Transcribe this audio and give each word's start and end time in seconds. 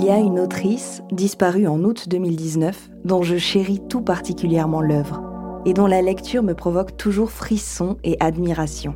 Il 0.00 0.06
y 0.06 0.10
a 0.10 0.18
une 0.18 0.40
autrice, 0.40 1.02
disparue 1.12 1.66
en 1.66 1.84
août 1.84 2.08
2019, 2.08 2.90
dont 3.04 3.20
je 3.20 3.36
chéris 3.36 3.82
tout 3.86 4.00
particulièrement 4.00 4.80
l'œuvre, 4.80 5.22
et 5.66 5.74
dont 5.74 5.86
la 5.86 6.00
lecture 6.00 6.42
me 6.42 6.54
provoque 6.54 6.96
toujours 6.96 7.30
frisson 7.30 7.98
et 8.02 8.16
admiration. 8.18 8.94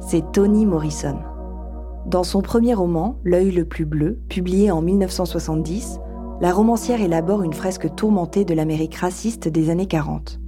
C'est 0.00 0.32
Toni 0.32 0.64
Morrison. 0.64 1.18
Dans 2.06 2.24
son 2.24 2.40
premier 2.40 2.72
roman, 2.72 3.18
L'œil 3.24 3.50
le 3.50 3.66
plus 3.66 3.84
bleu, 3.84 4.18
publié 4.30 4.70
en 4.70 4.80
1970, 4.80 5.98
la 6.40 6.50
romancière 6.50 7.02
élabore 7.02 7.42
une 7.42 7.52
fresque 7.52 7.94
tourmentée 7.94 8.46
de 8.46 8.54
l'Amérique 8.54 8.94
raciste 8.94 9.48
des 9.48 9.68
années 9.68 9.84
40. 9.84 10.40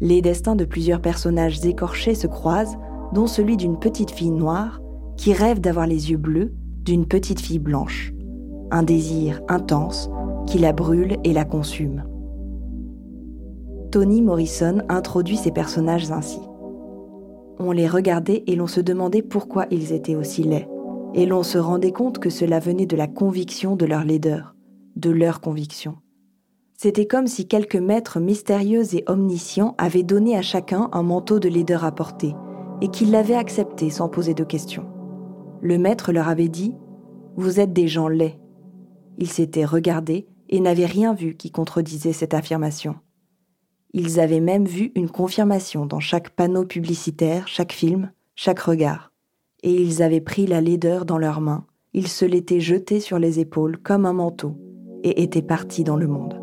Les 0.00 0.22
destins 0.22 0.54
de 0.54 0.64
plusieurs 0.64 1.00
personnages 1.00 1.66
écorchés 1.66 2.14
se 2.14 2.28
croisent, 2.28 2.78
dont 3.12 3.26
celui 3.26 3.56
d'une 3.56 3.80
petite 3.80 4.12
fille 4.12 4.30
noire 4.30 4.80
qui 5.16 5.32
rêve 5.32 5.60
d'avoir 5.60 5.88
les 5.88 6.12
yeux 6.12 6.18
bleus 6.18 6.54
d'une 6.84 7.06
petite 7.06 7.40
fille 7.40 7.58
blanche 7.58 8.12
un 8.70 8.82
désir 8.82 9.40
intense 9.48 10.10
qui 10.46 10.58
la 10.58 10.72
brûle 10.72 11.16
et 11.24 11.32
la 11.32 11.44
consume. 11.44 12.04
Toni 13.90 14.22
Morrison 14.22 14.82
introduit 14.88 15.36
ces 15.36 15.52
personnages 15.52 16.10
ainsi. 16.10 16.40
On 17.58 17.72
les 17.72 17.88
regardait 17.88 18.44
et 18.46 18.56
l'on 18.56 18.66
se 18.66 18.80
demandait 18.80 19.22
pourquoi 19.22 19.66
ils 19.70 19.92
étaient 19.92 20.16
aussi 20.16 20.42
laids, 20.42 20.68
et 21.14 21.24
l'on 21.24 21.42
se 21.42 21.58
rendait 21.58 21.92
compte 21.92 22.18
que 22.18 22.30
cela 22.30 22.58
venait 22.58 22.86
de 22.86 22.96
la 22.96 23.06
conviction 23.06 23.76
de 23.76 23.86
leur 23.86 24.04
laideur, 24.04 24.54
de 24.96 25.10
leur 25.10 25.40
conviction. 25.40 25.96
C'était 26.76 27.06
comme 27.06 27.26
si 27.26 27.48
quelques 27.48 27.76
maîtres 27.76 28.20
mystérieux 28.20 28.94
et 28.94 29.04
omniscients 29.06 29.74
avaient 29.78 30.02
donné 30.02 30.36
à 30.36 30.42
chacun 30.42 30.90
un 30.92 31.02
manteau 31.02 31.38
de 31.38 31.48
laideur 31.48 31.84
à 31.84 31.92
porter, 31.92 32.34
et 32.82 32.88
qu'ils 32.88 33.10
l'avaient 33.10 33.34
accepté 33.34 33.88
sans 33.88 34.10
poser 34.10 34.34
de 34.34 34.44
questions. 34.44 34.84
Le 35.62 35.78
maître 35.78 36.12
leur 36.12 36.28
avait 36.28 36.48
dit 36.48 36.74
Vous 37.36 37.60
êtes 37.60 37.72
des 37.72 37.88
gens 37.88 38.08
laids, 38.08 38.38
ils 39.18 39.30
s'étaient 39.30 39.64
regardés 39.64 40.26
et 40.48 40.60
n'avaient 40.60 40.86
rien 40.86 41.14
vu 41.14 41.36
qui 41.36 41.50
contredisait 41.50 42.12
cette 42.12 42.34
affirmation. 42.34 42.96
Ils 43.92 44.20
avaient 44.20 44.40
même 44.40 44.66
vu 44.66 44.92
une 44.94 45.08
confirmation 45.08 45.86
dans 45.86 46.00
chaque 46.00 46.30
panneau 46.30 46.64
publicitaire, 46.64 47.48
chaque 47.48 47.72
film, 47.72 48.10
chaque 48.34 48.60
regard. 48.60 49.12
Et 49.62 49.72
ils 49.72 50.02
avaient 50.02 50.20
pris 50.20 50.46
la 50.46 50.60
laideur 50.60 51.06
dans 51.06 51.18
leurs 51.18 51.40
mains, 51.40 51.66
ils 51.94 52.08
se 52.08 52.26
l'étaient 52.26 52.60
jeté 52.60 53.00
sur 53.00 53.18
les 53.18 53.40
épaules 53.40 53.78
comme 53.78 54.04
un 54.04 54.12
manteau 54.12 54.58
et 55.02 55.22
étaient 55.22 55.40
partis 55.40 55.82
dans 55.82 55.96
le 55.96 56.06
monde. 56.06 56.38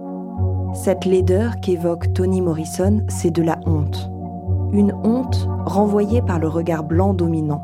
Cette 0.73 1.05
laideur 1.05 1.59
qu'évoque 1.61 2.11
Toni 2.13 2.41
Morrison, 2.41 3.05
c'est 3.07 3.29
de 3.29 3.43
la 3.43 3.59
honte. 3.67 4.09
Une 4.71 4.93
honte 5.03 5.47
renvoyée 5.65 6.23
par 6.23 6.39
le 6.39 6.47
regard 6.47 6.83
blanc 6.83 7.13
dominant, 7.13 7.61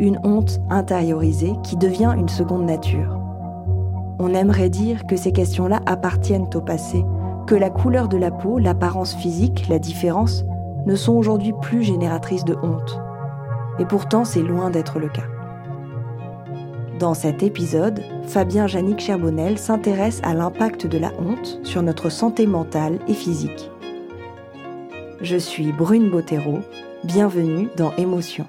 une 0.00 0.18
honte 0.24 0.60
intériorisée 0.70 1.52
qui 1.62 1.76
devient 1.76 2.14
une 2.16 2.30
seconde 2.30 2.64
nature. 2.64 3.20
On 4.18 4.32
aimerait 4.32 4.70
dire 4.70 5.06
que 5.06 5.16
ces 5.16 5.32
questions-là 5.32 5.80
appartiennent 5.86 6.48
au 6.54 6.60
passé, 6.60 7.04
que 7.46 7.54
la 7.54 7.70
couleur 7.70 8.08
de 8.08 8.16
la 8.16 8.30
peau, 8.30 8.58
l'apparence 8.58 9.14
physique, 9.14 9.68
la 9.68 9.78
différence 9.78 10.44
ne 10.86 10.94
sont 10.94 11.12
aujourd'hui 11.12 11.52
plus 11.60 11.82
génératrices 11.82 12.44
de 12.44 12.56
honte. 12.62 13.00
Et 13.78 13.84
pourtant, 13.84 14.24
c'est 14.24 14.42
loin 14.42 14.70
d'être 14.70 14.98
le 14.98 15.08
cas. 15.08 15.26
Dans 16.98 17.12
cet 17.12 17.42
épisode, 17.42 18.00
Fabien 18.22 18.66
Jannick 18.66 19.00
Cherbonnel 19.00 19.58
s'intéresse 19.58 20.20
à 20.22 20.32
l'impact 20.32 20.86
de 20.86 20.96
la 20.96 21.12
honte 21.18 21.60
sur 21.62 21.82
notre 21.82 22.08
santé 22.08 22.46
mentale 22.46 22.98
et 23.06 23.14
physique. 23.14 23.70
Je 25.20 25.36
suis 25.36 25.72
Brune 25.72 26.10
Bottero, 26.10 26.60
bienvenue 27.04 27.68
dans 27.76 27.94
Émotion. 27.96 28.46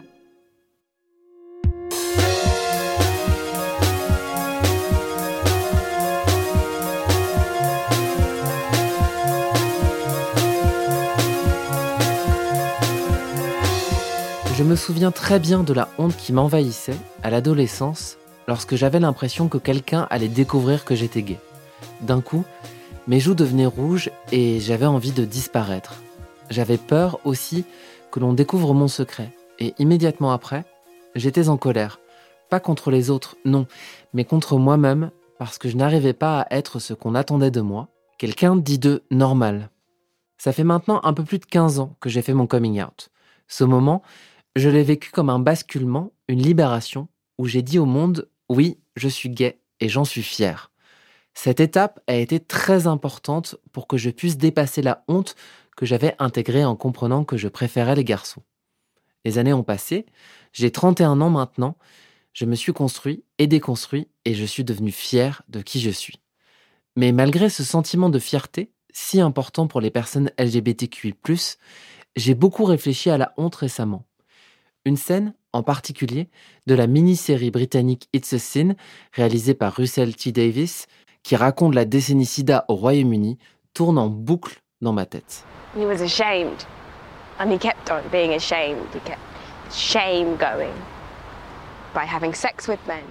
Je 14.57 14.63
me 14.63 14.75
souviens 14.75 15.11
très 15.11 15.37
bien 15.37 15.61
de 15.61 15.71
la 15.71 15.87
honte 15.99 16.17
qui 16.17 16.33
m'envahissait 16.33 16.97
à 17.21 17.29
l'adolescence 17.29 18.17
lorsque 18.47 18.75
j'avais 18.75 18.99
l'impression 18.99 19.49
que 19.49 19.59
quelqu'un 19.59 20.07
allait 20.09 20.29
découvrir 20.29 20.83
que 20.83 20.95
j'étais 20.95 21.21
gay. 21.21 21.37
D'un 22.01 22.21
coup, 22.21 22.43
mes 23.07 23.19
joues 23.19 23.35
devenaient 23.35 23.67
rouges 23.67 24.09
et 24.31 24.59
j'avais 24.59 24.87
envie 24.87 25.11
de 25.11 25.25
disparaître. 25.25 26.01
J'avais 26.49 26.79
peur 26.79 27.19
aussi 27.23 27.65
que 28.09 28.19
l'on 28.19 28.33
découvre 28.33 28.73
mon 28.73 28.87
secret. 28.87 29.29
Et 29.59 29.75
immédiatement 29.77 30.31
après, 30.31 30.65
j'étais 31.13 31.49
en 31.49 31.57
colère. 31.57 31.99
Pas 32.49 32.59
contre 32.59 32.89
les 32.89 33.11
autres, 33.11 33.37
non, 33.45 33.67
mais 34.15 34.25
contre 34.25 34.57
moi-même 34.57 35.11
parce 35.37 35.59
que 35.59 35.69
je 35.69 35.77
n'arrivais 35.77 36.13
pas 36.13 36.41
à 36.41 36.55
être 36.57 36.79
ce 36.79 36.95
qu'on 36.95 37.13
attendait 37.13 37.51
de 37.51 37.61
moi, 37.61 37.89
quelqu'un 38.17 38.55
dit 38.55 38.79
de 38.79 39.03
normal. 39.11 39.69
Ça 40.39 40.51
fait 40.51 40.63
maintenant 40.63 40.99
un 41.03 41.13
peu 41.13 41.23
plus 41.23 41.37
de 41.37 41.45
15 41.45 41.77
ans 41.77 41.95
que 41.99 42.09
j'ai 42.09 42.23
fait 42.23 42.33
mon 42.33 42.47
coming 42.47 42.81
out. 42.81 43.09
Ce 43.47 43.63
moment, 43.63 44.01
je 44.57 44.69
l'ai 44.69 44.83
vécu 44.83 45.11
comme 45.11 45.29
un 45.29 45.39
basculement, 45.39 46.11
une 46.27 46.41
libération, 46.41 47.07
où 47.37 47.45
j'ai 47.45 47.61
dit 47.61 47.79
au 47.79 47.85
monde, 47.85 48.29
oui, 48.49 48.77
je 48.95 49.07
suis 49.07 49.29
gay 49.29 49.59
et 49.79 49.89
j'en 49.89 50.05
suis 50.05 50.23
fier. 50.23 50.71
Cette 51.33 51.59
étape 51.59 51.99
a 52.07 52.15
été 52.15 52.39
très 52.39 52.87
importante 52.87 53.55
pour 53.71 53.87
que 53.87 53.97
je 53.97 54.09
puisse 54.09 54.37
dépasser 54.37 54.81
la 54.81 55.03
honte 55.07 55.35
que 55.75 55.85
j'avais 55.85 56.15
intégrée 56.17 56.65
en 56.65 56.75
comprenant 56.75 57.23
que 57.23 57.37
je 57.37 57.47
préférais 57.47 57.95
les 57.95 58.03
garçons. 58.03 58.41
Les 59.23 59.37
années 59.37 59.53
ont 59.53 59.63
passé, 59.63 60.05
j'ai 60.53 60.71
31 60.71 61.21
ans 61.21 61.29
maintenant, 61.29 61.77
je 62.33 62.45
me 62.45 62.55
suis 62.55 62.73
construit 62.73 63.23
et 63.37 63.45
déconstruit 63.45 64.07
et 64.25 64.33
je 64.33 64.45
suis 64.45 64.63
devenu 64.63 64.91
fier 64.91 65.43
de 65.49 65.61
qui 65.61 65.79
je 65.79 65.91
suis. 65.91 66.19
Mais 66.95 67.11
malgré 67.11 67.49
ce 67.49 67.63
sentiment 67.63 68.09
de 68.09 68.19
fierté, 68.19 68.71
si 68.91 69.21
important 69.21 69.67
pour 69.67 69.81
les 69.81 69.91
personnes 69.91 70.31
LGBTQI, 70.39 71.13
j'ai 72.15 72.33
beaucoup 72.33 72.65
réfléchi 72.65 73.11
à 73.11 73.19
la 73.19 73.33
honte 73.37 73.55
récemment. 73.55 74.07
Une 74.87 74.95
scène, 74.95 75.33
en 75.51 75.63
particulier, 75.63 76.29
de 76.65 76.73
la 76.73 76.87
mini-série 76.87 77.51
britannique 77.51 78.07
It's 78.13 78.31
a 78.31 78.39
Sin, 78.39 78.75
réalisée 79.11 79.53
par 79.53 79.73
Russell 79.73 80.15
T. 80.15 80.31
Davis, 80.31 80.85
qui 81.23 81.35
raconte 81.35 81.75
la 81.75 81.83
décennie 81.83 82.25
SIDA 82.25 82.63
au 82.69 82.75
Royaume-Uni, 82.75 83.37
tourne 83.73 83.97
en 83.97 84.07
boucle 84.07 84.61
dans 84.79 84.93
ma 84.93 85.05
tête. 85.05 85.43
He 85.75 85.81
was 85.81 86.01
ashamed. 86.01 86.63
And 87.37 87.51
he 87.51 87.59
kept 87.59 87.91
on 87.91 87.99
being 88.13 88.33
ashamed. 88.33 88.87
He 88.93 89.01
kept 89.03 89.19
shame 89.73 90.37
going 90.37 90.71
by 91.93 92.05
having 92.09 92.33
sex 92.33 92.69
with 92.69 92.79
men. 92.87 93.03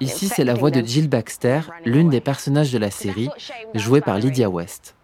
Ici, 0.00 0.28
c'est 0.28 0.44
la 0.44 0.54
voix 0.54 0.70
de 0.70 0.80
Jill 0.80 1.10
Baxter, 1.10 1.60
l'une 1.84 2.08
des 2.08 2.22
personnages 2.22 2.72
de 2.72 2.78
la 2.78 2.90
série, 2.90 3.28
jouée 3.74 4.00
par 4.00 4.16
Lydia 4.16 4.48
West. 4.48 4.94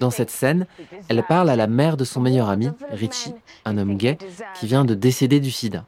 Dans 0.00 0.10
cette 0.10 0.30
scène, 0.30 0.66
elle 1.08 1.22
parle 1.22 1.50
à 1.50 1.56
la 1.56 1.66
mère 1.66 1.96
de 1.96 2.04
son 2.04 2.20
meilleur 2.20 2.48
ami, 2.48 2.70
Richie, 2.90 3.34
un 3.64 3.78
homme 3.78 3.96
gay, 3.96 4.18
qui 4.54 4.66
vient 4.66 4.84
de 4.84 4.94
décéder 4.94 5.40
du 5.40 5.50
sida. 5.50 5.84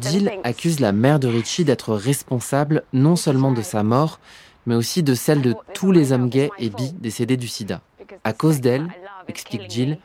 Jill 0.00 0.32
accuse 0.44 0.80
la 0.80 0.92
mère 0.92 1.18
de 1.18 1.28
Richie 1.28 1.64
d'être 1.64 1.94
responsable 1.94 2.82
non 2.92 3.16
seulement 3.16 3.52
de 3.52 3.62
sa 3.62 3.82
mort, 3.82 4.18
mais 4.66 4.74
aussi 4.74 5.02
de 5.02 5.14
celle 5.14 5.42
de 5.42 5.54
tous 5.74 5.92
les 5.92 6.12
hommes 6.12 6.28
gays 6.28 6.50
et 6.58 6.70
bi 6.70 6.92
décédés 6.92 7.36
du 7.36 7.48
sida. 7.48 7.80
À 8.24 8.32
cause 8.32 8.60
d'elle, 8.60 8.88
explique 9.28 9.70
Jill, 9.70 9.98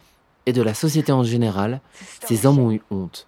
et 0.46 0.54
de 0.54 0.62
la 0.62 0.74
société 0.74 1.12
en 1.12 1.24
général, 1.24 1.82
ces 2.26 2.46
hommes 2.46 2.60
ont 2.60 2.72
eu 2.72 2.82
honte. 2.90 3.28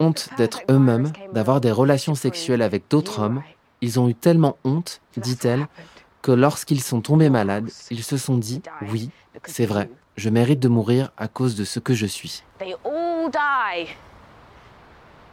Honte 0.00 0.28
d'être 0.36 0.60
eux-mêmes, 0.70 1.12
d'avoir 1.32 1.60
des 1.60 1.72
relations 1.72 2.14
sexuelles 2.14 2.62
avec 2.62 2.84
d'autres 2.88 3.20
hommes, 3.20 3.42
Ils 3.80 4.00
ont 4.00 4.08
eu 4.08 4.14
tellement 4.14 4.56
honte, 4.64 5.00
dit-elle, 5.16 5.66
que 6.22 6.32
lorsqu'ils 6.32 6.82
sont 6.82 7.00
tombés 7.00 7.30
malades, 7.30 7.70
ils 7.90 8.02
se 8.02 8.16
sont 8.16 8.36
dit, 8.36 8.60
oui, 8.90 9.10
c'est 9.44 9.66
vrai, 9.66 9.90
je 10.16 10.30
mérite 10.30 10.60
de 10.60 10.68
mourir 10.68 11.12
à 11.16 11.28
cause 11.28 11.54
de 11.54 11.64
ce 11.64 11.78
que 11.78 11.94
je 11.94 12.06
suis. 12.06 12.42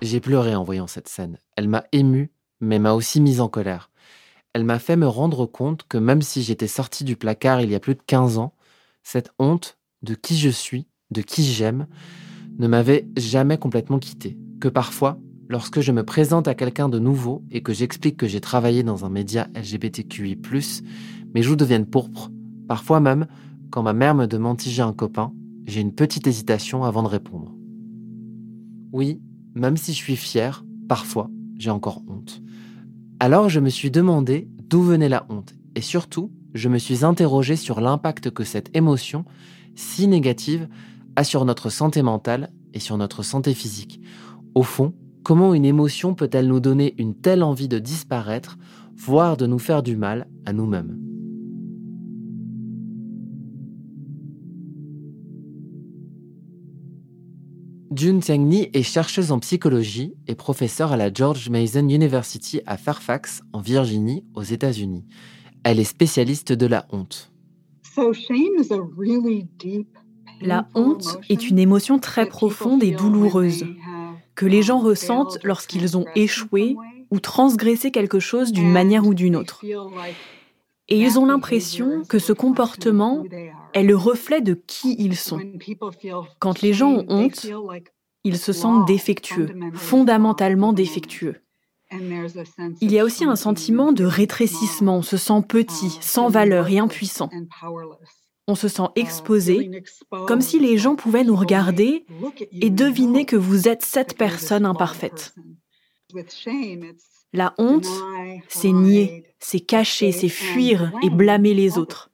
J'ai 0.02 0.20
pleuré 0.20 0.56
en 0.56 0.64
voyant 0.64 0.88
cette 0.88 1.08
scène. 1.08 1.40
Elle 1.56 1.68
m'a 1.68 1.86
ému, 1.92 2.32
mais 2.60 2.80
m'a 2.80 2.94
aussi 2.94 3.20
mise 3.22 3.42
en 3.42 3.48
colère. 3.48 3.90
Elle 4.54 4.64
m'a 4.64 4.80
fait 4.80 4.96
me 4.96 5.08
rendre 5.08 5.46
compte 5.46 5.86
que 5.88 5.98
même 5.98 6.22
si 6.22 6.44
j'étais 6.44 6.68
sorti 6.68 7.04
du 7.04 7.16
placard 7.16 7.62
il 7.62 7.72
y 7.72 7.76
a 7.76 7.80
plus 7.80 7.96
de 7.96 8.02
15 8.06 8.38
ans, 8.38 8.54
cette 9.04 9.32
honte 9.40 9.78
de 10.02 10.14
qui 10.16 10.38
je 10.38 10.50
suis, 10.50 10.88
de 11.12 11.22
qui 11.22 11.44
j'aime, 11.44 11.88
ne 12.58 12.68
m'avait 12.68 13.08
jamais 13.18 13.58
complètement 13.58 14.00
quitté. 14.00 14.38
Que 14.62 14.68
parfois, 14.68 15.18
lorsque 15.48 15.82
je 15.82 15.92
me 15.92 16.04
présente 16.04 16.48
à 16.48 16.56
quelqu'un 16.56 16.90
de 16.90 17.00
nouveau 17.00 17.44
et 17.52 17.62
que 17.62 17.74
j'explique 17.74 18.18
que 18.18 18.28
j'ai 18.28 18.42
travaillé 18.42 18.84
dans 18.84 19.06
un 19.06 19.10
média 19.10 19.48
LGBTQI, 19.56 20.40
mes 21.34 21.44
joues 21.44 21.56
deviennent 21.56 21.86
pourpres. 21.86 22.32
Parfois 22.68 23.00
même, 23.00 23.28
quand 23.70 23.84
ma 23.84 23.94
mère 23.94 24.16
me 24.16 24.26
demande 24.26 24.60
si 24.62 24.72
j'ai 24.72 24.82
un 24.82 24.94
copain, 24.94 25.34
j'ai 25.66 25.82
une 25.82 25.94
petite 25.94 26.28
hésitation 26.28 26.84
avant 26.84 27.04
de 27.04 27.08
répondre. 27.08 27.54
Oui, 28.92 29.20
même 29.54 29.78
si 29.78 29.94
je 29.94 29.98
suis 29.98 30.16
fier, 30.16 30.64
parfois, 30.88 31.30
j'ai 31.58 31.70
encore 31.70 32.02
honte. 32.08 32.42
Alors 33.20 33.50
je 33.50 33.60
me 33.60 33.70
suis 33.70 33.92
demandé 33.92 34.48
d'où 34.70 34.82
venait 34.82 35.10
la 35.10 35.26
honte 35.30 35.56
et 35.76 35.82
surtout, 35.82 36.32
je 36.54 36.70
me 36.70 36.78
suis 36.78 37.04
interrogé 37.04 37.56
sur 37.56 37.82
l'impact 37.82 38.32
que 38.32 38.44
cette 38.44 38.76
émotion, 38.76 39.26
si 39.76 40.08
négative, 40.08 40.70
a 41.16 41.24
sur 41.24 41.46
notre 41.46 41.70
santé 41.70 42.02
mentale 42.02 42.52
et 42.74 42.80
sur 42.80 42.98
notre 42.98 43.24
santé 43.24 43.54
physique. 43.54 44.02
Au 44.54 44.64
fond, 44.64 44.94
comment 45.26 45.56
une 45.56 45.66
émotion 45.66 46.14
peut-elle 46.14 46.48
nous 46.48 46.60
donner 46.60 46.94
une 47.00 47.16
telle 47.16 47.42
envie 47.42 47.68
de 47.68 47.80
disparaître, 47.80 48.58
voire 48.96 49.38
de 49.38 49.48
nous 49.48 49.58
faire 49.58 49.82
du 49.82 49.98
mal 49.98 50.28
à 50.46 50.54
nous-mêmes? 50.54 51.00
June 57.92 58.20
Tiangni 58.20 58.70
est 58.74 58.84
chercheuse 58.84 59.32
en 59.32 59.40
psychologie 59.40 60.14
et 60.28 60.36
professeure 60.36 60.92
à 60.92 60.98
la 60.98 61.12
George 61.12 61.50
Mason 61.50 61.88
University 61.90 62.62
à 62.68 62.78
Fairfax, 62.78 63.42
en 63.52 63.62
Virginie, 63.62 64.24
aux 64.36 64.44
États-Unis. 64.44 65.06
Elle 65.64 65.80
est 65.80 65.86
spécialiste 65.86 66.52
de 66.52 66.68
la 66.68 66.86
honte. 66.92 67.32
La 70.42 70.68
honte 70.76 71.18
est 71.30 71.50
une 71.50 71.58
émotion 71.58 71.98
très 71.98 72.28
profonde 72.28 72.84
et 72.84 72.92
douloureuse 72.92 73.64
que 74.36 74.46
les 74.46 74.62
gens 74.62 74.80
ressentent 74.80 75.40
lorsqu'ils 75.44 75.98
ont 75.98 76.06
échoué 76.16 76.76
ou 77.12 77.20
transgressé 77.20 77.92
quelque 77.92 78.20
chose 78.20 78.52
d'une 78.52 78.72
manière 78.72 79.08
ou 79.08 79.14
d'une 79.14 79.36
autre. 79.36 79.64
Et 80.88 81.00
ils 81.00 81.18
ont 81.18 81.26
l'impression 81.26 82.04
que 82.04 82.20
ce 82.20 82.34
comportement 82.34 83.24
est 83.74 83.84
le 83.84 83.96
reflet 83.96 84.42
de 84.42 84.54
qui 84.54 84.96
ils 85.00 85.16
sont. 85.16 85.40
Quand 86.40 86.62
les 86.62 86.74
gens 86.74 86.92
ont 86.92 87.06
honte, 87.10 87.48
ils 88.24 88.38
se 88.38 88.54
sentent 88.54 88.88
défectueux, 88.88 89.50
fondamentalement 89.74 90.74
défectueux. 90.74 91.42
Il 91.92 92.92
y 92.92 93.00
a 93.00 93.04
aussi 93.04 93.26
un 93.26 93.36
sentiment 93.36 93.92
de 93.92 94.06
rétrécissement, 94.06 94.98
on 94.98 95.02
se 95.02 95.18
sent 95.18 95.42
petit, 95.48 95.98
sans 96.02 96.30
valeur 96.30 96.68
et 96.70 96.80
impuissant. 96.80 97.30
On 98.48 98.56
se 98.56 98.68
sent 98.68 98.88
exposé, 98.96 99.72
comme 100.28 100.42
si 100.42 100.60
les 100.60 100.78
gens 100.78 100.96
pouvaient 100.96 101.24
nous 101.24 101.36
regarder 101.36 102.06
et 102.52 102.70
deviner 102.70 103.26
que 103.26 103.36
vous 103.36 103.68
êtes 103.68 103.84
cette 103.84 104.18
personne 104.18 104.66
imparfaite. 104.66 105.34
La 107.34 107.54
honte, 107.58 107.88
c'est 108.48 108.72
nier, 108.72 109.26
c'est 109.40 109.60
cacher, 109.60 110.12
c'est 110.12 110.30
fuir 110.30 110.92
et 111.04 111.10
blâmer 111.10 111.54
les 111.54 111.78
autres. 111.78 112.12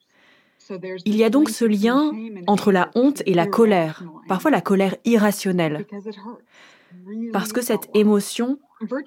Il 1.06 1.16
y 1.16 1.24
a 1.24 1.30
donc 1.30 1.50
ce 1.50 1.66
lien 1.66 2.12
entre 2.48 2.72
la 2.72 2.92
honte 2.96 3.22
et 3.26 3.34
la 3.34 3.46
colère, 3.46 4.04
parfois 4.28 4.52
la 4.52 4.62
colère 4.62 4.96
irrationnelle, 5.04 5.86
parce 7.34 7.52
que 7.52 7.62
cette 7.62 7.90
émotion 7.94 8.58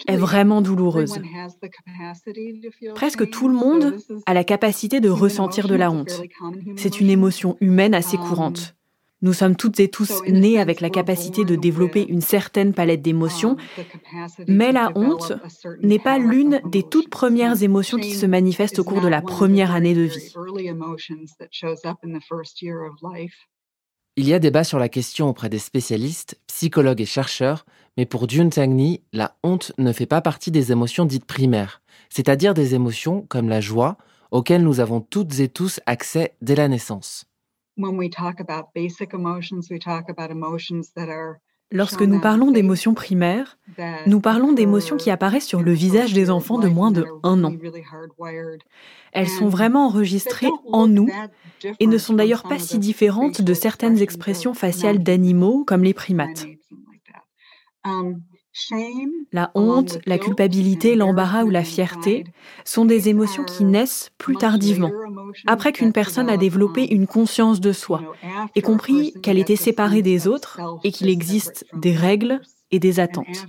est 0.07 0.17
vraiment 0.17 0.61
douloureuse. 0.61 1.21
Presque 2.95 3.31
tout 3.31 3.49
le 3.49 3.55
monde 3.55 3.97
a 4.27 4.35
la 4.35 4.45
capacité 4.45 5.01
de 5.01 5.09
ressentir 5.09 5.69
de 5.69 5.75
la 5.75 5.91
honte. 5.91 6.23
C'est 6.77 7.01
une 7.01 7.11
émotion 7.11 7.57
humaine 7.61 7.95
assez 7.95 8.17
courante. 8.17 8.75
Nous 9.25 9.33
sommes 9.33 9.57
toutes 9.57 9.81
et 9.81 9.89
tous 9.89 10.23
nés 10.29 10.61
avec 10.61 10.83
la 10.83 10.91
capacité 10.91 11.47
de 11.47 11.57
développer 11.57 12.05
une 12.07 12.21
certaine 12.21 12.75
palette 12.75 13.01
d'émotions, 13.01 13.57
mais 14.47 14.71
la 14.71 14.93
honte 14.97 15.33
n'est 15.83 15.99
pas 15.99 16.19
l'une 16.19 16.61
des 16.67 16.83
toutes 16.83 17.09
premières 17.09 17.63
émotions 17.63 17.97
qui 17.97 18.13
se 18.15 18.27
manifestent 18.27 18.81
au 18.81 18.85
cours 18.85 19.01
de 19.01 19.09
la 19.09 19.23
première 19.23 19.75
année 19.75 19.95
de 19.95 20.03
vie. 20.03 20.35
Il 24.17 24.29
y 24.29 24.33
a 24.33 24.39
débat 24.39 24.63
sur 24.63 24.79
la 24.79 24.89
question 24.89 25.29
auprès 25.29 25.49
des 25.49 25.59
spécialistes, 25.59 26.41
psychologues 26.47 27.01
et 27.01 27.05
chercheurs, 27.05 27.67
mais 27.97 28.07
pour 28.07 28.29
Jun 28.29 28.49
Tangni, 28.49 29.03
la 29.13 29.37
honte 29.43 29.73
ne 29.77 29.93
fait 29.93 30.07
pas 30.07 30.21
partie 30.21 30.53
des 30.53 30.71
émotions 30.71 31.05
dites 31.05 31.25
primaires, 31.25 31.83
c'est-à-dire 32.11 32.55
des 32.55 32.77
émotions 32.77 33.23
comme 33.23 33.49
la 33.49 33.61
joie, 33.61 33.99
auxquelles 34.31 34.63
nous 34.63 34.79
avons 34.79 35.01
toutes 35.01 35.41
et 35.41 35.49
tous 35.49 35.81
accès 35.87 36.37
dès 36.43 36.55
la 36.55 36.69
naissance. 36.69 37.27
Lorsque 41.75 42.03
nous 42.03 42.21
parlons 42.21 42.53
d'émotions 42.53 42.95
primaires, 42.95 43.59
nous 44.07 44.21
parlons 44.21 44.53
d'émotions 44.53 44.97
qui 44.97 45.11
apparaissent 45.11 45.47
sur 45.47 45.61
le 45.61 45.73
visage 45.73 46.13
des 46.13 46.31
enfants 46.31 46.59
de 46.59 46.69
moins 46.69 46.93
de 46.93 47.05
un 47.25 47.43
an. 47.43 47.53
Elles 49.13 49.29
sont 49.29 49.49
vraiment 49.49 49.87
enregistrées 49.87 50.51
en 50.73 50.87
nous 50.87 51.11
et 51.81 51.89
ne 51.89 51.99
sont 51.99 52.15
d'ailleurs 52.15 52.45
pas 52.45 52.61
si 52.61 52.79
différentes 52.79 53.43
de 53.43 53.55
certaines 53.55 54.01
expressions 54.01 54.55
faciales 54.55 55.03
d'animaux 55.03 55.65
comme 55.65 55.83
les 55.83 55.95
primates. 55.95 56.47
La 59.33 59.51
honte, 59.55 59.99
la 60.07 60.19
culpabilité, 60.19 60.95
l'embarras 60.95 61.45
ou 61.45 61.51
la 61.51 61.65
fierté 61.65 62.25
sont 62.65 62.85
des 62.85 63.09
émotions 63.09 63.45
qui 63.45 63.65
naissent 63.65 64.11
plus 64.17 64.37
tardivement, 64.37 64.93
après 65.47 65.73
qu'une 65.73 65.93
personne 65.93 66.29
a 66.29 66.37
développé 66.37 66.85
une 66.85 67.07
conscience 67.07 67.61
de 67.61 67.73
soi 67.73 68.03
et 68.55 68.63
compris 68.63 69.13
qu'elle 69.23 69.39
était 69.39 69.57
séparée 69.57 70.03
des 70.03 70.29
autres 70.29 70.61
et 70.85 70.93
qu'il 70.93 71.09
existe 71.09 71.67
des 71.75 71.95
règles 71.95 72.41
et 72.71 72.79
des 72.79 73.01
attentes. 73.01 73.47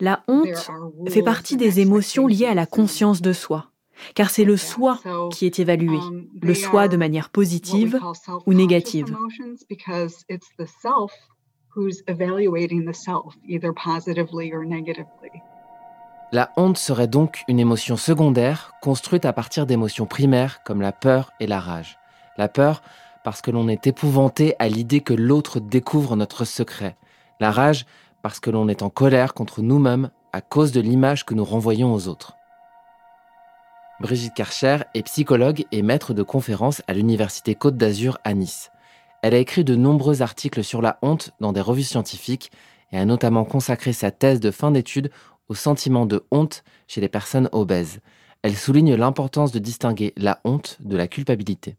La 0.00 0.22
honte 0.26 0.70
fait 1.08 1.22
partie 1.22 1.56
des 1.56 1.80
émotions 1.80 2.26
liées 2.26 2.46
à 2.46 2.54
la 2.54 2.66
conscience 2.66 3.20
de 3.20 3.32
soi, 3.34 3.72
car 4.14 4.30
c'est 4.30 4.44
le 4.44 4.56
soi 4.56 4.98
qui 5.32 5.44
est 5.44 5.58
évalué, 5.58 5.98
le 6.40 6.54
soi 6.54 6.88
de 6.88 6.96
manière 6.96 7.28
positive 7.28 8.00
ou 8.46 8.54
négative. 8.54 9.14
La 16.32 16.50
honte 16.56 16.76
serait 16.76 17.08
donc 17.08 17.44
une 17.48 17.60
émotion 17.60 17.96
secondaire 17.96 18.74
construite 18.82 19.24
à 19.24 19.32
partir 19.32 19.66
d'émotions 19.66 20.06
primaires 20.06 20.62
comme 20.64 20.82
la 20.82 20.92
peur 20.92 21.32
et 21.40 21.46
la 21.46 21.60
rage. 21.60 21.98
La 22.36 22.48
peur 22.48 22.82
parce 23.24 23.40
que 23.40 23.50
l'on 23.50 23.68
est 23.68 23.86
épouvanté 23.86 24.54
à 24.58 24.68
l'idée 24.68 25.00
que 25.00 25.14
l'autre 25.14 25.60
découvre 25.60 26.16
notre 26.16 26.44
secret. 26.44 26.96
La 27.40 27.50
rage 27.50 27.86
parce 28.22 28.40
que 28.40 28.50
l'on 28.50 28.68
est 28.68 28.82
en 28.82 28.90
colère 28.90 29.32
contre 29.32 29.62
nous-mêmes 29.62 30.10
à 30.32 30.40
cause 30.40 30.72
de 30.72 30.80
l'image 30.80 31.24
que 31.24 31.34
nous 31.34 31.44
renvoyons 31.44 31.94
aux 31.94 32.08
autres. 32.08 32.36
Brigitte 34.00 34.34
Karcher 34.34 34.78
est 34.94 35.04
psychologue 35.04 35.64
et 35.70 35.82
maître 35.82 36.12
de 36.12 36.22
conférences 36.22 36.82
à 36.88 36.92
l'Université 36.92 37.54
Côte 37.54 37.76
d'Azur 37.76 38.18
à 38.24 38.34
Nice. 38.34 38.71
Elle 39.22 39.34
a 39.34 39.38
écrit 39.38 39.64
de 39.64 39.76
nombreux 39.76 40.20
articles 40.20 40.64
sur 40.64 40.82
la 40.82 40.98
honte 41.00 41.30
dans 41.40 41.52
des 41.52 41.60
revues 41.60 41.84
scientifiques 41.84 42.50
et 42.90 42.98
a 42.98 43.04
notamment 43.04 43.44
consacré 43.44 43.92
sa 43.92 44.10
thèse 44.10 44.40
de 44.40 44.50
fin 44.50 44.72
d'études 44.72 45.10
au 45.48 45.54
sentiment 45.54 46.06
de 46.06 46.24
honte 46.30 46.64
chez 46.88 47.00
les 47.00 47.08
personnes 47.08 47.48
obèses. 47.52 48.00
Elle 48.42 48.56
souligne 48.56 48.96
l'importance 48.96 49.52
de 49.52 49.60
distinguer 49.60 50.12
la 50.16 50.40
honte 50.44 50.78
de 50.80 50.96
la 50.96 51.06
culpabilité. 51.06 51.76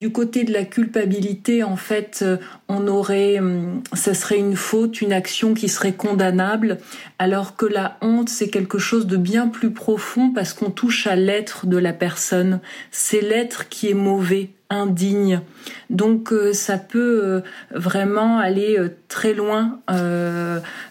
Du 0.00 0.10
côté 0.10 0.44
de 0.44 0.52
la 0.52 0.64
culpabilité, 0.64 1.62
en 1.62 1.76
fait, 1.76 2.20
euh, 2.22 2.36
on 2.68 2.88
aurait, 2.88 3.38
hum, 3.38 3.82
ce 3.94 4.12
serait 4.12 4.38
une 4.38 4.56
faute, 4.56 5.00
une 5.00 5.12
action 5.12 5.54
qui 5.54 5.68
serait 5.68 5.94
condamnable, 5.94 6.78
alors 7.18 7.56
que 7.56 7.64
la 7.64 7.96
honte, 8.02 8.28
c'est 8.28 8.48
quelque 8.48 8.78
chose 8.78 9.06
de 9.06 9.16
bien 9.16 9.48
plus 9.48 9.70
profond 9.70 10.30
parce 10.30 10.52
qu'on 10.52 10.70
touche 10.70 11.06
à 11.06 11.16
l'être 11.16 11.66
de 11.66 11.78
la 11.78 11.92
personne. 11.92 12.60
C'est 12.90 13.20
l'être 13.20 13.68
qui 13.68 13.88
est 13.88 13.94
mauvais, 13.94 14.50
indigne. 14.74 15.40
Donc 15.90 16.32
euh, 16.32 16.52
ça 16.52 16.78
peut 16.78 17.20
euh, 17.24 17.40
vraiment 17.70 18.38
aller 18.38 18.78
très 19.08 19.34
loin. 19.34 19.80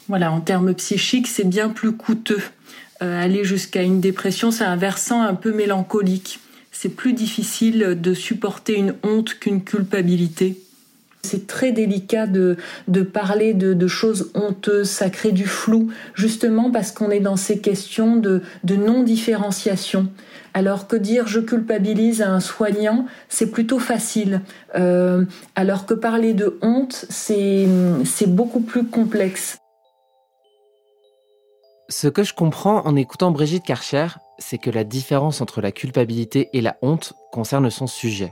voilà, 0.08 0.32
en 0.32 0.42
termes 0.42 0.74
psychiques, 0.74 1.28
c'est 1.28 1.48
bien 1.48 1.70
plus 1.70 1.94
coûteux. 1.94 2.42
aller 3.00 3.44
jusqu'à 3.44 3.82
une 3.82 4.00
dépression, 4.00 4.52
c'est 4.52 4.64
un 4.64 4.78
versant 4.78 5.22
un 5.22 5.36
peu 5.36 5.52
mélancolique 5.52 6.40
c'est 6.76 6.90
plus 6.90 7.14
difficile 7.14 7.98
de 8.02 8.14
supporter 8.14 8.74
une 8.74 8.96
honte 9.04 9.36
qu'une 9.40 9.64
culpabilité. 9.64 10.63
C'est 11.24 11.48
très 11.48 11.72
délicat 11.72 12.28
de, 12.28 12.58
de 12.88 13.02
parler 13.02 13.54
de, 13.54 13.74
de, 13.74 13.88
choses 13.88 14.32
honteuses, 14.36 14.90
ça 14.90 15.10
crée 15.10 15.32
du 15.32 15.46
flou, 15.46 15.90
justement 16.14 16.70
parce 16.70 16.92
qu'on 16.92 17.10
est 17.10 17.22
dans 17.22 17.38
ces 17.38 17.60
questions 17.60 18.18
de, 18.18 18.42
de 18.64 18.76
non-différenciation. 18.76 20.10
Alors 20.54 20.88
que 20.88 20.96
dire 20.96 21.28
je 21.28 21.40
culpabilise 21.40 22.22
à 22.22 22.30
un 22.30 22.40
soignant, 22.40 23.06
c'est 23.30 23.50
plutôt 23.50 23.80
facile. 23.80 24.42
Euh, 24.76 25.26
alors 25.56 25.86
que 25.86 25.94
parler 25.94 26.34
de 26.34 26.60
honte, 26.62 27.06
c'est 27.10 27.68
beaucoup 28.28 28.62
plus 28.62 28.86
complexe. 28.86 29.58
Ce 31.90 32.08
que 32.08 32.24
je 32.24 32.34
comprends 32.34 32.86
en 32.86 32.96
écoutant 32.96 33.32
Brigitte 33.32 33.66
Karcher, 33.66 34.08
c'est 34.40 34.58
que 34.58 34.70
la 34.70 34.84
différence 34.84 35.42
entre 35.42 35.62
la 35.62 35.72
culpabilité 35.72 36.50
et 36.54 36.62
la 36.62 36.78
honte 36.82 37.14
concerne 37.32 37.70
son 37.70 37.88
sujet. 37.88 38.32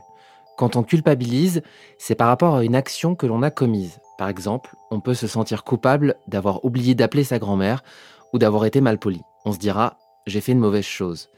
Quand 0.58 0.76
on 0.76 0.84
culpabilise, 0.84 1.62
c'est 1.98 2.16
par 2.16 2.28
rapport 2.28 2.56
à 2.56 2.64
une 2.64 2.76
action 2.76 3.16
que 3.16 3.26
l'on 3.26 3.42
a 3.42 3.52
commise. 3.52 4.00
Par 4.18 4.30
exemple, 4.30 4.76
on 4.92 5.00
peut 5.00 5.14
se 5.14 5.28
sentir 5.28 5.64
coupable 5.64 6.16
d'avoir 6.28 6.64
oublié 6.66 6.94
d'appeler 6.94 7.24
sa 7.24 7.40
grand-mère 7.40 7.84
ou 8.34 8.38
d'avoir 8.38 8.66
été 8.66 8.82
mal 8.82 9.00
poli. 9.00 9.22
On 9.46 9.52
se 9.52 9.58
dira 9.58 9.98
j'ai 10.28 10.42
fait 10.42 10.52
une 10.52 10.60
mauvaise 10.60 10.86
chose. 10.86 11.30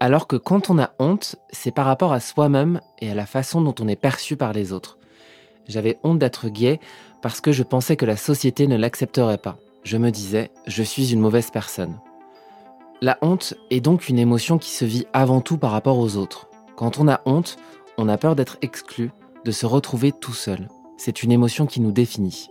Alors 0.00 0.26
que 0.26 0.36
quand 0.36 0.68
on 0.68 0.78
a 0.78 0.90
honte, 0.98 1.36
c'est 1.50 1.70
par 1.70 1.86
rapport 1.86 2.12
à 2.12 2.20
soi-même 2.20 2.80
et 2.98 3.10
à 3.10 3.14
la 3.14 3.26
façon 3.26 3.60
dont 3.60 3.74
on 3.80 3.88
est 3.88 3.96
perçu 3.96 4.36
par 4.36 4.52
les 4.52 4.72
autres. 4.72 4.98
J'avais 5.68 5.98
honte 6.02 6.18
d'être 6.18 6.48
gay 6.48 6.80
parce 7.22 7.40
que 7.40 7.52
je 7.52 7.62
pensais 7.62 7.96
que 7.96 8.04
la 8.04 8.16
société 8.16 8.66
ne 8.66 8.76
l'accepterait 8.76 9.38
pas. 9.38 9.58
Je 9.84 9.96
me 9.96 10.10
disais, 10.10 10.50
je 10.66 10.82
suis 10.82 11.12
une 11.12 11.20
mauvaise 11.20 11.50
personne. 11.50 11.98
La 13.00 13.18
honte 13.22 13.54
est 13.70 13.80
donc 13.80 14.08
une 14.08 14.18
émotion 14.18 14.58
qui 14.58 14.70
se 14.70 14.84
vit 14.84 15.06
avant 15.12 15.40
tout 15.40 15.58
par 15.58 15.70
rapport 15.70 15.98
aux 15.98 16.16
autres. 16.16 16.48
Quand 16.76 16.98
on 16.98 17.08
a 17.08 17.20
honte, 17.24 17.56
on 17.98 18.08
a 18.08 18.18
peur 18.18 18.36
d'être 18.36 18.58
exclu, 18.62 19.10
de 19.44 19.50
se 19.50 19.66
retrouver 19.66 20.12
tout 20.12 20.34
seul. 20.34 20.68
C'est 20.96 21.22
une 21.22 21.32
émotion 21.32 21.66
qui 21.66 21.80
nous 21.80 21.92
définit. 21.92 22.48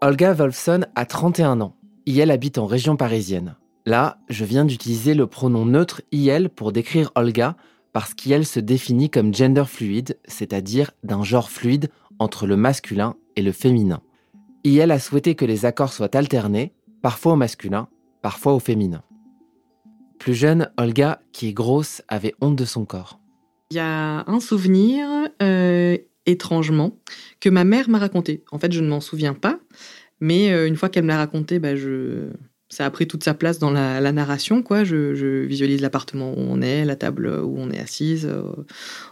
Olga 0.00 0.34
Wolfson 0.34 0.84
a 0.94 1.06
31 1.06 1.60
ans. 1.60 1.76
elle 2.06 2.30
habite 2.30 2.58
en 2.58 2.66
région 2.66 2.96
parisienne. 2.96 3.56
Là, 3.86 4.18
je 4.28 4.44
viens 4.44 4.64
d'utiliser 4.64 5.14
le 5.14 5.26
pronom 5.26 5.66
neutre 5.66 6.02
IL 6.12 6.48
pour 6.48 6.72
décrire 6.72 7.10
Olga 7.14 7.56
parce 7.92 8.12
qu'IL 8.12 8.44
se 8.44 8.60
définit 8.60 9.08
comme 9.08 9.32
gender 9.32 9.64
fluide, 9.66 10.18
c'est-à-dire 10.26 10.90
d'un 11.04 11.22
genre 11.22 11.48
fluide 11.48 11.90
entre 12.18 12.46
le 12.46 12.56
masculin 12.56 13.14
et 13.36 13.42
le 13.42 13.52
féminin. 13.52 14.00
IL 14.64 14.90
a 14.90 14.98
souhaité 14.98 15.34
que 15.34 15.44
les 15.44 15.64
accords 15.64 15.92
soient 15.92 16.16
alternés, 16.16 16.72
parfois 17.02 17.34
au 17.34 17.36
masculin, 17.36 17.88
parfois 18.22 18.54
au 18.54 18.58
féminin. 18.58 19.02
Plus 20.18 20.34
jeune, 20.34 20.70
Olga, 20.76 21.20
qui 21.32 21.48
est 21.48 21.52
grosse, 21.52 22.02
avait 22.08 22.34
honte 22.40 22.56
de 22.56 22.64
son 22.64 22.84
corps. 22.84 23.20
Il 23.70 23.76
y 23.76 23.80
a 23.80 24.24
un 24.28 24.40
souvenir, 24.40 25.06
euh, 25.42 25.96
étrangement, 26.26 26.98
que 27.40 27.48
ma 27.48 27.64
mère 27.64 27.88
m'a 27.88 27.98
raconté. 27.98 28.44
En 28.50 28.58
fait, 28.58 28.72
je 28.72 28.80
ne 28.80 28.88
m'en 28.88 29.00
souviens 29.00 29.34
pas, 29.34 29.58
mais 30.20 30.52
euh, 30.52 30.66
une 30.66 30.76
fois 30.76 30.88
qu'elle 30.88 31.04
me 31.04 31.08
l'a 31.08 31.18
raconté, 31.18 31.58
bah, 31.58 31.74
ça 32.68 32.86
a 32.86 32.90
pris 32.90 33.06
toute 33.06 33.24
sa 33.24 33.34
place 33.34 33.58
dans 33.58 33.70
la, 33.70 34.12
narration. 34.12 34.62
Quoi. 34.62 34.84
Je, 34.84 35.44
visualise 35.44 35.80
l'appartement 35.80 36.32
où 36.32 36.40
on 36.40 36.60
est, 36.60 36.84
la 36.84 36.96
table 36.96 37.28
où 37.44 37.56
on 37.58 37.70
est 37.70 37.78
assise, 37.78 38.26
euh, 38.26 38.42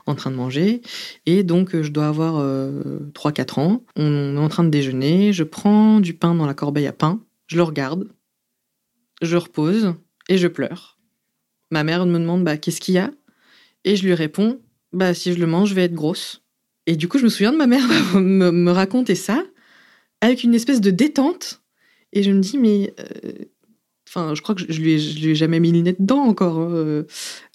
en 0.06 0.14
train 0.14 0.30
de 0.30 0.36
manger. 0.36 0.82
Et 1.26 1.42
donc, 1.42 1.80
je 1.80 1.90
dois 1.90 2.08
avoir 2.08 2.34
3-4 2.34 2.40
euh, 2.40 3.62
ans. 3.62 3.84
On 3.96 4.36
est 4.36 4.40
en 4.40 4.48
train 4.48 4.64
de 4.64 4.70
déjeuner. 4.70 5.32
Je 5.32 5.44
prends 5.44 6.00
du 6.00 6.14
pain 6.14 6.34
dans 6.34 6.46
la 6.46 6.54
corbeille 6.54 6.86
à 6.86 6.92
pain. 6.92 7.20
Je 7.46 7.56
le 7.56 7.62
regarde. 7.62 8.08
Je 9.20 9.36
repose 9.36 9.94
et 10.32 10.38
je 10.38 10.48
pleure. 10.48 10.98
Ma 11.70 11.84
mère 11.84 12.06
me 12.06 12.18
demande 12.18 12.44
bah, 12.44 12.56
qu'est-ce 12.56 12.80
qu'il 12.80 12.94
y 12.94 12.98
a? 12.98 13.10
Et 13.84 13.96
je 13.96 14.04
lui 14.04 14.14
réponds 14.14 14.60
bah, 14.92 15.14
si 15.14 15.32
je 15.32 15.38
le 15.38 15.46
mange, 15.46 15.70
je 15.70 15.74
vais 15.74 15.84
être 15.84 15.94
grosse. 15.94 16.42
Et 16.86 16.96
du 16.96 17.08
coup, 17.08 17.18
je 17.18 17.24
me 17.24 17.28
souviens 17.28 17.52
de 17.52 17.56
ma 17.56 17.66
mère 17.66 17.86
me 18.14 18.70
raconter 18.70 19.14
ça 19.14 19.42
avec 20.20 20.42
une 20.42 20.54
espèce 20.54 20.80
de 20.80 20.90
détente 20.90 21.62
et 22.12 22.22
je 22.22 22.30
me 22.30 22.40
dis, 22.40 22.58
mais. 22.58 22.94
Euh, 23.00 23.32
enfin, 24.08 24.34
je 24.34 24.42
crois 24.42 24.54
que 24.54 24.62
je 24.68 24.80
lui, 24.80 24.92
ai, 24.92 25.20
lui 25.20 25.30
ai 25.30 25.34
jamais 25.34 25.60
mis 25.60 25.72
le 25.72 25.80
nez 25.80 25.96
dedans 25.98 26.20
encore. 26.20 26.58
Hein, 26.58 27.04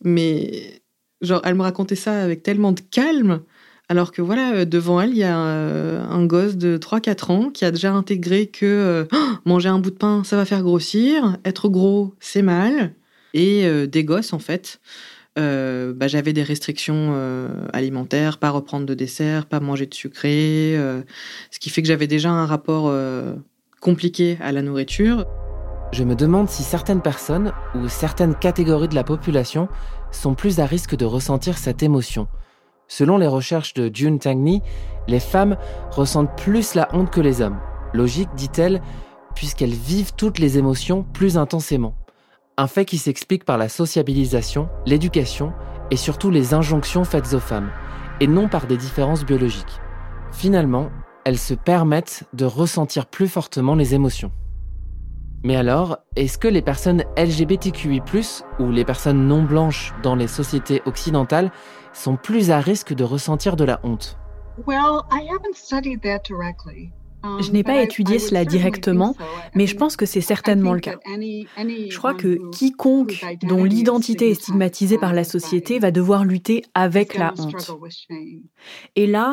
mais. 0.04 0.82
Genre, 1.22 1.42
elle 1.44 1.56
me 1.56 1.64
racontait 1.64 1.96
ça 1.96 2.22
avec 2.22 2.44
tellement 2.44 2.72
de 2.72 2.82
calme. 2.82 3.42
Alors 3.90 4.12
que 4.12 4.22
voilà, 4.22 4.54
euh, 4.54 4.66
devant 4.66 5.00
elle, 5.00 5.12
il 5.12 5.18
y 5.18 5.24
a 5.24 5.38
euh, 5.38 6.04
un, 6.04 6.26
gosse 6.26 6.58
de 6.58 6.78
3-4 6.78 7.32
ans 7.32 7.50
qui 7.50 7.64
a 7.64 7.72
déjà 7.72 7.94
intégré 7.94 8.48
que 8.48 9.08
oh, 9.12 9.18
manger 9.46 9.70
un 9.70 9.80
bout 9.80 9.92
de 9.92 9.96
pain, 9.96 10.24
ça 10.26 10.36
va 10.36 10.46
faire 10.46 10.62
grossir, 10.62 11.38
être 11.46 11.70
gros, 11.70 12.14
c'est 12.20 12.42
mal. 12.42 12.94
Et 13.34 13.68
des 13.88 14.04
gosses, 14.04 14.34
en 14.34 14.40
fait, 14.40 14.80
bah, 15.36 16.08
j'avais 16.08 16.34
des 16.34 16.42
restrictions 16.42 17.16
alimentaires, 17.72 18.40
pas 18.40 18.50
reprendre 18.50 18.88
de 18.88 18.96
dessert, 18.96 19.46
pas 19.46 19.60
manger 19.60 19.86
de 19.86 19.94
sucré, 19.94 20.76
ce 21.52 21.60
qui 21.60 21.70
fait 21.70 21.84
que 21.84 21.88
j'avais 21.88 22.08
déjà 22.08 22.32
un 22.32 22.48
rapport 22.48 22.92
compliqué 23.80 24.40
à 24.42 24.52
la 24.52 24.64
nourriture. 24.64 25.26
Je 25.92 26.04
me 26.04 26.16
demande 26.16 26.50
si 26.50 26.64
certaines 26.64 27.02
personnes 27.02 27.54
ou 27.76 27.88
certaines 27.90 28.34
catégories 28.34 28.88
de 28.88 28.96
la 28.96 29.04
population 29.04 29.68
sont 30.12 30.34
plus 30.34 30.60
à 30.60 30.66
risque 30.66 30.96
de 30.96 31.06
ressentir 31.06 31.60
cette 31.60 31.84
émotion. 31.84 32.28
Selon 32.88 33.18
les 33.18 33.28
recherches 33.28 33.74
de 33.74 33.90
June 33.94 34.20
Tangney, 34.20 34.62
les 35.08 35.20
femmes 35.20 35.58
ressentent 35.92 36.36
plus 36.38 36.76
la 36.76 36.88
honte 36.94 37.12
que 37.12 37.22
les 37.22 37.42
hommes. 37.42 37.60
Logique, 37.94 38.30
dit-elle, 38.36 38.82
puisqu'elles 39.36 39.70
vivent 39.70 40.14
toutes 40.16 40.40
les 40.40 40.58
émotions 40.58 41.04
plus 41.04 41.38
intensément. 41.38 41.96
Un 42.58 42.68
fait 42.68 42.86
qui 42.86 42.98
s'explique 42.98 43.46
par 43.46 43.58
la 43.58 43.70
sociabilisation, 43.70 44.68
l'éducation 44.86 45.54
et 45.92 45.96
surtout 45.96 46.32
les 46.32 46.54
injonctions 46.54 47.04
faites 47.04 47.34
aux 47.34 47.40
femmes, 47.40 47.70
et 48.20 48.28
non 48.28 48.48
par 48.48 48.68
des 48.68 48.78
différences 48.78 49.26
biologiques. 49.26 49.80
Finalement, 50.32 50.90
elles 51.24 51.38
se 51.38 51.54
permettent 51.54 52.24
de 52.34 52.46
ressentir 52.46 53.06
plus 53.06 53.28
fortement 53.28 53.76
les 53.76 53.94
émotions. 53.94 54.32
Mais 55.44 55.56
alors, 55.56 56.00
est-ce 56.16 56.38
que 56.38 56.48
les 56.48 56.64
personnes 56.64 57.04
LGBTQI 57.16 58.02
+ 58.26 58.60
ou 58.60 58.72
les 58.72 58.84
personnes 58.84 59.28
non 59.28 59.44
blanches 59.44 59.94
dans 60.02 60.16
les 60.16 60.28
sociétés 60.28 60.82
occidentales 60.86 61.52
sont 61.98 62.16
plus 62.16 62.52
à 62.52 62.60
risque 62.60 62.94
de 62.94 63.04
ressentir 63.04 63.56
de 63.56 63.64
la 63.64 63.80
honte. 63.84 64.18
Je 67.42 67.52
n'ai 67.52 67.64
pas 67.64 67.82
étudié 67.82 68.20
cela 68.20 68.46
directement, 68.46 69.16
mais 69.56 69.68
je 69.68 69.76
pense 69.76 69.96
que 69.96 70.06
c'est 70.06 70.22
certainement 70.22 70.74
le 70.74 70.80
cas. 70.80 70.96
Je 71.06 71.98
crois 71.98 72.14
que 72.14 72.50
quiconque 72.52 73.26
dont 73.44 73.64
l'identité 73.64 74.30
est 74.30 74.36
stigmatisée 74.36 74.98
par 74.98 75.14
la 75.14 75.24
société 75.24 75.80
va 75.80 75.92
devoir 75.92 76.26
lutter 76.26 76.64
avec 76.74 77.18
la 77.18 77.34
honte. 77.38 77.72
Et 78.96 79.08
là, 79.08 79.32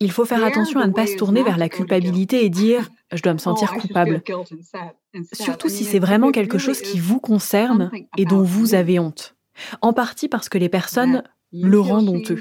il 0.00 0.10
faut 0.10 0.24
faire 0.24 0.44
attention 0.44 0.80
à 0.80 0.86
ne 0.86 0.92
pas 0.92 1.06
se 1.06 1.16
tourner 1.16 1.42
vers 1.42 1.56
la 1.56 1.68
culpabilité 1.68 2.44
et 2.44 2.50
dire⁇ 2.50 2.82
je 3.16 3.22
dois 3.22 3.32
me 3.32 3.38
sentir 3.38 3.72
coupable⁇ 3.74 4.22
Surtout 5.32 5.68
si 5.68 5.84
c'est 5.84 5.98
vraiment 5.98 6.32
quelque 6.32 6.58
chose 6.58 6.80
qui 6.80 6.98
vous 6.98 7.20
concerne 7.20 7.90
et 8.16 8.24
dont 8.24 8.42
vous 8.42 8.74
avez 8.74 8.98
honte. 8.98 9.36
En 9.82 9.92
partie 9.92 10.28
parce 10.28 10.48
que 10.48 10.58
les 10.58 10.68
personnes 10.68 11.22
le 11.52 11.80
rendent 11.80 12.08
honteux. 12.08 12.40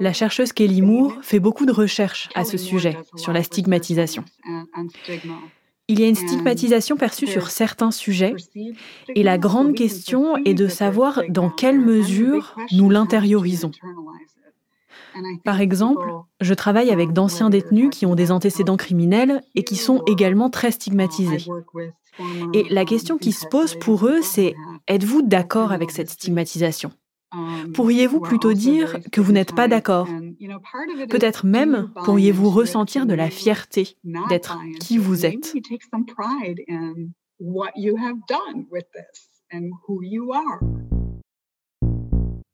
La 0.00 0.12
chercheuse 0.12 0.52
Kelly 0.52 0.82
Moore 0.82 1.14
fait 1.22 1.38
beaucoup 1.38 1.66
de 1.66 1.72
recherches 1.72 2.28
à 2.34 2.44
ce 2.44 2.56
sujet, 2.56 2.96
sur 3.16 3.32
la 3.32 3.42
stigmatisation. 3.42 4.24
Il 5.88 5.98
y 5.98 6.04
a 6.04 6.08
une 6.08 6.14
stigmatisation 6.14 6.96
perçue 6.96 7.26
sur 7.26 7.50
certains 7.50 7.90
sujets 7.90 8.34
et 9.14 9.22
la 9.22 9.38
grande 9.38 9.74
question 9.74 10.36
est 10.44 10.54
de 10.54 10.68
savoir 10.68 11.22
dans 11.28 11.50
quelle 11.50 11.80
mesure 11.80 12.56
nous 12.72 12.90
l'intériorisons. 12.90 13.72
Par 15.44 15.60
exemple, 15.60 16.06
je 16.40 16.54
travaille 16.54 16.90
avec 16.90 17.12
d'anciens 17.12 17.50
détenus 17.50 17.90
qui 17.90 18.06
ont 18.06 18.14
des 18.14 18.30
antécédents 18.30 18.76
criminels 18.76 19.42
et 19.54 19.64
qui 19.64 19.76
sont 19.76 20.02
également 20.06 20.50
très 20.50 20.70
stigmatisés. 20.70 21.44
Et 22.54 22.64
la 22.70 22.84
question 22.84 23.18
qui 23.18 23.32
se 23.32 23.46
pose 23.46 23.74
pour 23.76 24.06
eux, 24.06 24.22
c'est 24.22 24.54
êtes-vous 24.88 25.22
d'accord 25.22 25.72
avec 25.72 25.90
cette 25.90 26.10
stigmatisation? 26.10 26.92
Um, 27.32 27.72
pourriez-vous 27.72 28.20
plutôt 28.20 28.52
dire 28.52 28.98
que 29.12 29.20
vous 29.20 29.30
n'êtes 29.30 29.54
pas 29.54 29.68
d'accord? 29.68 30.08
Peut-être 31.08 31.46
même 31.46 31.92
pourriez-vous 32.04 32.50
ressentir 32.50 33.06
de 33.06 33.14
la 33.14 33.30
fierté 33.30 33.96
d'être 34.28 34.58
qui 34.80 34.98
vous 34.98 35.24
êtes. 35.24 35.54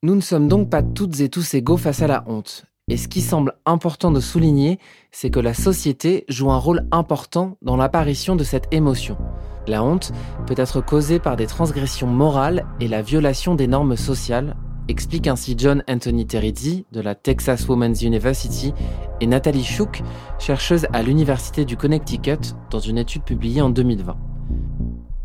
Nous 0.02 0.14
ne 0.14 0.20
sommes 0.20 0.48
donc 0.48 0.70
pas 0.70 0.82
toutes 0.82 1.20
et 1.20 1.30
tous 1.30 1.54
égaux 1.54 1.78
face 1.78 2.02
à 2.02 2.06
la 2.06 2.24
honte. 2.28 2.66
Et 2.88 2.96
ce 2.96 3.08
qui 3.08 3.20
semble 3.20 3.54
important 3.66 4.12
de 4.12 4.20
souligner, 4.20 4.78
c'est 5.10 5.28
que 5.28 5.40
la 5.40 5.54
société 5.54 6.24
joue 6.28 6.52
un 6.52 6.56
rôle 6.56 6.86
important 6.92 7.56
dans 7.60 7.76
l'apparition 7.76 8.36
de 8.36 8.44
cette 8.44 8.72
émotion. 8.72 9.18
La 9.66 9.82
honte 9.82 10.12
peut 10.46 10.54
être 10.56 10.80
causée 10.80 11.18
par 11.18 11.34
des 11.34 11.48
transgressions 11.48 12.06
morales 12.06 12.64
et 12.78 12.86
la 12.86 13.02
violation 13.02 13.56
des 13.56 13.66
normes 13.66 13.96
sociales, 13.96 14.54
explique 14.86 15.26
ainsi 15.26 15.56
John 15.58 15.82
Anthony 15.88 16.28
Terizzi 16.28 16.86
de 16.92 17.00
la 17.00 17.16
Texas 17.16 17.68
Women's 17.68 18.02
University 18.02 18.72
et 19.20 19.26
Nathalie 19.26 19.64
Shook, 19.64 20.04
chercheuse 20.38 20.86
à 20.92 21.02
l'Université 21.02 21.64
du 21.64 21.76
Connecticut 21.76 22.54
dans 22.70 22.78
une 22.78 22.98
étude 22.98 23.24
publiée 23.24 23.62
en 23.62 23.70
2020. 23.70 24.16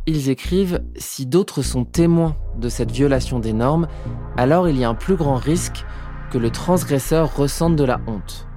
Ils 0.08 0.32
écrivent 0.32 0.84
Si 0.96 1.27
d'autres 1.27 1.62
sont 1.62 1.86
témoins 1.86 2.36
de 2.58 2.70
cette 2.70 2.89
violation 2.89 3.38
des 3.38 3.53
normes, 3.53 3.88
alors 4.36 4.68
il 4.68 4.80
y 4.80 4.84
a 4.84 4.89
un 4.89 4.96
plus 4.96 5.15
grand 5.15 5.36
risque 5.36 5.86
que 6.32 6.38
le 6.38 6.50
transgresseur 6.50 7.36
ressente 7.36 7.76
de 7.76 7.84
la 7.84 8.00
honte. 8.08 8.48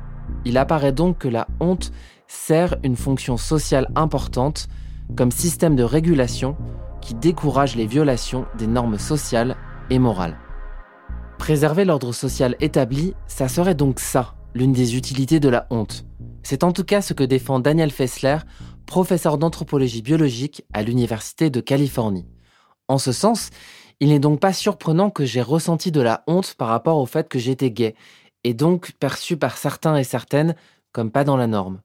Il 0.45 0.57
apparaît 0.57 0.93
donc 0.93 1.19
que 1.19 1.28
la 1.28 1.49
honte 1.61 1.93
sert 2.28 2.76
une 2.85 2.97
fonction 2.97 3.37
sociale 3.37 3.90
importante 3.97 4.69
comme 5.16 5.33
système 5.33 5.76
de 5.76 5.83
régulation 5.83 6.57
qui 7.02 7.14
décourage 7.14 7.76
les 7.76 7.87
violations 7.87 8.47
des 8.57 8.69
normes 8.69 8.99
sociales 8.99 9.57
et 9.90 9.99
morales. 9.99 10.38
Préserver 11.37 11.85
l'ordre 11.85 12.12
social 12.12 12.57
établi, 12.61 13.14
ça 13.26 13.49
serait 13.49 13.75
donc 13.75 14.00
ça, 14.00 14.35
l'une 14.54 14.73
des 14.73 14.97
utilités 14.97 15.40
de 15.40 15.49
la 15.49 15.66
honte. 15.71 16.07
C'est 16.43 16.64
en 16.64 16.73
tout 16.73 16.85
cas 16.85 17.02
ce 17.02 17.12
que 17.12 17.25
défend 17.25 17.59
Daniel 17.59 17.90
Fessler, 17.90 18.38
professeur 18.87 19.37
d'anthropologie 19.37 20.00
biologique 20.00 20.64
à 20.73 20.83
l'Université 20.83 21.50
de 21.50 21.61
Californie. 21.61 22.26
En 22.87 22.99
ce 22.99 23.12
sens, 23.12 23.50
il 24.04 24.11
n'est 24.11 24.18
donc 24.18 24.38
pas 24.38 24.52
surprenant 24.52 25.08
que 25.08 25.25
j'ai 25.25 25.40
ressenti 25.40 25.90
de 25.90 26.02
la 26.02 26.25
honte 26.26 26.56
par 26.58 26.68
rapport 26.68 26.99
au 26.99 27.06
fait 27.06 27.26
que 27.26 27.38
j'étais 27.38 27.70
gay, 27.70 27.94
et 28.44 28.52
donc 28.52 28.92
perçu 29.00 29.38
par 29.38 29.56
certains 29.56 29.96
et 29.96 30.04
certaines 30.04 30.56
comme 30.92 31.11
pas 31.11 31.25
dans 31.25 31.38
la 31.38 31.46
norme. 31.46 31.80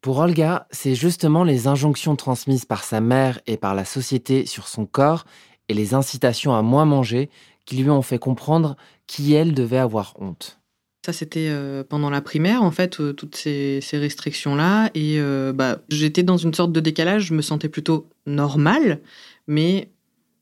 Pour 0.00 0.18
Olga, 0.18 0.68
c'est 0.70 0.94
justement 0.94 1.42
les 1.42 1.66
injonctions 1.66 2.14
transmises 2.14 2.64
par 2.64 2.84
sa 2.84 3.00
mère 3.00 3.40
et 3.48 3.56
par 3.56 3.74
la 3.74 3.84
société 3.84 4.46
sur 4.46 4.68
son 4.68 4.86
corps 4.86 5.24
et 5.68 5.74
les 5.74 5.94
incitations 5.94 6.54
à 6.54 6.62
moins 6.62 6.84
manger 6.84 7.28
qui 7.64 7.76
lui 7.78 7.90
ont 7.90 8.00
fait 8.00 8.20
comprendre 8.20 8.76
qui 9.08 9.34
elle 9.34 9.52
devait 9.52 9.78
avoir 9.78 10.14
honte. 10.20 10.60
Ça, 11.04 11.12
c'était 11.12 11.48
euh, 11.48 11.82
pendant 11.82 12.08
la 12.08 12.20
primaire, 12.20 12.62
en 12.62 12.70
fait, 12.70 13.00
euh, 13.00 13.12
toutes 13.12 13.34
ces, 13.34 13.80
restrictions-là. 13.92 14.90
Et 14.94 15.16
euh, 15.18 15.52
bah, 15.52 15.80
j'étais 15.88 16.22
dans 16.22 16.36
une 16.36 16.54
sorte 16.54 16.70
de 16.70 16.78
décalage. 16.78 17.24
Je 17.26 17.34
me 17.34 17.42
sentais 17.42 17.68
plutôt 17.68 18.08
normale, 18.26 19.00
mais 19.48 19.90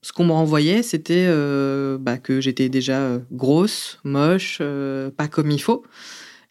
ce 0.02 0.12
qu'on 0.12 0.25
me 0.25 0.32
renvoyait, 0.32 0.82
c'était 0.82 1.26
bah, 1.99 2.18
que 2.18 2.40
j'étais 2.40 2.68
déjà 2.68 3.21
grosse, 3.32 3.99
moche, 4.04 4.61
pas 5.16 5.28
comme 5.28 5.50
il 5.50 5.61
faut. 5.61 5.85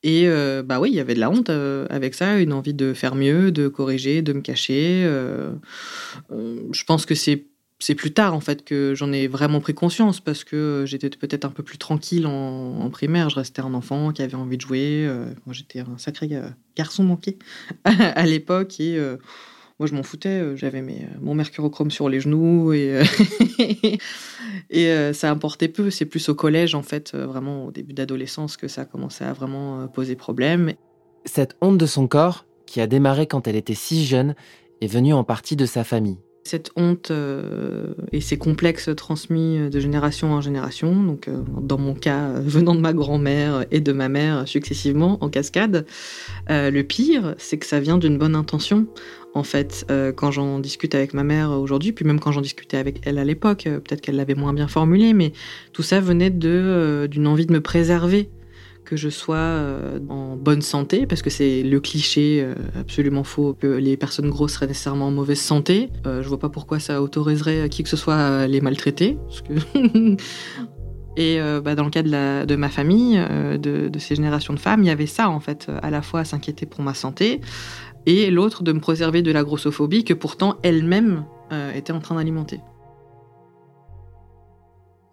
Et 0.04 0.24
euh, 0.28 0.64
bah 0.64 0.80
oui, 0.80 0.90
il 0.90 0.96
y 0.96 1.00
avait 1.00 1.14
de 1.14 1.20
la 1.20 1.30
honte 1.30 1.50
euh, 1.50 1.86
avec 1.90 2.16
ça, 2.16 2.40
une 2.40 2.54
envie 2.54 2.74
de 2.74 2.94
faire 2.94 3.14
mieux, 3.16 3.52
de 3.52 3.68
corriger, 3.68 4.22
de 4.22 4.34
me 4.34 4.42
cacher. 4.42 5.04
Euh, 5.06 5.52
je 6.30 6.84
pense 6.84 7.06
que 7.06 7.16
c'est 7.16 7.46
c'est 7.80 7.96
plus 7.96 8.14
tard 8.14 8.36
en 8.36 8.42
fait 8.42 8.64
que 8.64 8.94
j'en 8.94 9.12
ai 9.12 9.28
vraiment 9.28 9.60
pris 9.60 9.74
conscience 9.74 10.20
parce 10.20 10.44
que 10.44 10.84
j'étais 10.86 11.10
peut-être 11.10 11.46
un 11.46 11.50
peu 11.50 11.64
plus 11.64 11.80
tranquille 11.80 12.28
en, 12.28 12.88
primaire. 12.92 13.32
Je 13.32 13.38
restais 13.38 13.62
un 13.62 13.74
enfant 13.74 14.12
qui 14.12 14.22
avait 14.22 14.36
envie 14.36 14.58
de 14.58 14.62
jouer. 14.62 15.10
moi, 15.48 15.54
j'étais 15.54 15.80
un 15.80 15.98
sacré 15.98 16.30
garçon 16.76 17.04
manqué 17.04 17.40
à 17.84 18.24
l'époque 18.28 18.80
et 18.80 19.00
moi, 19.82 19.88
je 19.88 19.96
m'en 19.96 20.04
foutais. 20.04 20.30
Euh, 20.30 20.56
j'avais 20.56 20.84
mes, 20.84 21.02
euh, 21.02 21.18
mon 21.22 21.34
mercurochrome 21.34 21.90
sur 21.90 22.08
les 22.08 22.20
genoux 22.20 22.72
et, 22.72 23.02
euh, 23.02 23.98
et 24.70 25.14
ça 25.14 25.32
importait 25.32 25.70
peu. 25.70 25.90
C'est 25.90 26.06
plus 26.06 26.30
au 26.30 26.36
collège, 26.36 26.76
en 26.76 26.84
fait, 26.84 27.16
vraiment 27.16 27.66
au 27.66 27.72
début 27.72 27.94
d'adolescence, 27.94 28.58
que 28.58 28.68
ça 28.68 28.82
a 28.82 28.86
commencé 28.86 29.24
à 29.24 29.34
vraiment 29.34 29.88
poser 29.88 30.16
problème. 30.16 30.74
Cette 31.26 31.58
honte 31.62 31.80
de 31.80 31.88
son 31.88 32.08
corps, 32.08 32.46
qui 32.68 32.80
a 32.80 32.86
démarré 32.86 33.26
quand 33.26 33.48
elle 33.48 33.56
était 33.56 33.74
si 33.74 34.06
jeune, 34.06 34.36
est 34.82 34.88
venue 34.88 35.14
en 35.14 35.24
partie 35.24 35.56
de 35.56 35.66
sa 35.66 35.84
famille. 35.84 36.20
Cette 36.44 36.72
honte 36.76 37.12
et 38.12 38.22
ces 38.22 38.38
complexes 38.38 38.90
transmis 38.96 39.70
de 39.70 39.80
génération 39.80 40.34
en 40.34 40.42
génération, 40.42 41.04
donc 41.04 41.30
dans 41.62 41.78
mon 41.78 41.94
cas 41.94 42.34
venant 42.40 42.76
de 42.76 42.82
ma 42.82 42.94
grand-mère 42.94 43.66
et 43.72 43.80
de 43.80 43.92
ma 43.92 44.10
mère 44.10 44.48
successivement 44.48 45.24
en 45.24 45.30
cascade, 45.30 45.86
le 46.50 46.82
pire, 46.82 47.36
c'est 47.38 47.58
que 47.58 47.66
ça 47.66 47.80
vient 47.80 47.98
d'une 47.98 48.18
bonne 48.18 48.36
intention 48.36 48.88
en 49.34 49.44
fait, 49.44 49.86
euh, 49.90 50.12
quand 50.12 50.32
j'en 50.32 50.60
discute 50.60 50.94
avec 50.96 51.14
ma 51.14 51.24
mère 51.24 51.52
aujourd'hui, 51.52 51.94
puis 51.94 52.06
même 52.06 52.20
quand 52.20 52.32
j'en 52.32 52.42
discutais 52.42 52.78
avec 52.78 53.02
elle 53.06 53.18
à 53.18 53.24
l'époque, 53.24 53.66
euh, 53.66 53.80
peut-être 53.80 54.02
qu'elle 54.02 54.18
l'avait 54.18 54.36
moins 54.36 54.54
bien 54.54 54.68
formulé, 54.68 55.14
mais 55.14 55.32
tout 55.74 55.84
ça 55.84 56.02
venait 56.02 56.30
de 56.30 56.50
euh, 56.50 57.08
d'une 57.08 57.28
envie 57.28 57.46
de 57.46 57.54
me 57.54 57.62
préserver, 57.62 58.30
que 58.84 58.98
je 58.98 59.08
sois 59.08 59.62
en 60.10 60.36
bonne 60.36 60.62
santé, 60.62 61.06
parce 61.06 61.22
que 61.22 61.30
c'est 61.30 61.64
le 61.64 61.80
cliché 61.80 62.46
absolument 62.78 63.24
faux 63.24 63.54
que 63.54 63.68
les 63.68 63.96
personnes 63.96 64.30
grosses 64.30 64.54
seraient 64.54 64.68
nécessairement 64.68 65.08
en 65.08 65.12
mauvaise 65.12 65.40
santé. 65.40 65.90
je 66.04 66.28
vois 66.28 66.40
pas 66.40 66.50
pourquoi 66.50 66.80
ça 66.80 67.02
autoriserait 67.02 67.70
qui 67.70 67.84
que 67.84 67.90
ce 67.90 67.96
soit 67.96 68.16
à 68.16 68.48
les 68.48 68.60
maltraiter. 68.60 69.18
Et 71.18 71.40
bah, 71.64 71.76
dans 71.76 71.86
le 71.86 71.90
cas 71.90 72.04
de, 72.04 72.56
ma 72.56 72.70
famille, 72.70 73.18
de, 73.18 73.88
de, 73.88 74.00
ces 74.00 74.16
générations 74.16 74.54
de 74.54 74.60
femmes, 74.60 74.82
il 74.82 74.88
y 74.88 74.92
avait 74.92 75.06
ça 75.06 75.30
en 75.30 75.40
fait, 75.40 75.70
à 75.82 75.90
la 75.90 76.02
fois 76.02 76.22
à 76.22 76.26
s'inquiéter 76.26 76.66
pour 76.66 76.82
ma 76.82 76.96
santé, 76.96 77.40
et 78.06 78.32
l'autre 78.32 78.64
de 78.64 78.72
me 78.72 78.80
préserver 78.80 79.22
de 79.22 79.32
la 79.32 79.44
grossophobie 79.44 80.04
que 80.04 80.14
pourtant 80.14 80.58
elle-même 80.64 81.26
euh, 81.52 81.72
était 81.74 81.94
en 81.94 82.00
train 82.00 82.16
d'alimenter. 82.16 82.60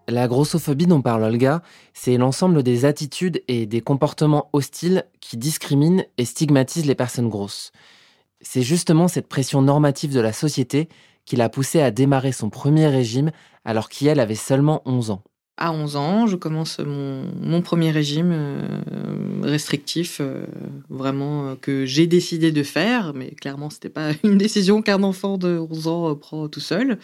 La 0.08 0.26
grossophobie 0.26 0.86
dont 0.86 1.02
parle 1.02 1.24
Olga, 1.24 1.62
c'est 1.92 2.16
l'ensemble 2.16 2.62
des 2.62 2.86
attitudes 2.86 3.42
et 3.46 3.66
des 3.66 3.82
comportements 3.82 4.48
hostiles 4.54 5.04
qui 5.20 5.36
discriminent 5.36 6.04
et 6.16 6.24
stigmatisent 6.24 6.86
les 6.86 6.94
personnes 6.94 7.28
grosses. 7.28 7.72
C'est 8.40 8.62
justement 8.62 9.08
cette 9.08 9.28
pression 9.28 9.60
normative 9.60 10.14
de 10.14 10.20
la 10.20 10.32
société 10.32 10.88
qui 11.26 11.36
l'a 11.36 11.50
poussée 11.50 11.82
à 11.82 11.90
démarrer 11.90 12.32
son 12.32 12.48
premier 12.48 12.86
régime 12.86 13.32
alors 13.66 13.90
qu'elle 13.90 14.18
avait 14.18 14.34
seulement 14.34 14.80
11 14.86 15.10
ans 15.10 15.22
à 15.58 15.72
11 15.72 15.96
ans, 15.96 16.26
je 16.26 16.36
commence 16.36 16.78
mon, 16.78 17.60
premier 17.62 17.90
régime 17.90 18.30
euh, 18.32 19.07
restrictif, 19.48 20.18
euh, 20.20 20.44
vraiment 20.88 21.48
euh, 21.48 21.54
que 21.60 21.84
j'ai 21.84 22.06
décidé 22.06 22.52
de 22.52 22.62
faire, 22.62 23.12
mais 23.14 23.30
clairement, 23.30 23.70
c'était 23.70 23.88
pas 23.88 24.10
une 24.24 24.38
décision 24.38 24.82
qu'un 24.82 25.02
enfant 25.02 25.38
de 25.38 25.58
11 25.58 25.86
ans 25.88 26.14
prend 26.14 26.48
tout 26.48 26.60
seul. 26.60 26.98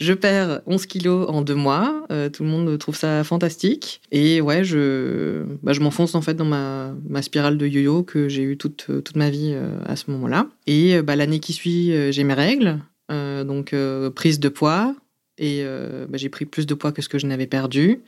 Je 0.00 0.12
perds 0.12 0.60
11 0.66 0.86
kilos 0.86 1.28
en 1.28 1.42
deux 1.42 1.56
mois. 1.56 2.06
tout 2.32 2.44
le 2.44 2.48
monde 2.48 2.78
trouve 2.78 2.94
ça 2.94 3.24
fantastique. 3.24 4.00
Et 4.12 4.40
ouais, 4.40 4.62
je, 4.62 5.42
bah, 5.64 5.72
je 5.72 5.80
m'enfonce 5.80 6.14
en 6.14 6.22
fait 6.22 6.34
dans 6.34 6.44
ma, 6.44 6.94
spirale 7.20 7.58
de 7.58 7.66
yo-yo 7.66 8.04
que 8.04 8.28
j'ai 8.28 8.42
eu 8.42 8.56
toute, 8.56 8.86
toute 8.86 9.16
ma 9.16 9.28
vie 9.28 9.56
à 9.86 9.96
ce 9.96 10.08
moment-là. 10.12 10.46
Et 10.68 11.02
bah, 11.02 11.16
l'année 11.16 11.40
qui 11.40 11.52
suit, 11.52 12.12
j'ai 12.12 12.22
mes 12.22 12.34
règles. 12.34 12.78
donc 13.10 13.74
prise 14.14 14.38
de 14.38 14.48
poids, 14.48 14.94
et 15.38 15.62
euh, 15.62 16.06
bah, 16.08 16.18
j'ai 16.18 16.28
pris 16.28 16.44
plus 16.44 16.66
de 16.66 16.74
poids 16.74 16.92
que 16.92 17.02
ce 17.02 17.08
que 17.08 17.18
je 17.18 17.26
n'avais 17.26 17.46
perdu. 17.46 18.00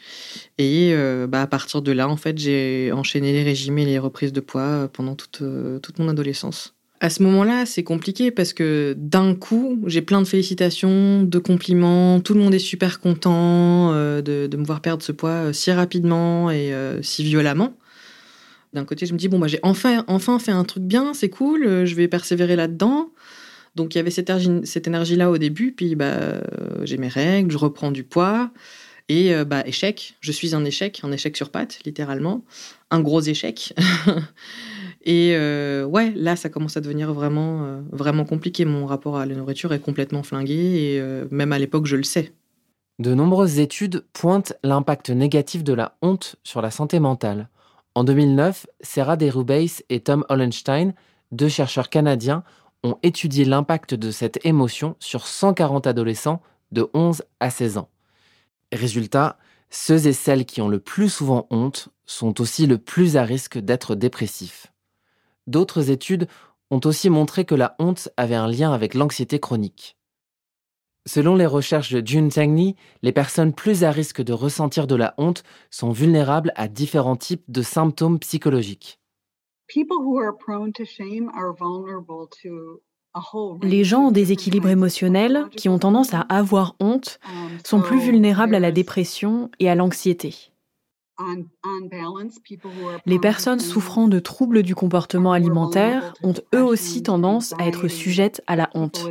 Et 0.58 0.90
euh, 0.92 1.26
bah, 1.26 1.42
à 1.42 1.46
partir 1.46 1.82
de 1.82 1.92
là, 1.92 2.08
en 2.08 2.16
fait, 2.16 2.38
j'ai 2.38 2.90
enchaîné 2.92 3.32
les 3.32 3.42
régimes 3.42 3.78
et 3.78 3.84
les 3.84 3.98
reprises 3.98 4.32
de 4.32 4.40
poids 4.40 4.88
pendant 4.92 5.14
toute, 5.14 5.42
euh, 5.42 5.78
toute 5.78 5.98
mon 5.98 6.08
adolescence. 6.08 6.74
À 7.02 7.08
ce 7.08 7.22
moment-là, 7.22 7.64
c'est 7.64 7.82
compliqué 7.82 8.30
parce 8.30 8.52
que 8.52 8.94
d'un 8.98 9.34
coup, 9.34 9.82
j'ai 9.86 10.02
plein 10.02 10.20
de 10.20 10.26
félicitations, 10.26 11.22
de 11.22 11.38
compliments, 11.38 12.20
tout 12.20 12.34
le 12.34 12.40
monde 12.40 12.52
est 12.52 12.58
super 12.58 13.00
content 13.00 13.94
de, 13.94 14.20
de, 14.46 14.56
me 14.58 14.64
voir 14.64 14.82
perdre 14.82 15.02
ce 15.02 15.10
poids 15.10 15.50
si 15.54 15.72
rapidement 15.72 16.50
et 16.50 16.74
si 17.00 17.24
violemment. 17.24 17.74
D'un 18.74 18.84
côté, 18.84 19.06
je 19.06 19.14
me 19.14 19.18
dis, 19.18 19.28
bon, 19.28 19.38
bah, 19.38 19.46
j'ai 19.46 19.60
enfin, 19.62 20.04
enfin 20.08 20.38
fait 20.38 20.52
un 20.52 20.64
truc 20.64 20.82
bien, 20.82 21.14
c'est 21.14 21.30
cool, 21.30 21.86
je 21.86 21.94
vais 21.94 22.06
persévérer 22.06 22.54
là-dedans. 22.54 23.08
Donc 23.74 23.94
il 23.94 23.98
y 23.98 24.00
avait 24.00 24.10
cette, 24.10 24.86
énergie-là 24.86 25.30
au 25.30 25.38
début, 25.38 25.72
puis 25.72 25.94
bah, 25.94 26.04
euh, 26.04 26.40
j'ai 26.82 26.96
mes 26.96 27.08
règles, 27.08 27.50
je 27.50 27.58
reprends 27.58 27.90
du 27.90 28.04
poids, 28.04 28.50
et 29.08 29.34
euh, 29.34 29.44
bah, 29.44 29.62
échec, 29.66 30.16
je 30.20 30.32
suis 30.32 30.54
un 30.54 30.64
échec, 30.64 31.00
un 31.02 31.12
échec 31.12 31.36
sur 31.36 31.50
pattes, 31.50 31.78
littéralement, 31.84 32.44
un 32.90 33.00
gros 33.00 33.20
échec. 33.20 33.74
et 35.04 35.34
euh, 35.34 35.84
ouais, 35.84 36.12
là, 36.16 36.36
ça 36.36 36.48
commence 36.48 36.76
à 36.76 36.80
devenir 36.80 37.12
vraiment, 37.12 37.82
vraiment 37.92 38.24
compliqué. 38.24 38.64
Mon 38.64 38.86
rapport 38.86 39.16
à 39.18 39.26
la 39.26 39.34
nourriture 39.34 39.72
est 39.72 39.80
complètement 39.80 40.22
flingué, 40.22 40.54
et 40.94 41.02
même 41.30 41.52
à 41.52 41.58
l'époque, 41.58 41.86
je 41.86 41.96
le 41.96 42.04
sais. 42.04 42.32
De 42.98 43.14
nombreuses 43.14 43.60
études 43.60 44.04
pointent 44.12 44.52
l'impact 44.62 45.08
négatif 45.08 45.64
de 45.64 45.72
la 45.72 45.96
honte 46.02 46.36
sur 46.44 46.60
la 46.60 46.70
santé 46.70 47.00
mentale. 47.00 47.48
En 47.94 48.04
2009, 48.04 48.66
Sarah 48.82 49.16
Derubeis 49.16 49.82
et 49.88 50.00
Tom 50.00 50.24
Hollenstein, 50.28 50.92
deux 51.32 51.48
chercheurs 51.48 51.88
canadiens, 51.88 52.44
ont 52.82 52.96
étudié 53.02 53.44
l'impact 53.44 53.94
de 53.94 54.10
cette 54.10 54.44
émotion 54.44 54.96
sur 54.98 55.26
140 55.26 55.86
adolescents 55.86 56.40
de 56.72 56.88
11 56.94 57.22
à 57.40 57.50
16 57.50 57.78
ans. 57.78 57.88
Résultat, 58.72 59.38
ceux 59.70 60.06
et 60.06 60.12
celles 60.12 60.46
qui 60.46 60.60
ont 60.60 60.68
le 60.68 60.80
plus 60.80 61.08
souvent 61.08 61.46
honte 61.50 61.88
sont 62.06 62.40
aussi 62.40 62.66
le 62.66 62.78
plus 62.78 63.16
à 63.16 63.24
risque 63.24 63.58
d'être 63.58 63.94
dépressifs. 63.94 64.72
D'autres 65.46 65.90
études 65.90 66.28
ont 66.70 66.80
aussi 66.84 67.10
montré 67.10 67.44
que 67.44 67.54
la 67.54 67.74
honte 67.78 68.08
avait 68.16 68.34
un 68.34 68.48
lien 68.48 68.72
avec 68.72 68.94
l'anxiété 68.94 69.40
chronique. 69.40 69.96
Selon 71.06 71.34
les 71.34 71.46
recherches 71.46 71.92
de 71.92 72.06
June 72.06 72.30
Tangney, 72.30 72.76
les 73.02 73.12
personnes 73.12 73.54
plus 73.54 73.84
à 73.84 73.90
risque 73.90 74.22
de 74.22 74.32
ressentir 74.32 74.86
de 74.86 74.94
la 74.94 75.14
honte 75.18 75.42
sont 75.70 75.90
vulnérables 75.90 76.52
à 76.56 76.68
différents 76.68 77.16
types 77.16 77.44
de 77.48 77.62
symptômes 77.62 78.18
psychologiques. 78.20 78.99
Les 83.62 83.84
gens 83.84 84.04
en 84.04 84.10
déséquilibre 84.10 84.68
émotionnel, 84.68 85.46
qui 85.56 85.68
ont 85.68 85.78
tendance 85.78 86.14
à 86.14 86.20
avoir 86.20 86.76
honte, 86.80 87.18
um, 87.26 87.58
sont 87.64 87.80
plus 87.80 87.98
vulnérables 87.98 88.54
à 88.54 88.60
la 88.60 88.72
dépression 88.72 89.50
et 89.58 89.68
à 89.68 89.74
l'anxiété. 89.74 90.52
Les 93.06 93.18
personnes 93.18 93.60
souffrant 93.60 94.08
de 94.08 94.18
troubles 94.18 94.62
du 94.62 94.74
comportement 94.74 95.32
alimentaire 95.32 96.14
ont 96.22 96.34
eux 96.54 96.64
aussi 96.64 97.02
tendance 97.02 97.54
à 97.58 97.66
être 97.66 97.88
sujettes 97.88 98.42
à 98.46 98.56
la 98.56 98.70
honte. 98.74 99.06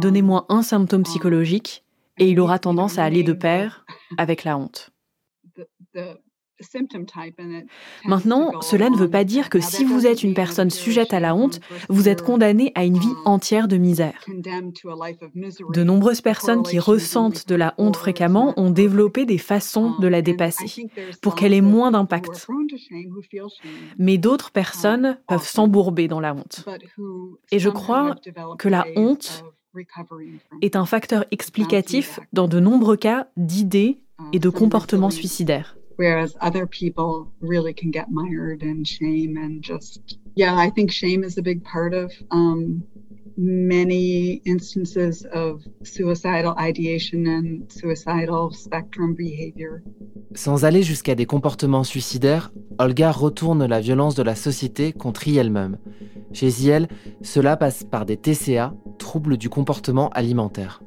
Donnez-moi 0.00 0.46
un 0.48 0.62
symptôme 0.62 1.04
psychologique 1.04 1.84
et 2.18 2.28
il 2.28 2.40
aura 2.40 2.58
tendance 2.58 2.98
à 2.98 3.04
aller 3.04 3.22
de 3.22 3.32
pair 3.32 3.86
avec 4.18 4.44
la 4.44 4.58
honte. 4.58 4.90
Maintenant, 8.04 8.60
cela 8.62 8.88
ne 8.88 8.96
veut 8.96 9.10
pas 9.10 9.24
dire 9.24 9.50
que 9.50 9.60
si 9.60 9.84
vous 9.84 10.06
êtes 10.06 10.22
une 10.22 10.34
personne 10.34 10.70
sujette 10.70 11.12
à 11.12 11.20
la 11.20 11.34
honte, 11.34 11.60
vous 11.88 12.08
êtes 12.08 12.22
condamné 12.22 12.72
à 12.74 12.84
une 12.84 12.98
vie 12.98 13.08
um, 13.08 13.22
entière 13.26 13.68
de 13.68 13.76
misère. 13.76 14.24
De 15.72 15.84
nombreuses 15.84 16.22
personnes 16.22 16.62
qui 16.62 16.78
ressentent 16.78 17.46
de 17.48 17.54
la 17.54 17.74
honte 17.78 17.96
fréquemment 17.96 18.54
ont 18.56 18.70
développé 18.70 19.26
des 19.26 19.38
façons 19.38 19.98
de 19.98 20.08
la 20.08 20.18
um, 20.18 20.22
dépasser 20.22 20.88
pour 21.20 21.34
qu'elle 21.34 21.52
ait 21.52 21.60
moins 21.60 21.90
d'impact. 21.90 22.46
Mais 23.98 24.16
d'autres 24.16 24.48
um, 24.48 24.52
personnes 24.52 25.18
peuvent 25.28 25.46
s'embourber 25.46 26.08
dans 26.08 26.20
la 26.20 26.34
honte. 26.34 26.64
Et 27.50 27.58
je 27.58 27.68
crois 27.68 28.14
que 28.58 28.68
la 28.68 28.86
honte 28.96 29.44
est 30.62 30.76
un 30.76 30.86
facteur 30.86 31.26
explicatif 31.30 32.18
dans 32.32 32.48
de 32.48 32.60
nombreux 32.60 32.96
cas 32.96 33.28
d'idées 33.36 33.98
et 34.32 34.38
de 34.38 34.48
comportements 34.48 35.10
suicidaires. 35.10 35.75
Whereas 35.96 36.36
other 36.40 36.66
people 36.66 37.32
really 37.40 37.74
can 37.74 37.90
get 37.90 38.10
mired 38.10 38.62
in 38.62 38.84
shame 38.84 39.36
and 39.36 39.62
just 39.62 40.18
yeah 40.34 40.56
i 40.56 40.70
think 40.70 40.90
shame 40.90 41.24
is 41.24 41.38
a 41.38 41.42
big 41.42 41.62
part 41.64 41.94
of 41.94 42.12
um, 42.30 42.82
many 43.36 44.40
instances 44.44 45.26
of 45.32 45.62
suicidal 45.82 46.54
ideation 46.58 47.26
and 47.26 47.70
suicidal 47.70 48.50
spectrum 48.52 49.14
behavior. 49.14 49.82
Sans 50.34 50.64
aller 50.64 50.82
jusqu'à 50.82 51.14
des 51.14 51.26
comportements 51.26 51.84
suicidaires, 51.84 52.52
Olga 52.78 53.12
retourne 53.12 53.66
la 53.66 53.80
violence 53.80 54.14
de 54.14 54.22
la 54.22 54.34
société 54.34 54.92
contre 54.92 55.28
elle-même. 55.28 55.78
Chez 56.32 56.48
elle, 56.66 56.88
cela 57.22 57.56
passe 57.56 57.84
par 57.84 58.04
des 58.04 58.16
TCA, 58.16 58.74
troubles 58.98 59.36
du 59.36 59.48
comportement 59.48 60.08
alimentaire. 60.10 60.82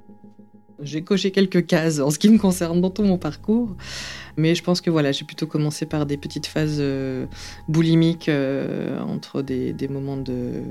J'ai 0.82 1.02
coché 1.02 1.32
quelques 1.32 1.66
cases 1.66 2.00
en 2.00 2.10
ce 2.10 2.20
qui 2.20 2.30
me 2.30 2.38
concerne 2.38 2.82
dans 2.82 2.90
tout 2.90 3.04
mon 3.04 3.18
parcours. 3.18 3.76
Mais 4.40 4.56
je 4.56 4.64
pense 4.64 4.80
que 4.80 4.90
voilà, 4.90 5.12
j'ai 5.12 5.26
plutôt 5.26 5.48
commencé 5.48 5.86
par 5.86 6.06
des 6.06 6.16
petites 6.16 6.46
phases 6.46 6.78
euh, 6.80 7.26
boulimiques 7.68 8.30
euh, 8.30 9.00
entre 9.02 9.42
des, 9.42 9.76
moments 9.90 10.16
de, 10.16 10.64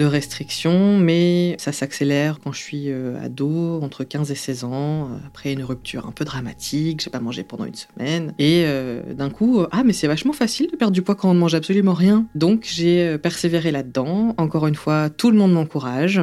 restriction, 0.00 0.96
mais 0.96 1.56
ça 1.58 1.72
s'accélère 1.72 2.38
quand 2.42 2.52
je 2.52 2.60
suis 2.60 2.84
euh, 2.88 3.20
ado, 3.20 3.80
entre 3.82 4.04
15 4.04 4.30
et 4.30 4.34
16 4.34 4.64
ans, 4.64 5.10
après 5.26 5.52
une 5.52 5.64
rupture 5.64 6.06
un 6.06 6.12
peu 6.12 6.24
dramatique, 6.24 7.02
j'ai 7.02 7.10
pas 7.10 7.20
mangé 7.20 7.42
pendant 7.42 7.64
une 7.66 7.74
semaine, 7.74 8.32
et 8.38 8.64
d'un 9.14 9.28
coup, 9.28 9.64
ah 9.70 9.82
mais 9.84 9.92
c'est 9.92 10.06
vachement 10.06 10.32
facile 10.32 10.70
de 10.70 10.76
perdre 10.76 10.94
du 10.94 11.02
poids 11.02 11.14
quand 11.14 11.30
on 11.30 11.34
ne 11.34 11.40
mange 11.40 11.54
absolument 11.54 11.94
rien. 11.94 12.26
Donc 12.34 12.64
j'ai 12.64 13.18
persévéré 13.18 13.70
là-dedans. 13.70 14.34
Encore 14.38 14.66
une 14.66 14.76
fois, 14.76 15.10
tout 15.10 15.30
le 15.30 15.36
monde 15.36 15.52
m'encourage 15.52 16.22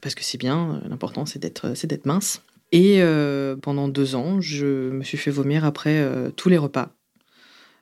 parce 0.00 0.14
que 0.14 0.24
c'est 0.24 0.38
bien, 0.38 0.80
l'important 0.88 1.26
c'est 1.26 1.38
d'être, 1.38 1.76
c'est 1.76 1.86
d'être 1.86 2.06
mince. 2.06 2.42
Et 2.72 2.96
euh, 3.00 3.56
pendant 3.56 3.88
deux 3.88 4.14
ans, 4.14 4.40
je 4.40 4.90
me 4.90 5.02
suis 5.02 5.18
fait 5.18 5.30
vomir 5.30 5.64
après 5.64 5.98
euh, 6.00 6.30
tous 6.30 6.48
les 6.48 6.58
repas. 6.58 6.90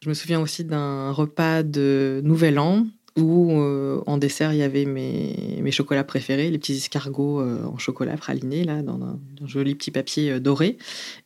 Je 0.02 0.09
me 0.09 0.14
souviens 0.14 0.40
aussi 0.40 0.64
d'un 0.64 1.11
repas 1.11 1.62
de 1.62 2.20
Nouvel 2.24 2.59
An 2.59 2.87
où 3.18 3.50
euh, 3.50 4.02
en 4.07 4.18
dessert 4.18 4.52
il 4.52 4.59
y 4.59 4.62
avait 4.62 4.85
mes, 4.85 5.59
mes 5.62 5.70
chocolats 5.70 6.05
préférés, 6.05 6.50
les 6.50 6.59
petits 6.59 6.74
escargots 6.74 7.40
en 7.40 7.79
chocolat 7.79 8.14
pralinés 8.18 8.62
là 8.62 8.83
dans 8.83 9.02
un, 9.02 9.18
joli 9.46 9.74
petit 9.74 9.90
papier 9.90 10.38
doré. 10.38 10.76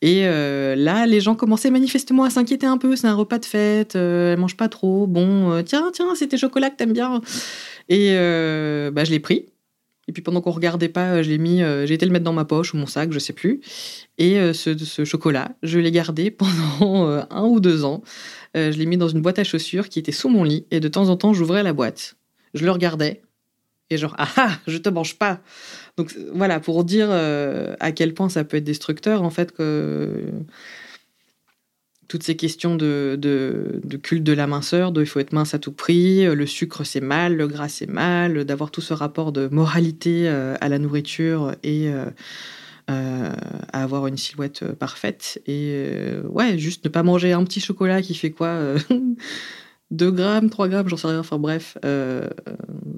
Et 0.00 0.22
là, 0.22 1.06
les 1.06 1.20
gens 1.20 1.34
commençaient 1.34 1.72
manifestement 1.72 2.22
à 2.22 2.30
s'inquiéter 2.30 2.64
un 2.64 2.78
peu. 2.78 2.94
C'est 2.94 3.08
un 3.08 3.14
repas 3.14 3.40
de 3.40 3.44
fête, 3.44 3.96
elle 3.96 4.38
mange 4.38 4.56
pas 4.56 4.68
trop. 4.68 5.08
Bon, 5.08 5.60
tiens, 5.64 5.90
tiens, 5.92 6.14
c'est 6.14 6.28
tes 6.28 6.38
chocolats 6.38 6.70
que 6.70 6.76
t'aimes 6.76 6.92
bien. 6.92 7.20
Et 7.88 8.12
bah, 8.92 9.02
je 9.02 9.10
l'ai 9.10 9.20
pris. 9.20 9.46
Et 10.10 10.12
puis 10.12 10.22
pendant 10.22 10.40
qu'on 10.40 10.50
regardait 10.50 10.88
pas, 10.88 11.12
euh, 11.12 11.22
je 11.22 11.30
l'ai 11.30 11.38
mis, 11.38 11.62
euh, 11.62 11.86
j'ai 11.86 11.94
été 11.94 12.04
le 12.04 12.10
mettre 12.10 12.24
dans 12.24 12.32
ma 12.32 12.44
poche 12.44 12.74
ou 12.74 12.76
mon 12.76 12.86
sac, 12.86 13.12
je 13.12 13.20
sais 13.20 13.32
plus. 13.32 13.60
Et 14.18 14.40
euh, 14.40 14.52
ce, 14.52 15.04
chocolat, 15.04 15.52
je 15.62 15.78
l'ai 15.78 15.92
gardé 15.92 16.30
pendant 16.82 17.24
un 17.30 17.44
ou 17.44 17.60
deux 17.60 17.84
ans. 17.84 18.02
je 18.56 18.76
l'ai 18.76 18.86
mis 18.86 18.96
dans 18.96 19.06
une 19.06 19.20
boîte 19.22 19.38
à 19.38 19.44
chaussures 19.44 19.88
qui 19.88 20.00
était 20.00 20.10
sous 20.10 20.28
mon 20.28 20.42
lit. 20.42 20.66
Et 20.72 20.80
de 20.80 20.88
temps 20.88 21.10
en 21.10 21.16
temps, 21.16 21.32
j'ouvrais 21.32 21.62
la 21.62 21.72
boîte, 21.72 22.16
je 22.54 22.64
le 22.64 22.72
regardais 22.72 23.22
et 23.88 23.98
genre 23.98 24.16
ah 24.18 24.28
ah, 24.36 24.50
je 24.66 24.78
te 24.78 24.88
mange 24.88 25.16
pas. 25.16 25.40
Donc 25.96 26.12
voilà 26.34 26.58
pour 26.58 26.82
dire 26.82 27.08
à 27.12 27.92
quel 27.92 28.12
point 28.12 28.28
ça 28.28 28.42
peut 28.42 28.56
être 28.56 28.64
destructeur 28.64 29.22
en 29.22 29.30
fait 29.30 29.52
que 29.52 30.24
toutes 32.10 32.24
ces 32.24 32.34
questions 32.34 32.74
de, 32.74 33.80
culte 34.02 34.24
de 34.24 34.32
la 34.32 34.48
minceur, 34.48 34.90
de 34.90 35.00
il 35.00 35.06
faut 35.06 35.20
être 35.20 35.32
mince 35.32 35.54
à 35.54 35.60
tout 35.60 35.70
prix, 35.70 36.26
euh, 36.26 36.34
le 36.34 36.44
sucre 36.44 36.82
c'est 36.82 37.00
mal, 37.00 37.36
le 37.36 37.46
gras 37.46 37.68
c'est 37.68 37.88
mal, 37.88 38.44
d'avoir 38.44 38.72
tout 38.72 38.80
ce 38.80 38.92
rapport 38.92 39.30
de 39.30 39.46
moralité 39.46 40.28
euh, 40.28 40.56
à 40.60 40.68
la 40.68 40.80
nourriture 40.80 41.54
et 41.62 41.88
euh, 41.88 42.10
à 42.88 43.82
avoir 43.84 44.08
une 44.08 44.16
silhouette 44.16 44.64
parfaite. 44.72 45.40
Et 45.46 45.86
ouais, 46.24 46.58
juste 46.58 46.84
ne 46.84 46.88
pas 46.88 47.04
manger 47.04 47.32
un 47.32 47.44
petit 47.44 47.60
chocolat 47.60 48.02
qui 48.02 48.16
fait 48.16 48.32
quoi 48.32 48.74
2 49.92 50.10
grammes, 50.10 50.50
3 50.50 50.66
grammes, 50.66 50.88
j'en 50.88 50.96
sais 50.96 51.06
rien, 51.06 51.20
enfin 51.20 51.38
bref, 51.38 51.78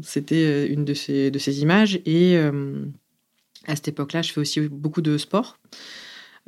c'était 0.01 0.66
une 0.68 0.87
de 0.87 0.94
ces, 0.94 1.31
de 1.31 1.38
ces 1.38 1.61
images. 1.61 2.01
Et 2.07 2.38
à 2.38 3.77
cette 3.77 3.88
époque-là, 3.88 4.22
je 4.22 4.33
fais 4.33 4.40
aussi 4.40 4.61
beaucoup 4.61 5.03
de 5.03 5.18
sport. 5.18 5.59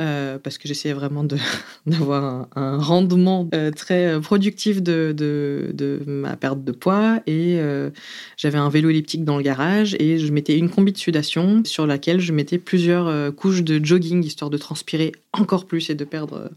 Euh, 0.00 0.40
parce 0.40 0.58
que 0.58 0.66
j'essayais 0.66 0.92
vraiment 0.92 1.22
d'avoir 1.86 2.48
un, 2.56 2.78
rendement 2.78 3.48
euh, 3.54 3.70
très 3.70 4.20
productif 4.20 4.82
de, 4.82 6.02
ma 6.06 6.36
perte 6.36 6.64
de 6.64 6.72
poids. 6.72 7.20
Et 7.28 7.60
euh, 7.60 7.90
j'avais 8.36 8.58
un 8.58 8.68
vélo 8.68 8.90
elliptique 8.90 9.24
dans 9.24 9.36
le 9.36 9.44
garage 9.44 9.94
et 10.00 10.18
je 10.18 10.32
mettais 10.32 10.58
une 10.58 10.68
combi 10.68 10.90
de 10.90 10.98
sudation 10.98 11.62
sur 11.64 11.86
laquelle 11.86 12.20
je 12.20 12.32
mettais 12.32 12.58
plusieurs 12.58 13.34
couches 13.36 13.62
de 13.62 13.84
jogging 13.84 14.24
histoire 14.24 14.50
de 14.50 14.58
transpirer 14.58 15.12
encore 15.32 15.64
plus 15.64 15.88
et 15.90 15.94
de 15.94 16.04
perdre 16.04 16.50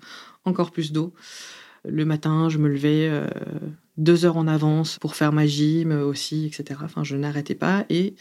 encore 0.43 0.71
plus 0.71 0.91
d'eau. 0.91 1.13
Le 1.87 2.05
matin, 2.05 2.49
je 2.49 2.57
me 2.57 2.67
levais 2.67 3.11
deux 3.97 4.25
heures 4.25 4.37
en 4.37 4.47
avance 4.47 4.97
pour 4.97 5.15
faire 5.15 5.31
ma 5.31 5.45
gym 5.45 5.91
aussi, 5.91 6.47
etc. 6.47 6.79
Enfin, 6.83 7.03
je 7.03 7.15
n'arrêtais 7.15 7.55
pas 7.55 7.85
et 7.91 8.15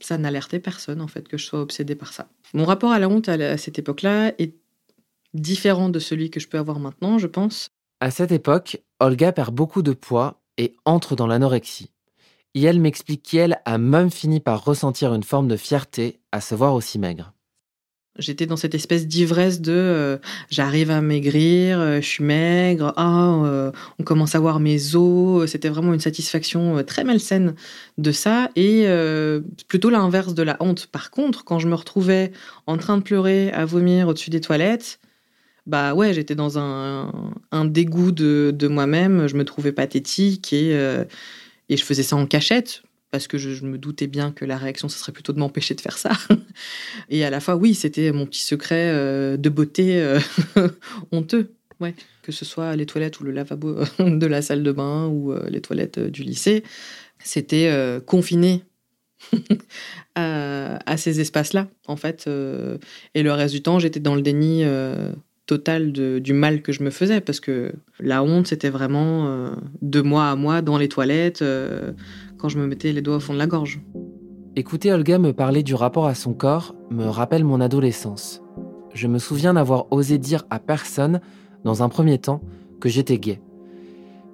ça 0.00 0.18
n'alertait 0.18 0.60
personne 0.60 1.00
en 1.00 1.08
fait 1.08 1.26
que 1.28 1.38
je 1.38 1.44
sois 1.44 1.60
obsédée 1.60 1.94
par 1.94 2.12
ça. 2.12 2.28
Mon 2.54 2.64
rapport 2.64 2.92
à 2.92 2.98
la 2.98 3.08
honte 3.08 3.28
à, 3.28 3.56
cette 3.56 3.78
époque-là 3.78 4.32
est 4.38 4.54
différent 5.34 5.88
de 5.88 5.98
celui 5.98 6.30
que 6.30 6.40
je 6.40 6.48
peux 6.48 6.58
avoir 6.58 6.78
maintenant, 6.78 7.18
je 7.18 7.26
pense. 7.26 7.68
À 8.00 8.10
cette 8.10 8.32
époque, 8.32 8.82
Olga 9.00 9.32
perd 9.32 9.54
beaucoup 9.54 9.82
de 9.82 9.92
poids 9.92 10.42
et 10.58 10.74
entre 10.84 11.16
dans 11.16 11.26
l'anorexie. 11.26 11.90
Et 12.54 12.62
elle 12.62 12.80
m'explique 12.80 13.22
qu'elle 13.22 13.60
a 13.64 13.78
même 13.78 14.10
fini 14.10 14.40
par 14.40 14.64
ressentir 14.64 15.14
une 15.14 15.22
forme 15.22 15.48
de 15.48 15.56
fierté 15.56 16.20
à 16.32 16.40
se 16.40 16.54
voir 16.54 16.74
aussi 16.74 16.98
maigre. 16.98 17.32
J'étais 18.18 18.46
dans 18.46 18.56
cette 18.56 18.74
espèce 18.74 19.06
d'ivresse 19.06 19.60
de 19.60 19.72
euh, 19.72 20.18
j'arrive 20.50 20.90
à 20.90 21.00
maigrir, 21.00 21.78
euh, 21.78 22.00
je 22.00 22.06
suis 22.06 22.24
maigre, 22.24 22.94
ah, 22.96 23.42
euh, 23.44 23.72
on 23.98 24.04
commence 24.04 24.34
à 24.34 24.40
voir 24.40 24.58
mes 24.58 24.96
os. 24.96 25.50
C'était 25.50 25.68
vraiment 25.68 25.92
une 25.92 26.00
satisfaction 26.00 26.82
très 26.84 27.04
malsaine 27.04 27.54
de 27.98 28.12
ça 28.12 28.50
et 28.56 28.86
plutôt 29.68 29.90
l'inverse 29.90 30.34
de 30.34 30.42
la 30.42 30.56
honte. 30.60 30.86
Par 30.86 31.10
contre, 31.10 31.44
quand 31.44 31.58
je 31.58 31.68
me 31.68 31.74
retrouvais 31.74 32.32
en 32.66 32.76
train 32.78 32.96
de 32.96 33.02
pleurer, 33.02 33.50
à 33.52 33.64
vomir 33.64 34.08
au-dessus 34.08 34.30
des 34.30 34.40
toilettes, 34.40 34.98
bah 35.66 35.94
ouais, 35.94 36.14
j'étais 36.14 36.34
dans 36.34 36.58
un, 36.58 37.12
un, 37.50 37.64
dégoût 37.64 38.12
de, 38.12 38.52
de 38.54 38.68
moi-même, 38.68 39.26
je 39.26 39.36
me 39.36 39.44
trouvais 39.44 39.72
pathétique 39.72 40.52
et, 40.52 40.70
et 41.68 41.76
je 41.76 41.84
faisais 41.84 42.02
ça 42.02 42.16
en 42.16 42.26
cachette 42.26 42.82
parce 43.10 43.28
que 43.28 43.38
je, 43.38 43.64
me 43.64 43.78
doutais 43.78 44.06
bien 44.06 44.32
que 44.32 44.44
la 44.44 44.56
réaction, 44.56 44.88
ce 44.88 44.98
serait 44.98 45.12
plutôt 45.12 45.32
de 45.32 45.38
m'empêcher 45.38 45.74
de 45.74 45.80
faire 45.80 45.98
ça. 45.98 46.10
Et 47.08 47.24
à 47.24 47.30
la 47.30 47.40
fois, 47.40 47.56
oui, 47.56 47.74
c'était 47.74 48.12
mon 48.12 48.26
petit 48.26 48.42
secret 48.42 48.90
euh, 48.92 49.36
de 49.36 49.48
beauté 49.48 50.00
euh, 50.00 50.18
honteux. 51.12 51.52
Ouais. 51.80 51.94
Que 52.22 52.32
ce 52.32 52.44
soit 52.44 52.74
les 52.74 52.86
toilettes 52.86 53.20
ou 53.20 53.24
le 53.24 53.32
lavabo 53.32 53.76
de 53.98 54.26
la 54.26 54.42
salle 54.42 54.62
de 54.62 54.72
bain 54.72 55.06
ou 55.06 55.32
euh, 55.32 55.46
les 55.48 55.60
toilettes 55.60 55.98
du 55.98 56.22
lycée, 56.22 56.64
c'était 57.18 57.72
confiné 58.04 58.62
à, 60.14 60.96
ces 60.96 61.20
espaces-là, 61.20 61.68
en 61.86 61.96
fait. 61.96 62.28
et 63.14 63.22
le 63.22 63.32
reste 63.32 63.54
du 63.54 63.62
temps, 63.62 63.78
j'étais 63.78 64.00
dans 64.00 64.14
le 64.14 64.22
déni 64.22 64.64
total 65.46 65.92
du 65.92 66.32
mal 66.32 66.62
que 66.62 66.72
je 66.72 66.82
me 66.82 66.90
faisais 66.90 67.20
parce 67.20 67.40
que 67.40 67.72
la 67.98 68.22
honte, 68.22 68.46
c'était 68.46 68.68
vraiment 68.68 69.50
de 69.80 70.00
moi 70.02 70.30
à 70.30 70.36
moi 70.36 70.62
dans 70.62 70.78
les 70.78 70.88
toilettes 70.88 71.42
quand 72.38 72.48
je 72.48 72.58
me 72.58 72.66
mettais 72.66 72.92
les 72.92 73.02
doigts 73.02 73.16
au 73.16 73.20
fond 73.20 73.32
de 73.32 73.38
la 73.38 73.46
gorge. 73.46 73.80
Écouter 74.54 74.92
Olga 74.92 75.18
me 75.18 75.32
parler 75.32 75.62
du 75.62 75.74
rapport 75.74 76.06
à 76.06 76.14
son 76.14 76.32
corps 76.32 76.74
me 76.90 77.04
rappelle 77.04 77.44
mon 77.44 77.60
adolescence. 77.60 78.42
Je 78.94 79.06
me 79.06 79.18
souviens 79.18 79.52
n'avoir 79.52 79.86
osé 79.92 80.16
dire 80.16 80.44
à 80.48 80.58
personne, 80.58 81.20
dans 81.64 81.82
un 81.82 81.88
premier 81.88 82.18
temps, 82.18 82.40
que 82.80 82.88
j'étais 82.88 83.18
gay. 83.18 83.40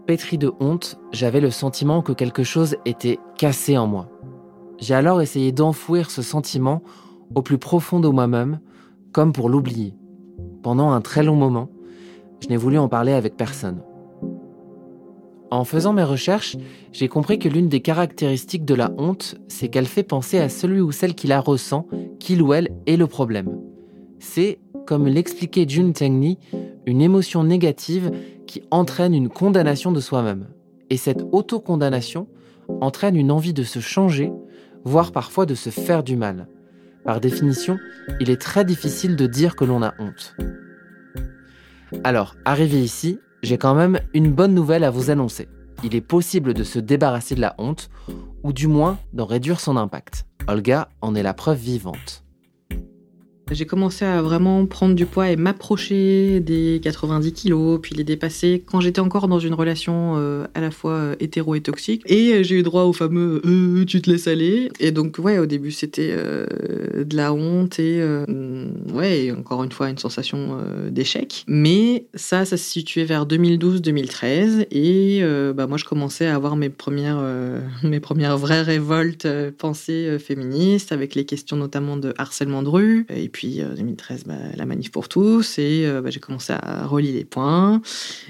Pétri 0.06 0.38
de 0.38 0.52
honte, 0.60 0.98
j'avais 1.12 1.40
le 1.40 1.50
sentiment 1.50 2.02
que 2.02 2.12
quelque 2.12 2.44
chose 2.44 2.76
était 2.84 3.18
cassé 3.36 3.76
en 3.76 3.86
moi. 3.86 4.08
J'ai 4.78 4.94
alors 4.94 5.22
essayé 5.22 5.52
d'enfouir 5.52 6.10
ce 6.10 6.22
sentiment 6.22 6.82
au 7.34 7.42
plus 7.42 7.58
profond 7.58 8.00
de 8.00 8.08
moi-même, 8.08 8.60
comme 9.12 9.32
pour 9.32 9.48
l'oublier. 9.48 9.94
Pendant 10.62 10.90
un 10.90 11.00
très 11.00 11.22
long 11.22 11.36
moment, 11.36 11.68
je 12.40 12.48
n'ai 12.48 12.56
voulu 12.56 12.78
en 12.78 12.88
parler 12.88 13.12
avec 13.12 13.36
personne. 13.36 13.82
En 15.52 15.64
faisant 15.64 15.92
mes 15.92 16.02
recherches, 16.02 16.56
j'ai 16.92 17.08
compris 17.08 17.38
que 17.38 17.46
l'une 17.46 17.68
des 17.68 17.82
caractéristiques 17.82 18.64
de 18.64 18.72
la 18.72 18.90
honte, 18.96 19.34
c'est 19.48 19.68
qu'elle 19.68 19.84
fait 19.84 20.02
penser 20.02 20.38
à 20.38 20.48
celui 20.48 20.80
ou 20.80 20.92
celle 20.92 21.14
qui 21.14 21.26
la 21.26 21.40
ressent, 21.40 21.86
qu'il 22.18 22.40
ou 22.40 22.54
elle 22.54 22.70
est 22.86 22.96
le 22.96 23.06
problème. 23.06 23.60
C'est, 24.18 24.60
comme 24.86 25.06
l'expliquait 25.06 25.68
Jun 25.68 25.92
Tengni, 25.92 26.38
une 26.86 27.02
émotion 27.02 27.44
négative 27.44 28.12
qui 28.46 28.62
entraîne 28.70 29.12
une 29.12 29.28
condamnation 29.28 29.92
de 29.92 30.00
soi-même. 30.00 30.46
Et 30.88 30.96
cette 30.96 31.22
autocondamnation 31.32 32.28
entraîne 32.80 33.14
une 33.14 33.30
envie 33.30 33.52
de 33.52 33.62
se 33.62 33.78
changer, 33.78 34.32
voire 34.84 35.12
parfois 35.12 35.44
de 35.44 35.54
se 35.54 35.68
faire 35.68 36.02
du 36.02 36.16
mal. 36.16 36.48
Par 37.04 37.20
définition, 37.20 37.76
il 38.20 38.30
est 38.30 38.40
très 38.40 38.64
difficile 38.64 39.16
de 39.16 39.26
dire 39.26 39.54
que 39.54 39.66
l'on 39.66 39.82
a 39.82 39.92
honte. 39.98 40.34
Alors, 42.04 42.36
arrivé 42.46 42.80
ici, 42.80 43.18
j'ai 43.42 43.58
quand 43.58 43.74
même 43.74 44.00
une 44.14 44.32
bonne 44.32 44.54
nouvelle 44.54 44.84
à 44.84 44.90
vous 44.90 45.10
annoncer. 45.10 45.48
Il 45.84 45.94
est 45.96 46.00
possible 46.00 46.54
de 46.54 46.62
se 46.62 46.78
débarrasser 46.78 47.34
de 47.34 47.40
la 47.40 47.54
honte, 47.58 47.90
ou 48.44 48.52
du 48.52 48.68
moins 48.68 48.98
d'en 49.12 49.26
réduire 49.26 49.60
son 49.60 49.76
impact. 49.76 50.26
Olga 50.46 50.88
en 51.00 51.14
est 51.14 51.22
la 51.22 51.34
preuve 51.34 51.58
vivante. 51.58 52.21
J'ai 53.52 53.66
commencé 53.66 54.04
à 54.04 54.22
vraiment 54.22 54.66
prendre 54.66 54.94
du 54.94 55.06
poids 55.06 55.30
et 55.30 55.36
m'approcher 55.36 56.40
des 56.40 56.80
90 56.82 57.32
kilos, 57.32 57.80
puis 57.80 57.94
les 57.94 58.04
dépasser 58.04 58.62
quand 58.64 58.80
j'étais 58.80 59.00
encore 59.00 59.28
dans 59.28 59.38
une 59.38 59.54
relation 59.54 60.14
euh, 60.16 60.46
à 60.54 60.60
la 60.60 60.70
fois 60.70 60.92
euh, 60.92 61.16
hétéro 61.20 61.54
et 61.54 61.60
toxique. 61.60 62.02
Et 62.06 62.32
euh, 62.32 62.42
j'ai 62.42 62.58
eu 62.58 62.62
droit 62.62 62.84
au 62.84 62.92
fameux 62.92 63.40
tu 63.86 64.00
te 64.00 64.10
laisses 64.10 64.28
aller. 64.28 64.70
Et 64.80 64.90
donc, 64.90 65.18
ouais, 65.18 65.38
au 65.38 65.46
début, 65.46 65.70
c'était 65.70 66.14
de 66.14 67.16
la 67.16 67.32
honte 67.32 67.78
et, 67.78 68.02
ouais, 68.92 69.32
encore 69.36 69.64
une 69.64 69.72
fois, 69.72 69.90
une 69.90 69.98
sensation 69.98 70.58
d'échec. 70.90 71.44
Mais 71.46 72.06
ça, 72.14 72.44
ça 72.44 72.56
se 72.56 72.64
situait 72.64 73.04
vers 73.04 73.26
2012-2013. 73.26 74.66
Et 74.70 75.22
bah, 75.54 75.66
moi, 75.66 75.78
je 75.78 75.84
commençais 75.84 76.26
à 76.26 76.34
avoir 76.34 76.56
mes 76.56 76.70
premières, 76.70 77.22
mes 77.82 78.00
premières 78.00 78.38
vraies 78.38 78.62
révoltes 78.62 79.26
pensées 79.58 80.18
féministes, 80.18 80.92
avec 80.92 81.14
les 81.14 81.24
questions 81.24 81.56
notamment 81.56 81.96
de 81.96 82.14
harcèlement 82.18 82.62
de 82.62 82.68
rue. 82.68 83.06
Et 83.14 83.28
puis, 83.28 83.41
puis 83.42 83.60
2013, 83.60 84.22
bah, 84.24 84.34
la 84.54 84.66
manif 84.66 84.92
pour 84.92 85.08
tous, 85.08 85.58
et 85.58 85.84
euh, 85.84 86.00
bah, 86.00 86.10
j'ai 86.10 86.20
commencé 86.20 86.52
à 86.52 86.86
relier 86.86 87.10
les 87.10 87.24
points. 87.24 87.82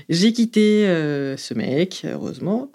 J'ai 0.08 0.32
quitté 0.32 0.86
euh, 0.88 1.36
ce 1.36 1.52
mec, 1.52 2.06
heureusement. 2.10 2.72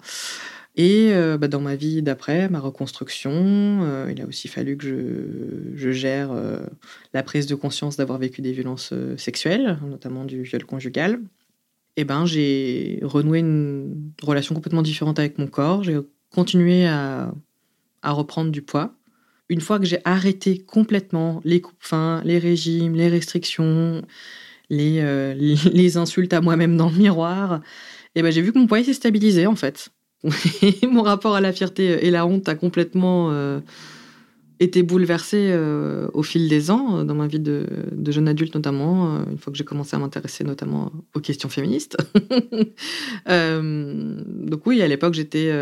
Et 0.76 1.10
euh, 1.14 1.36
bah, 1.36 1.48
dans 1.48 1.60
ma 1.60 1.74
vie 1.74 2.00
d'après, 2.00 2.48
ma 2.48 2.60
reconstruction, 2.60 4.06
il 4.08 4.22
a 4.22 4.24
aussi 4.24 4.46
fallu 4.46 4.76
que 4.76 5.74
je, 5.74 5.90
gère 5.90 6.30
la 7.12 7.22
prise 7.24 7.48
de 7.48 7.56
conscience 7.56 7.96
d'avoir 7.96 8.20
vécu 8.20 8.40
des 8.40 8.52
violences 8.52 8.94
sexuelles, 9.16 9.76
notamment 9.84 10.24
du 10.24 10.42
viol 10.42 10.64
conjugal. 10.64 11.18
Et 11.96 12.04
ben, 12.04 12.24
j'ai 12.24 13.00
renoué 13.02 13.40
une 13.40 14.12
relation 14.22 14.54
complètement 14.54 14.82
différente 14.82 15.18
avec 15.18 15.38
mon 15.38 15.48
corps. 15.48 15.82
J'ai 15.82 15.98
continué 16.30 16.86
à, 16.86 17.34
à 18.02 18.12
reprendre 18.12 18.52
du 18.52 18.62
poids 18.62 18.94
une 19.48 19.60
fois 19.60 19.78
que 19.78 19.86
j'ai 19.86 20.00
arrêté 20.04 20.58
complètement 20.58 21.40
les 21.44 21.60
coupes 21.60 21.76
fins, 21.80 22.22
les 22.24 22.38
régimes, 22.38 22.94
les 22.94 23.08
restrictions, 23.08 24.02
les, 24.70 25.00
euh, 25.00 25.34
insultes 25.96 26.32
à 26.32 26.40
moi-même 26.40 26.76
dans 26.76 26.90
le 26.90 26.96
miroir, 26.96 27.60
eh 28.14 28.22
ben 28.22 28.30
j'ai 28.30 28.42
vu 28.42 28.52
que 28.52 28.58
mon 28.58 28.66
poids 28.66 28.82
s'est 28.84 28.92
stabilisé 28.92 29.46
en 29.46 29.56
fait. 29.56 29.88
mon 30.90 31.02
rapport 31.02 31.36
à 31.36 31.40
la 31.40 31.52
fierté 31.52 32.04
et 32.06 32.10
la 32.10 32.26
honte 32.26 32.48
a 32.48 32.56
complètement 32.56 33.30
euh, 33.30 33.60
été 34.58 34.82
bouleversé 34.82 35.50
euh, 35.52 36.08
au 36.12 36.24
fil 36.24 36.48
des 36.48 36.72
ans, 36.72 37.04
dans 37.04 37.14
ma 37.14 37.28
vie 37.28 37.38
de 37.38 37.64
jeune 38.08 38.26
adulte 38.26 38.54
notamment, 38.54 39.24
une 39.30 39.38
fois 39.38 39.52
que 39.52 39.56
j'ai 39.56 39.64
commencé 39.64 39.94
à 39.94 40.00
m'intéresser 40.00 40.42
notamment 40.42 40.90
aux 41.14 41.20
questions 41.20 41.48
féministes. 41.48 41.96
donc 43.26 44.66
oui, 44.66 44.82
à 44.82 44.88
l'époque 44.88 45.14
j'étais 45.14 45.52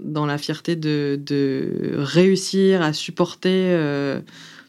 dans 0.00 0.26
la 0.26 0.38
fierté 0.38 0.76
de, 0.76 1.94
réussir 1.96 2.82
à 2.82 2.92
supporter 2.92 3.72
euh, 3.72 4.20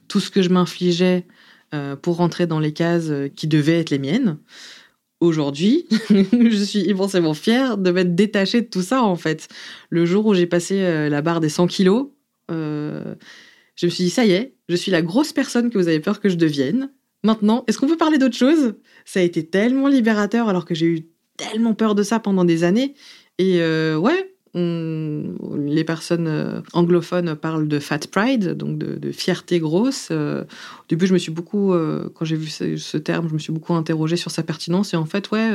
tout 0.07 0.19
ce 0.19 0.29
que 0.29 0.41
je 0.41 0.49
m'infligeais 0.49 1.25
euh, 1.73 1.95
pour 1.95 2.17
rentrer 2.17 2.47
dans 2.47 2.59
les 2.59 2.73
cases 2.73 3.11
qui 3.35 3.47
devaient 3.47 3.79
être 3.79 3.89
les 3.89 3.99
miennes. 3.99 4.37
Aujourd'hui, 5.19 5.87
je 6.09 6.63
suis 6.63 6.81
immensément 6.81 7.33
fière 7.33 7.77
de 7.77 7.91
m'être 7.91 8.15
détachée 8.15 8.61
de 8.61 8.67
tout 8.67 8.81
ça, 8.81 9.01
en 9.01 9.15
fait. 9.15 9.47
Le 9.89 10.05
jour 10.05 10.25
où 10.25 10.33
j'ai 10.33 10.45
passé 10.45 10.81
euh, 10.81 11.09
la 11.09 11.21
barre 11.21 11.39
des 11.39 11.49
100 11.49 11.67
kilos, 11.67 12.07
je 12.49 13.85
me 13.85 13.91
suis 13.91 14.05
dit, 14.05 14.09
ça 14.09 14.25
y 14.25 14.31
est, 14.31 14.55
je 14.69 14.75
suis 14.75 14.91
la 14.91 15.01
grosse 15.01 15.33
personne 15.33 15.69
que 15.69 15.77
vous 15.77 15.87
avez 15.87 15.99
peur 15.99 16.19
que 16.19 16.29
je 16.29 16.35
devienne. 16.35 16.91
Maintenant, 17.23 17.63
est-ce 17.67 17.79
qu'on 17.79 17.87
peut 17.87 17.97
parler 17.97 18.17
d'autre 18.17 18.37
chose? 18.37 18.75
Ça 19.03 19.19
a 19.19 19.23
été 19.23 19.45
tellement 19.45 19.87
libérateur 19.87 20.47
alors 20.47 20.65
que 20.65 20.75
j'ai 20.75 20.85
eu 20.85 21.07
tellement 21.37 21.73
peur 21.73 21.95
de 21.95 22.03
ça 22.03 22.19
pendant 22.19 22.45
des 22.45 22.63
années. 22.63 22.93
Et 23.39 23.57
ouais, 23.57 24.34
les 24.55 25.83
personnes 25.83 26.27
euh, 26.27 26.61
anglophones 26.73 27.35
parlent 27.35 27.67
de 27.67 27.79
fat 27.79 27.99
pride, 28.11 28.53
donc 28.53 28.77
de, 28.77 29.11
fierté 29.11 29.59
grosse. 29.59 30.09
Euh, 30.11 30.43
au 30.43 30.85
début, 30.89 31.07
je 31.07 31.13
me 31.13 31.17
suis 31.17 31.31
beaucoup, 31.31 31.73
euh, 31.73 32.09
quand 32.15 32.25
j'ai 32.25 32.37
vu 32.37 32.47
ce, 32.47 32.97
terme, 32.97 33.27
je 33.27 33.33
me 33.33 33.39
suis 33.39 33.51
beaucoup 33.51 33.73
interrogée 33.73 34.15
sur 34.15 34.31
sa 34.31 34.43
pertinence. 34.43 34.93
Et 34.93 34.97
en 34.97 35.05
fait, 35.05 35.29
ouais, 35.31 35.51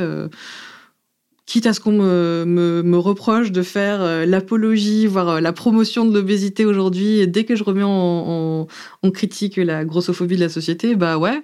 quitte 1.45 1.65
à 1.65 1.73
ce 1.73 1.79
qu'on 1.79 1.91
me, 1.93 2.97
reproche 2.97 3.51
de 3.51 3.63
faire 3.63 4.25
l'apologie, 4.27 5.07
voire 5.07 5.41
la 5.41 5.53
promotion 5.53 6.05
de 6.05 6.13
l'obésité 6.13 6.65
aujourd'hui, 6.65 7.27
dès 7.27 7.43
que 7.43 7.55
je 7.55 7.63
remets 7.63 7.83
en, 7.83 8.67
critique 9.13 9.57
la 9.57 9.83
grossophobie 9.83 10.35
de 10.35 10.41
la 10.41 10.49
société, 10.49 10.95
bah 10.95 11.17
ouais, 11.17 11.41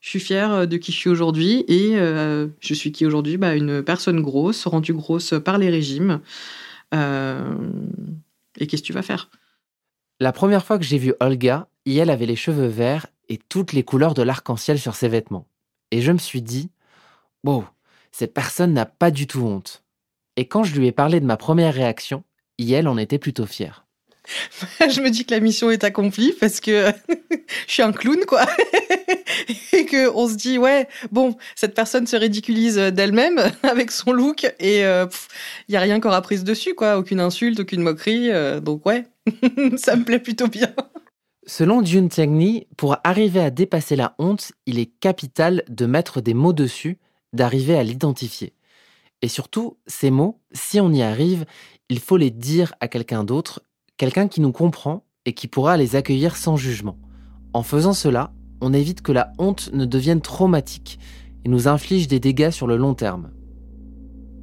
je 0.00 0.08
suis 0.08 0.20
fière 0.20 0.66
de 0.66 0.76
qui 0.76 0.92
je 0.92 0.96
suis 0.96 1.10
aujourd'hui 1.10 1.64
et 1.68 1.94
je 1.94 2.74
suis 2.74 2.92
qui 2.92 3.04
aujourd'hui? 3.04 3.36
Bah, 3.36 3.54
Une 3.54 3.82
personne 3.82 4.22
grosse, 4.22 4.66
rendue 4.66 4.94
grosse 4.94 5.34
par 5.44 5.58
les 5.58 5.68
régimes, 5.68 6.20
euh, 6.20 6.20
et 6.92 8.66
qu'est-ce 8.66 8.82
que 8.82 8.86
tu 8.86 8.92
vas 8.92 9.02
faire? 9.02 9.30
La 10.20 10.32
première 10.32 10.64
fois 10.64 10.78
que 10.78 10.84
j'ai 10.84 10.98
vu 10.98 11.14
Olga, 11.20 11.68
elle 11.86 12.10
avait 12.10 12.26
les 12.26 12.36
cheveux 12.36 12.66
verts 12.66 13.06
et 13.28 13.38
toutes 13.38 13.72
les 13.72 13.82
couleurs 13.82 14.14
de 14.14 14.22
l'arc-en-ciel 14.22 14.78
sur 14.78 14.94
ses 14.94 15.08
vêtements. 15.08 15.46
Et 15.90 16.02
je 16.02 16.12
me 16.12 16.18
suis 16.18 16.42
dit, 16.42 16.70
wow, 17.44 17.64
cette 18.12 18.34
personne 18.34 18.74
n'a 18.74 18.86
pas 18.86 19.10
du 19.10 19.26
tout 19.26 19.40
honte. 19.40 19.84
Et 20.36 20.46
quand 20.46 20.64
je 20.64 20.78
lui 20.78 20.86
ai 20.86 20.92
parlé 20.92 21.20
de 21.20 21.26
ma 21.26 21.36
première 21.36 21.74
réaction, 21.74 22.24
elle 22.58 22.88
en 22.88 22.98
était 22.98 23.18
plutôt 23.18 23.46
fière. 23.46 23.86
je 24.80 25.00
me 25.00 25.10
dis 25.10 25.24
que 25.24 25.34
la 25.34 25.40
mission 25.40 25.70
est 25.70 25.84
accomplie 25.84 26.32
parce 26.38 26.60
que 26.60 26.92
je 27.66 27.72
suis 27.72 27.82
un 27.82 27.92
clown, 27.92 28.18
quoi. 28.26 28.46
et 29.72 29.84
que 29.84 30.08
on 30.14 30.28
se 30.28 30.34
dit, 30.34 30.58
ouais, 30.58 30.88
bon, 31.10 31.36
cette 31.54 31.74
personne 31.74 32.06
se 32.06 32.16
ridiculise 32.16 32.76
d'elle-même 32.76 33.40
avec 33.62 33.90
son 33.90 34.12
look 34.12 34.44
et 34.58 34.80
il 34.80 34.84
euh, 34.84 35.06
y 35.68 35.76
a 35.76 35.80
rien 35.80 36.00
qu'aura 36.00 36.22
prise 36.22 36.44
dessus, 36.44 36.74
quoi. 36.74 36.98
Aucune 36.98 37.20
insulte, 37.20 37.60
aucune 37.60 37.82
moquerie. 37.82 38.30
Euh, 38.30 38.60
donc, 38.60 38.84
ouais, 38.86 39.06
ça 39.76 39.96
me 39.96 40.04
plaît 40.04 40.20
plutôt 40.20 40.48
bien. 40.48 40.72
Selon 41.46 41.82
Jun 41.82 42.08
Tiangni, 42.08 42.66
pour 42.76 42.98
arriver 43.04 43.40
à 43.40 43.50
dépasser 43.50 43.96
la 43.96 44.14
honte, 44.18 44.52
il 44.66 44.78
est 44.78 44.90
capital 45.00 45.62
de 45.68 45.86
mettre 45.86 46.20
des 46.20 46.34
mots 46.34 46.52
dessus, 46.52 46.98
d'arriver 47.32 47.76
à 47.76 47.82
l'identifier. 47.82 48.52
Et 49.22 49.28
surtout, 49.28 49.78
ces 49.86 50.10
mots, 50.10 50.38
si 50.52 50.78
on 50.78 50.92
y 50.92 51.02
arrive, 51.02 51.46
il 51.88 52.00
faut 52.00 52.18
les 52.18 52.30
dire 52.30 52.74
à 52.80 52.88
quelqu'un 52.88 53.24
d'autre 53.24 53.62
quelqu'un 53.98 54.28
qui 54.28 54.40
nous 54.40 54.52
comprend 54.52 55.04
et 55.26 55.34
qui 55.34 55.48
pourra 55.48 55.76
les 55.76 55.96
accueillir 55.96 56.36
sans 56.36 56.56
jugement. 56.56 56.96
En 57.52 57.62
faisant 57.62 57.92
cela, 57.92 58.32
on 58.60 58.72
évite 58.72 59.02
que 59.02 59.12
la 59.12 59.32
honte 59.38 59.70
ne 59.72 59.84
devienne 59.84 60.20
traumatique 60.20 60.98
et 61.44 61.48
nous 61.48 61.68
inflige 61.68 62.08
des 62.08 62.20
dégâts 62.20 62.50
sur 62.50 62.66
le 62.66 62.76
long 62.76 62.94
terme. 62.94 63.30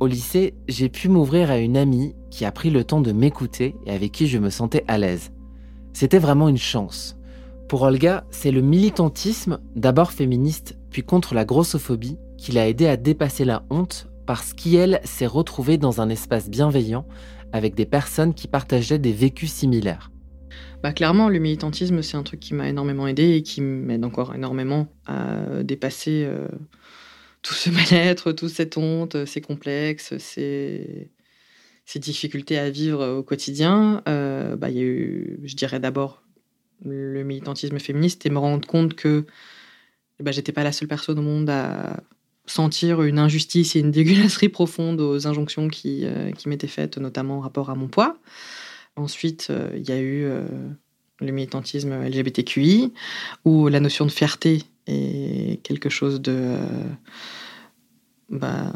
Au 0.01 0.07
lycée, 0.07 0.55
j'ai 0.67 0.89
pu 0.89 1.07
m'ouvrir 1.07 1.49
à 1.49 1.57
une 1.57 1.77
amie 1.77 2.15
qui 2.29 2.43
a 2.43 2.51
pris 2.51 2.69
le 2.69 2.83
temps 2.83 2.99
de 2.99 3.13
m'écouter 3.13 3.75
et 3.85 3.91
avec 3.91 4.11
qui 4.11 4.27
je 4.27 4.37
me 4.37 4.49
sentais 4.49 4.83
à 4.89 4.97
l'aise. 4.97 5.31
C'était 5.93 6.19
vraiment 6.19 6.49
une 6.49 6.57
chance. 6.57 7.17
Pour 7.69 7.83
Olga, 7.83 8.25
c'est 8.29 8.51
le 8.51 8.61
militantisme, 8.61 9.59
d'abord 9.75 10.11
féministe, 10.11 10.77
puis 10.89 11.01
contre 11.01 11.33
la 11.33 11.45
grossophobie, 11.45 12.17
qui 12.37 12.51
l'a 12.51 12.67
aidé 12.67 12.87
à 12.87 12.97
dépasser 12.97 13.45
la 13.45 13.63
honte 13.69 14.09
parce 14.25 14.53
qu'elle 14.53 14.99
s'est 15.03 15.25
retrouvée 15.25 15.77
dans 15.77 16.01
un 16.01 16.09
espace 16.09 16.49
bienveillant 16.49 17.05
avec 17.55 17.73
des 17.73 17.85
personnes 17.85 18.33
qui 18.33 18.49
partageaient 18.49 18.99
des 18.99 19.13
vécus 19.13 19.49
similaires 19.49 20.11
bah, 20.83 20.91
Clairement, 20.91 21.29
le 21.29 21.39
militantisme, 21.39 22.01
c'est 22.01 22.17
un 22.17 22.23
truc 22.23 22.41
qui 22.41 22.53
m'a 22.53 22.67
énormément 22.67 23.07
aidé 23.07 23.35
et 23.35 23.43
qui 23.43 23.61
m'aide 23.61 24.03
encore 24.03 24.35
énormément 24.35 24.89
à 25.05 25.63
dépasser 25.63 26.25
euh, 26.25 26.49
tout 27.43 27.53
ce 27.53 27.69
mal-être, 27.71 28.33
toute 28.33 28.49
cette 28.49 28.77
honte, 28.77 29.25
ces 29.25 29.39
complexes, 29.39 30.17
ces, 30.17 31.09
difficultés 31.95 32.57
à 32.57 32.69
vivre 32.69 33.07
au 33.07 33.23
quotidien. 33.23 34.03
Euh, 34.09 34.57
bah, 34.57 34.69
il 34.69 34.75
y 34.75 34.81
a 34.81 34.83
eu, 34.83 35.39
je 35.45 35.55
dirais 35.55 35.79
d'abord, 35.79 36.23
le 36.83 37.23
militantisme 37.23 37.79
féministe 37.79 38.25
et 38.25 38.29
me 38.29 38.37
rendre 38.37 38.67
compte 38.67 38.95
que 38.95 39.25
bah, 40.19 40.31
j'étais 40.31 40.51
pas 40.51 40.65
la 40.65 40.73
seule 40.73 40.89
personne 40.89 41.19
au 41.19 41.21
monde 41.21 41.49
à 41.49 42.03
sentir 42.47 43.01
une 43.01 43.19
injustice 43.19 43.75
et 43.75 43.79
une 43.79 43.91
dégueulasserie 43.91 44.49
profonde 44.49 45.01
aux 45.01 45.27
injonctions 45.27 45.67
qui, 45.67 46.01
euh, 46.03 46.31
qui 46.31 46.49
m'étaient 46.49 46.67
faites, 46.67 46.97
notamment 46.97 47.37
en 47.37 47.41
rapport 47.41 47.69
à 47.69 47.75
mon 47.75 47.87
poids. 47.87 48.17
Ensuite, 48.95 49.47
euh, 49.49 49.71
il 49.75 49.87
y 49.87 49.91
a 49.91 49.99
eu 49.99 50.23
euh, 50.23 50.43
le 51.19 51.31
militantisme 51.31 51.93
LGBTQI, 51.93 52.93
où 53.43 53.67
la 53.67 53.79
notion 53.79 54.05
de 54.05 54.11
fierté 54.11 54.63
est 54.87 55.61
quelque 55.63 55.89
chose 55.89 56.21
de 56.21 56.57
bah, 58.29 58.73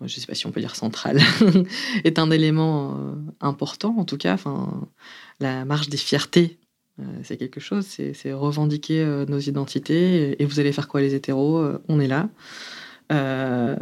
je 0.00 0.16
ne 0.16 0.20
sais 0.20 0.26
pas 0.26 0.34
si 0.34 0.46
on 0.46 0.50
peut 0.50 0.60
dire 0.60 0.74
central, 0.74 1.20
est 2.04 2.18
un 2.18 2.30
élément 2.30 3.14
important 3.40 3.94
en 3.98 4.04
tout 4.04 4.16
cas. 4.16 4.34
Enfin, 4.34 4.88
la 5.38 5.64
marche 5.64 5.88
des 5.88 5.96
fiertés, 5.96 6.58
c'est 7.22 7.36
quelque 7.36 7.60
chose, 7.60 7.86
c'est 7.86 8.32
revendiquer 8.32 9.04
nos 9.28 9.38
identités. 9.38 10.42
Et 10.42 10.44
vous 10.44 10.58
allez 10.58 10.72
faire 10.72 10.88
quoi 10.88 11.00
les 11.00 11.14
hétéros? 11.14 11.64
On 11.88 12.00
est 12.00 12.08
là. 12.08 12.28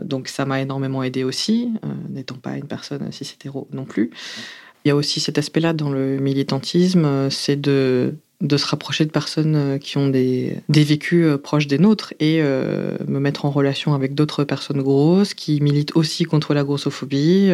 Donc 0.03 0.29
ça 0.29 0.45
m'a 0.45 0.61
énormément 0.61 1.03
aidé 1.03 1.25
aussi, 1.25 1.73
n'étant 2.09 2.37
pas 2.37 2.57
une 2.57 2.67
personne 2.67 3.11
cis 3.13 3.31
hétéro 3.35 3.69
non 3.73 3.85
plus. 3.85 4.11
Il 4.85 4.89
y 4.89 4.91
a 4.91 4.97
aussi 4.97 5.21
cet 5.21 5.39
aspect-là 5.39 5.73
dans 5.73 5.91
le 5.91 6.19
militantisme, 6.19 7.29
c'est 7.31 7.61
de 7.61 8.57
se 8.57 8.67
rapprocher 8.67 9.05
de 9.05 9.11
personnes 9.11 9.57
euh, 9.57 9.79
qui 9.79 9.99
ont 9.99 10.09
des, 10.09 10.63
vécus 10.69 11.27
euh, 11.27 11.39
proches 11.39 11.67
des 11.67 11.79
nôtres 11.79 12.15
et 12.21 12.41
euh, 12.41 12.97
me 13.07 13.21
mettre 13.21 13.45
en 13.45 13.51
relation 13.51 13.95
avec 13.95 14.15
d'autres 14.15 14.45
personnes 14.45 14.83
grosses 14.83 15.35
qui 15.35 15.61
militent 15.61 15.95
aussi 15.97 16.25
contre 16.25 16.55
la 16.55 16.65
grossophobie 16.65 17.51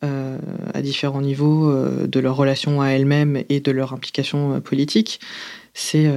à 0.00 0.82
différents 0.82 1.20
niveaux 1.20 1.72
de 2.06 2.20
leur 2.20 2.36
relation 2.36 2.80
à 2.80 2.88
elles-mêmes 2.90 3.42
et 3.48 3.58
de 3.58 3.72
leur 3.72 3.92
implication 3.92 4.60
politique. 4.60 5.18
C'est 5.74 6.08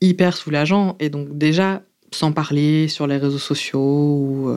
hyper 0.00 0.36
soulageant 0.36 0.96
et 1.00 1.08
donc 1.08 1.36
déjà 1.36 1.82
sans 2.14 2.32
parler 2.32 2.88
sur 2.88 3.06
les 3.06 3.16
réseaux 3.16 3.38
sociaux 3.38 3.80
ou 3.80 4.56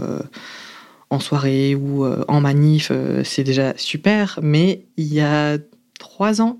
en 1.09 1.19
soirée 1.19 1.75
ou 1.75 2.05
en 2.05 2.41
manif, 2.41 2.91
c'est 3.23 3.43
déjà 3.43 3.73
super. 3.77 4.39
Mais 4.41 4.85
il 4.97 5.13
y 5.13 5.21
a 5.21 5.57
trois 5.99 6.41
ans, 6.41 6.57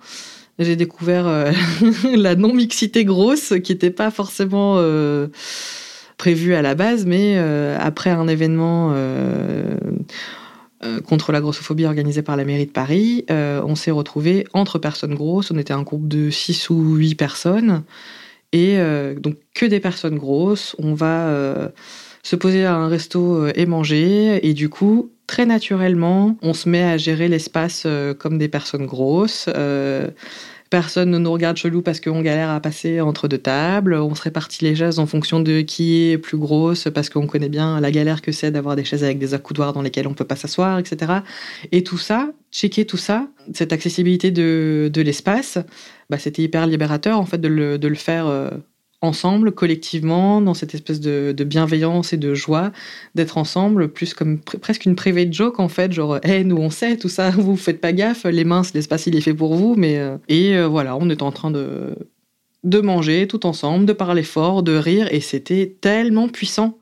j'ai 0.60 0.76
découvert 0.76 1.28
euh, 1.28 1.52
la 2.16 2.36
non-mixité 2.36 3.04
grosse 3.04 3.54
qui 3.64 3.74
n'était 3.74 3.92
pas 3.92 4.12
forcément 4.12 4.76
euh, 4.78 5.28
prévue 6.18 6.56
à 6.56 6.62
la 6.62 6.76
base, 6.76 7.06
mais 7.06 7.36
euh, 7.38 7.78
après 7.80 8.10
un 8.10 8.28
événement 8.28 8.96
contre 11.08 11.32
la 11.32 11.42
grossophobie 11.42 11.86
organisé 11.86 12.22
par 12.22 12.38
la 12.38 12.46
mairie 12.46 12.68
de 12.68 12.72
Paris, 12.72 13.26
on 13.30 13.76
s'est 13.76 13.92
retrouvés 13.92 14.46
entre 14.54 14.78
personnes 14.78 15.16
grosses. 15.16 15.50
On 15.50 15.58
était 15.58 15.74
un 15.74 15.82
groupe 15.82 16.08
de 16.08 16.30
6 16.30 16.70
ou 16.70 16.96
8 16.96 17.16
personnes. 17.16 17.84
Et 18.56 18.78
donc 19.20 19.36
que 19.54 19.66
des 19.66 19.82
personnes 19.82 20.18
grosses. 20.18 20.76
On 20.80 20.94
va 20.94 21.72
se 22.24 22.36
poser 22.36 22.66
à 22.66 22.76
un 22.76 22.88
resto 22.88 23.48
et 23.54 23.66
manger. 23.66 24.48
Et 24.48 24.54
du 24.54 24.70
coup, 24.70 25.12
très 25.28 25.46
naturellement, 25.46 26.38
on 26.42 26.54
se 26.54 26.70
met 26.70 26.84
à 26.84 26.98
gérer 26.98 27.28
l'espace 27.28 27.84
euh, 27.86 28.14
comme 28.14 28.38
des 28.38 28.48
personnes 28.48 28.86
grosses. 28.86 29.50
Euh, 30.66 30.70
personne 30.70 31.12
ne 31.12 31.18
nous 31.18 31.32
regarde 31.32 31.58
chelou 31.58 31.82
parce 31.82 32.00
qu'on 32.00 32.22
galère 32.22 32.50
à 32.50 32.60
passer 32.60 33.02
entre 33.02 33.28
deux 33.28 33.38
tables. 33.38 33.94
On 33.96 34.16
se 34.16 34.22
répartit 34.22 34.64
les 34.64 34.76
chaises 34.76 35.00
en 35.00 35.06
fonction 35.06 35.40
de 35.40 35.62
qui 35.62 36.12
est 36.12 36.18
plus 36.18 36.38
grosse 36.38 36.88
parce 36.94 37.10
qu'on 37.10 37.28
connaît 37.28 37.50
bien 37.50 37.80
la 37.80 37.92
galère 37.92 38.22
que 38.22 38.32
c'est 38.32 38.52
d'avoir 38.52 38.76
des 38.76 38.84
chaises 38.84 39.04
avec 39.04 39.20
des 39.20 39.34
accoudoirs 39.34 39.74
dans 39.74 39.82
lesquelles 39.82 40.08
on 40.08 40.14
peut 40.14 40.26
pas 40.26 40.36
s'asseoir, 40.36 40.80
etc. 40.80 41.14
Et 41.72 41.84
tout 41.84 41.98
ça, 41.98 42.32
checker 42.52 42.86
tout 42.86 42.98
ça, 42.98 43.28
cette 43.54 43.74
accessibilité 43.74 44.32
de, 44.32 44.92
l'espace, 44.96 45.58
bah, 46.10 46.18
c'était 46.18 46.44
hyper 46.44 46.68
libérateur 46.68 47.20
en 47.20 47.26
fait 47.26 47.40
de 47.40 47.48
le, 47.48 47.96
faire. 47.96 48.52
Ensemble, 49.06 49.52
collectivement, 49.52 50.42
dans 50.42 50.56
cette 50.56 50.74
espèce 50.74 51.00
de, 51.00 51.32
bienveillance 51.44 52.12
et 52.12 52.18
de 52.18 52.34
joie 52.34 52.72
d'être 53.14 53.38
ensemble, 53.38 53.90
plus 53.90 54.16
comme 54.16 54.40
presque 54.40 54.86
une 54.86 54.96
private 54.96 55.32
joke 55.32 55.60
en 55.60 55.68
fait, 55.68 55.92
genre, 55.92 56.18
hé, 56.24 56.44
nous 56.44 56.58
on 56.58 56.72
sait 56.72 56.98
tout 56.98 57.08
ça, 57.08 57.30
vous 57.38 57.56
faites 57.56 57.80
pas 57.80 57.94
gaffe, 57.94 58.26
les 58.26 58.44
minces, 58.44 58.74
l'espace 58.74 59.06
il 59.06 59.16
est 59.16 59.22
fait 59.22 59.34
pour 59.34 59.54
vous, 59.54 59.76
mais. 59.76 60.00
Euh, 60.00 60.18
et 60.28 60.58
euh, 60.58 60.68
voilà, 60.68 60.98
on 60.98 61.10
est 61.10 61.22
en 61.22 61.32
train 61.32 61.52
de, 61.52 61.96
de 62.64 62.82
manger 62.82 63.28
tout 63.28 63.46
ensemble, 63.46 63.86
de 63.86 63.94
parler 63.94 64.24
fort, 64.24 64.64
de 64.64 64.76
rire, 64.76 65.08
et 65.12 65.20
c'était 65.20 65.78
tellement 65.80 66.28
puissant. 66.28 66.80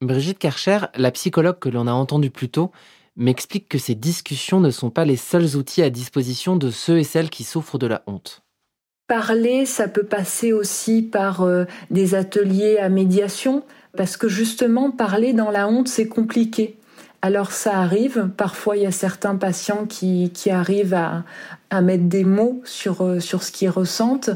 Brigitte 0.00 0.40
Karcher, 0.40 0.80
la 0.96 1.12
psychologue 1.12 1.60
que 1.60 1.68
l'on 1.68 1.86
a 1.86 1.92
entendue 1.92 2.30
plus 2.30 2.48
tôt, 2.48 2.72
m'explique 3.14 3.68
que 3.68 3.78
ces 3.78 3.94
discussions 3.94 4.60
ne 4.60 4.70
sont 4.70 4.90
pas 4.90 5.04
les 5.04 5.16
seuls 5.16 5.56
outils 5.56 5.82
à 5.82 5.90
disposition 5.90 6.56
de 6.56 6.70
ceux 6.70 6.98
et 6.98 7.04
celles 7.04 7.30
qui 7.30 7.44
souffrent 7.44 7.78
de 7.78 7.86
la 7.86 8.02
honte. 8.08 8.42
Parler, 9.12 9.66
ça 9.66 9.88
peut 9.88 10.04
passer 10.04 10.54
aussi 10.54 11.02
par 11.02 11.42
euh, 11.42 11.66
des 11.90 12.14
ateliers 12.14 12.78
à 12.78 12.88
médiation, 12.88 13.62
parce 13.94 14.16
que 14.16 14.26
justement, 14.26 14.90
parler 14.90 15.34
dans 15.34 15.50
la 15.50 15.68
honte, 15.68 15.86
c'est 15.86 16.08
compliqué. 16.08 16.78
Alors 17.20 17.52
ça 17.52 17.76
arrive, 17.76 18.30
parfois 18.38 18.78
il 18.78 18.84
y 18.84 18.86
a 18.86 18.90
certains 18.90 19.36
patients 19.36 19.84
qui, 19.86 20.32
arrivent 20.50 20.94
à, 20.94 21.82
mettre 21.82 22.04
des 22.04 22.24
mots 22.24 22.62
sur, 22.64 23.02
euh, 23.02 23.20
sur 23.20 23.42
ce 23.42 23.52
qu'ils 23.52 23.68
ressentent. 23.68 24.30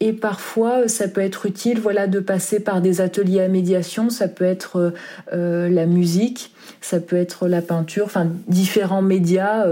Et 0.00 0.14
parfois, 0.14 0.88
ça 0.88 1.06
peut 1.06 1.20
être 1.20 1.44
utile 1.44 1.78
voilà, 1.78 2.06
de 2.06 2.18
passer 2.18 2.60
par 2.60 2.80
des 2.80 3.02
ateliers 3.02 3.42
à 3.42 3.48
médiation. 3.48 4.08
Ça 4.08 4.26
peut 4.26 4.46
être 4.46 4.94
euh, 5.34 5.68
la 5.68 5.84
musique, 5.84 6.53
ça 6.80 7.00
peut 7.00 7.16
être 7.16 7.48
la 7.48 7.62
peinture, 7.62 8.04
enfin 8.06 8.28
différents 8.48 9.02
médias, 9.02 9.66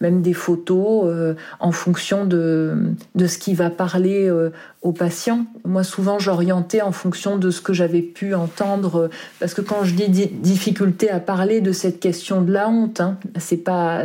même 0.00 0.22
des 0.22 0.32
photos, 0.32 1.34
en 1.60 1.72
fonction 1.72 2.24
de, 2.24 2.74
de 3.14 3.26
ce 3.26 3.38
qui 3.38 3.54
va 3.54 3.70
parler 3.70 4.30
aux 4.82 4.92
patients. 4.92 5.46
Moi, 5.64 5.82
souvent, 5.82 6.18
j'orientais 6.18 6.82
en 6.82 6.92
fonction 6.92 7.36
de 7.36 7.50
ce 7.50 7.60
que 7.60 7.72
j'avais 7.72 8.02
pu 8.02 8.34
entendre, 8.34 9.10
parce 9.40 9.54
que 9.54 9.60
quand 9.60 9.84
je 9.84 9.94
dis 9.94 10.08
difficulté 10.08 11.10
à 11.10 11.20
parler 11.20 11.60
de 11.60 11.72
cette 11.72 12.00
question 12.00 12.42
de 12.42 12.52
la 12.52 12.68
honte, 12.68 13.00
hein, 13.00 13.16
c'est 13.38 13.56
pas 13.56 14.02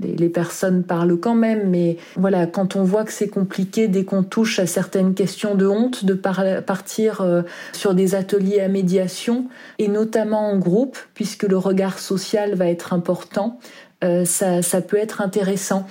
les 0.00 0.28
personnes 0.28 0.82
parlent 0.82 1.18
quand 1.18 1.34
même, 1.34 1.68
mais 1.68 1.96
voilà, 2.16 2.46
quand 2.46 2.76
on 2.76 2.84
voit 2.84 3.04
que 3.04 3.12
c'est 3.12 3.28
compliqué 3.28 3.88
dès 3.88 4.04
qu'on 4.04 4.22
touche 4.22 4.58
à 4.58 4.66
certaines 4.66 5.14
questions 5.14 5.54
de 5.54 5.66
honte, 5.66 6.04
de 6.04 6.14
partir 6.14 7.20
euh, 7.20 7.42
sur 7.72 7.94
des 7.94 8.14
ateliers 8.14 8.60
à 8.60 8.68
médiation 8.68 9.46
et 9.78 9.88
notamment 9.88 10.50
en 10.50 10.58
groupe, 10.58 10.96
puisque 11.14 11.44
le 11.44 11.56
regard 11.56 11.75
social 11.98 12.54
va 12.54 12.68
être 12.68 12.92
important, 12.92 13.58
euh, 14.04 14.24
ça 14.24 14.80
peut 14.80 14.96
être 14.96 15.20
intéressant. 15.20 15.86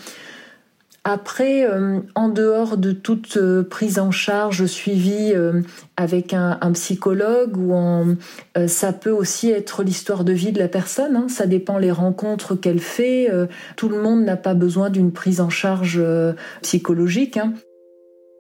Après, 1.07 1.69
euh, 1.69 1.99
en 2.15 2.29
dehors 2.29 2.77
de 2.77 2.91
toute 2.91 3.37
euh, 3.37 3.61
prise 3.61 3.99
en 3.99 4.09
charge 4.09 4.65
suivie 4.65 5.33
avec 5.97 6.33
un, 6.33 6.71
psychologue, 6.73 7.57
ou 7.57 7.73
en, 7.73 8.15
ça 8.67 8.91
peut 8.91 9.11
aussi 9.11 9.51
être 9.51 9.83
l'histoire 9.83 10.23
de 10.23 10.33
vie 10.33 10.51
de 10.51 10.59
la 10.59 10.67
personne. 10.67 11.15
Hein. 11.15 11.27
ça 11.29 11.45
dépend 11.45 11.77
les 11.77 11.91
rencontres 11.91 12.55
qu'elle 12.55 12.79
fait. 12.79 13.29
tout 13.75 13.89
le 13.89 14.01
monde 14.01 14.23
n'a 14.23 14.37
pas 14.37 14.55
besoin 14.55 14.89
d'une 14.89 15.11
prise 15.11 15.41
en 15.41 15.49
charge 15.49 16.01
psychologique. 16.61 17.37
Hein. 17.37 17.53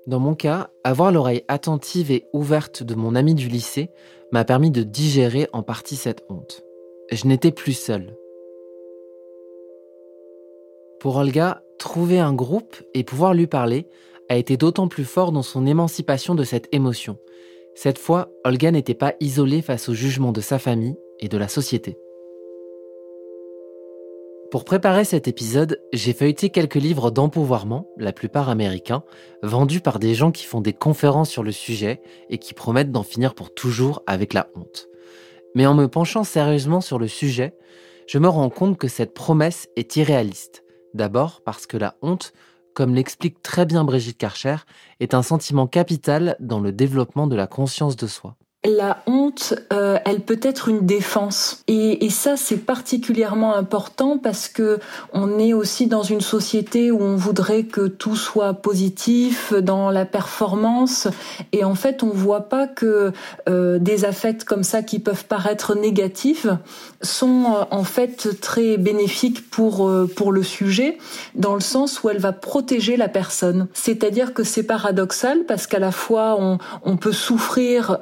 Dans 0.07 0.19
mon 0.19 0.35
cas, 0.35 0.69
avoir 0.83 1.11
l'oreille 1.11 1.43
attentive 1.47 2.11
et 2.11 2.25
ouverte 2.31 2.83
de 2.83 2.93
mon 2.93 3.15
ami 3.15 3.33
du 3.33 3.47
lycée 3.47 3.89
m'a 4.31 4.45
permis 4.45 4.69
de 4.69 4.83
digérer 4.83 5.47
en 5.53 5.63
partie 5.63 5.95
cette 5.95 6.23
honte. 6.29 6.64
Je 7.11 7.27
n'étais 7.27 7.51
plus 7.51 7.73
seule. 7.73 8.17
Pour 10.99 11.17
Olga, 11.17 11.63
trouver 11.77 12.19
un 12.19 12.33
groupe 12.33 12.77
et 12.95 13.03
pouvoir 13.03 13.35
lui 13.35 13.45
parler 13.45 13.85
a 14.27 14.37
été 14.37 14.57
d'autant 14.57 14.87
plus 14.87 15.05
fort 15.05 15.31
dans 15.31 15.43
son 15.43 15.67
émancipation 15.67 16.33
de 16.33 16.43
cette 16.43 16.67
émotion. 16.71 17.17
Cette 17.75 17.99
fois, 17.99 18.31
Olga 18.43 18.71
n'était 18.71 18.95
pas 18.95 19.13
isolée 19.19 19.61
face 19.61 19.87
au 19.87 19.93
jugement 19.93 20.31
de 20.31 20.41
sa 20.41 20.57
famille 20.57 20.95
et 21.19 21.27
de 21.27 21.37
la 21.37 21.47
société. 21.47 21.99
Pour 24.49 24.63
préparer 24.63 25.03
cet 25.03 25.27
épisode, 25.27 25.81
j'ai 25.93 26.13
feuilleté 26.13 26.49
quelques 26.49 26.75
livres 26.75 27.11
d'empouvoirment, 27.11 27.87
la 27.97 28.13
plupart 28.13 28.49
américains, 28.49 29.03
vendus 29.43 29.81
par 29.81 29.99
des 29.99 30.15
gens 30.15 30.31
qui 30.31 30.45
font 30.45 30.61
des 30.61 30.73
conférences 30.73 31.29
sur 31.29 31.43
le 31.43 31.51
sujet 31.51 32.01
et 32.29 32.39
qui 32.39 32.55
promettent 32.55 32.91
d'en 32.91 33.03
finir 33.03 33.35
pour 33.35 33.53
toujours 33.53 34.01
avec 34.07 34.33
la 34.33 34.49
honte. 34.55 34.89
Mais 35.55 35.65
en 35.65 35.73
me 35.73 35.87
penchant 35.87 36.23
sérieusement 36.23 36.81
sur 36.81 36.99
le 36.99 37.07
sujet, 37.07 37.57
je 38.07 38.19
me 38.19 38.27
rends 38.27 38.49
compte 38.49 38.77
que 38.77 38.87
cette 38.87 39.13
promesse 39.13 39.67
est 39.75 39.95
irréaliste. 39.95 40.63
D'abord 40.93 41.41
parce 41.43 41.65
que 41.65 41.77
la 41.77 41.95
honte, 42.01 42.33
comme 42.73 42.93
l'explique 42.93 43.41
très 43.41 43.65
bien 43.65 43.83
Brigitte 43.83 44.17
Karcher, 44.17 44.57
est 44.99 45.13
un 45.13 45.23
sentiment 45.23 45.65
capital 45.65 46.35
dans 46.39 46.59
le 46.59 46.71
développement 46.71 47.25
de 47.25 47.35
la 47.35 47.47
conscience 47.47 47.95
de 47.95 48.05
soi 48.05 48.37
la 48.65 49.03
honte, 49.05 49.53
euh, 49.71 49.97
elle 50.05 50.21
peut 50.21 50.39
être 50.41 50.69
une 50.69 50.85
défense. 50.85 51.63
Et, 51.67 52.09
ça, 52.09 52.37
c'est 52.37 52.57
particulièrement 52.57 53.55
important 53.55 54.17
parce 54.17 54.47
que 54.47 54.79
on 55.11 55.37
est 55.37 55.53
aussi 55.53 55.87
dans 55.87 56.03
une 56.03 56.21
société 56.21 56.91
où 56.91 57.01
on 57.01 57.15
voudrait 57.15 57.63
que 57.63 57.87
tout 57.87 58.15
soit 58.15 58.53
positif, 58.53 59.53
dans 59.53 59.89
la 59.91 60.05
performance. 60.05 61.07
Et 61.51 61.63
en 61.63 61.75
fait, 61.75 62.03
on 62.03 62.09
voit 62.09 62.47
pas 62.47 62.67
que 62.67 63.11
euh, 63.49 63.79
des 63.79 64.05
affects 64.05 64.45
comme 64.45 64.63
ça 64.63 64.81
qui 64.81 64.99
peuvent 64.99 65.25
paraître 65.25 65.75
négatifs 65.75 66.47
sont 67.01 67.45
euh, 67.45 67.63
en 67.71 67.83
fait 67.83 68.39
très 68.39 68.77
bénéfiques 68.77 69.49
pour 69.49 69.91
pour 70.15 70.31
le 70.31 70.43
sujet, 70.43 70.97
dans 71.35 71.55
le 71.55 71.59
sens 71.59 72.01
où 72.03 72.09
elle 72.09 72.19
va 72.19 72.31
protéger 72.31 72.97
la 72.97 73.09
personne. 73.09 73.67
C'est-à-dire 73.73 74.33
que 74.33 74.43
c'est 74.43 74.63
paradoxal 74.63 75.45
parce 75.45 75.67
qu'à 75.67 75.79
la 75.79 75.91
fois 75.91 76.37
on, 76.39 76.57
on 76.83 76.97
peut 76.97 77.11
souffrir 77.11 77.99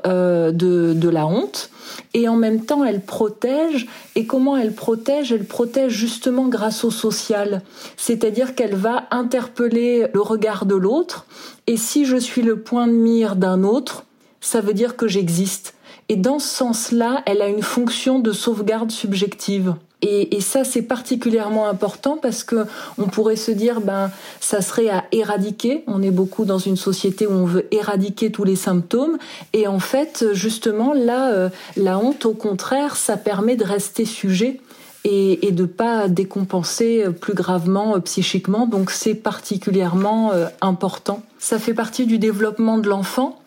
de, 0.56 1.10
la 1.10 1.28
honte 1.28 1.70
et 2.14 2.28
en 2.28 2.36
même 2.36 2.66
temps 2.66 2.84
elle 2.84 3.02
protège. 3.02 3.88
Et 4.16 4.26
comment 4.26 4.58
elle 4.58 4.74
protège? 4.74 5.32
Elle 5.32 5.46
protège 5.46 5.92
justement 5.92 6.48
grâce 6.48 6.84
au 6.84 6.92
social. 6.92 7.62
C'est-à-dire 7.98 8.56
qu'elle 8.56 8.76
va 8.76 9.06
interpeller 9.12 10.08
le 10.14 10.22
regard 10.22 10.66
de 10.66 10.76
l'autre 10.76 11.26
et 11.68 11.78
si 11.78 12.06
je 12.06 12.18
suis 12.18 12.42
le 12.42 12.60
point 12.60 12.88
de 12.88 12.94
mire 12.94 13.36
d'un 13.36 13.64
autre, 13.64 14.06
ça 14.42 14.62
veut 14.62 14.74
dire 14.74 14.96
que 14.96 15.08
j'existe. 15.08 15.76
Et 16.10 16.16
dans 16.16 16.40
ce 16.40 16.48
sens-là, 16.48 17.24
elle 17.26 17.42
a 17.42 17.48
une 17.48 17.62
fonction 17.62 18.20
de 18.20 18.32
sauvegarde 18.34 18.92
subjective. 18.92 19.76
Et, 20.06 20.42
ça, 20.42 20.66
c'est 20.66 20.82
particulièrement 20.82 21.70
important 21.70 22.18
parce 22.22 22.44
que 22.44 22.66
on 22.98 23.06
pourrait 23.06 23.38
se 23.38 23.52
dire, 23.52 23.80
ben, 23.80 24.12
ça 24.42 24.62
serait 24.62 24.90
à 24.90 25.06
éradiquer. 25.14 25.84
On 25.88 26.04
est 26.04 26.12
beaucoup 26.12 26.44
dans 26.44 26.58
une 26.58 26.76
société 26.76 27.26
où 27.26 27.32
on 27.32 27.46
veut 27.46 27.66
éradiquer 27.72 28.30
tous 28.30 28.44
les 28.44 28.58
symptômes. 28.58 29.18
Et 29.54 29.66
en 29.66 29.80
fait, 29.80 30.26
justement, 30.34 30.94
là, 30.94 31.32
euh, 31.32 31.50
la 31.78 31.98
honte, 31.98 32.26
au 32.26 32.34
contraire, 32.34 32.98
ça 32.98 33.16
permet 33.16 33.56
de 33.56 33.64
rester 33.64 34.04
sujet 34.04 34.60
et, 35.06 35.48
et 35.48 35.52
de 35.52 35.66
pas 35.66 36.10
décompenser 36.10 37.06
plus 37.22 37.34
gravement 37.34 37.96
euh, 37.96 38.00
psychiquement. 38.00 38.68
Donc 38.68 38.92
c'est 38.92 39.16
particulièrement 39.16 40.34
euh, 40.34 40.48
important. 40.60 41.24
Ça 41.40 41.60
fait 41.60 41.74
partie 41.74 42.06
du 42.06 42.20
développement 42.20 42.78
de 42.78 42.90
l'enfant. 42.90 43.40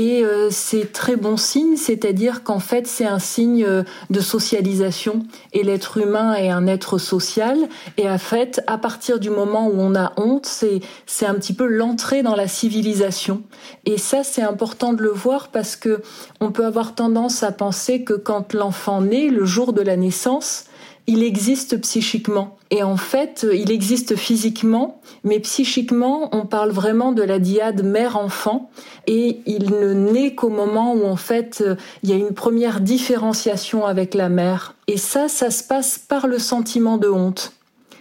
Et 0.00 0.24
euh, 0.24 0.46
c'est 0.52 0.92
très 0.92 1.16
bon 1.16 1.36
signe, 1.36 1.76
c'est-à-dire 1.76 2.44
qu'en 2.44 2.60
fait 2.60 2.86
c'est 2.86 3.04
un 3.04 3.18
signe 3.18 3.66
de 4.10 4.20
socialisation. 4.20 5.26
Et 5.52 5.64
l'être 5.64 5.98
humain 5.98 6.34
est 6.34 6.50
un 6.50 6.68
être 6.68 6.98
social. 6.98 7.58
Et 7.96 8.08
en 8.08 8.16
fait, 8.16 8.62
à 8.68 8.78
partir 8.78 9.18
du 9.18 9.28
moment 9.28 9.66
où 9.66 9.74
on 9.76 9.96
a 9.96 10.12
honte, 10.16 10.46
c'est 10.46 10.82
c'est 11.06 11.26
un 11.26 11.34
petit 11.34 11.52
peu 11.52 11.66
l'entrée 11.66 12.22
dans 12.22 12.36
la 12.36 12.46
civilisation. 12.46 13.42
Et 13.86 13.98
ça 13.98 14.22
c'est 14.22 14.42
important 14.42 14.92
de 14.92 15.02
le 15.02 15.10
voir 15.10 15.48
parce 15.48 15.74
que 15.74 16.00
on 16.38 16.52
peut 16.52 16.64
avoir 16.64 16.94
tendance 16.94 17.42
à 17.42 17.50
penser 17.50 18.04
que 18.04 18.14
quand 18.14 18.54
l'enfant 18.54 19.00
naît, 19.00 19.26
le 19.26 19.44
jour 19.46 19.72
de 19.72 19.82
la 19.82 19.96
naissance, 19.96 20.66
il 21.08 21.24
existe 21.24 21.80
psychiquement. 21.80 22.56
Et 22.70 22.84
en 22.84 22.96
fait, 22.96 23.44
il 23.52 23.72
existe 23.72 24.14
physiquement, 24.14 25.00
mais 25.24 25.40
psychiquement, 25.40 26.28
on 26.32 26.46
parle 26.46 26.70
vraiment 26.70 27.10
de 27.10 27.22
la 27.22 27.40
diade 27.40 27.82
mère-enfant. 27.82 28.70
Et 29.06 29.40
il 29.46 29.72
ne 29.72 29.94
naît 29.94 30.34
qu'au 30.34 30.50
moment 30.50 30.94
où, 30.94 31.06
en 31.06 31.16
fait, 31.16 31.64
il 32.02 32.10
y 32.10 32.12
a 32.12 32.16
une 32.16 32.34
première 32.34 32.80
différenciation 32.80 33.86
avec 33.86 34.14
la 34.14 34.28
mère. 34.28 34.74
Et 34.86 34.98
ça, 34.98 35.28
ça 35.28 35.50
se 35.50 35.64
passe 35.64 35.98
par 35.98 36.28
le 36.28 36.38
sentiment 36.38 36.98
de 36.98 37.08
honte. 37.08 37.52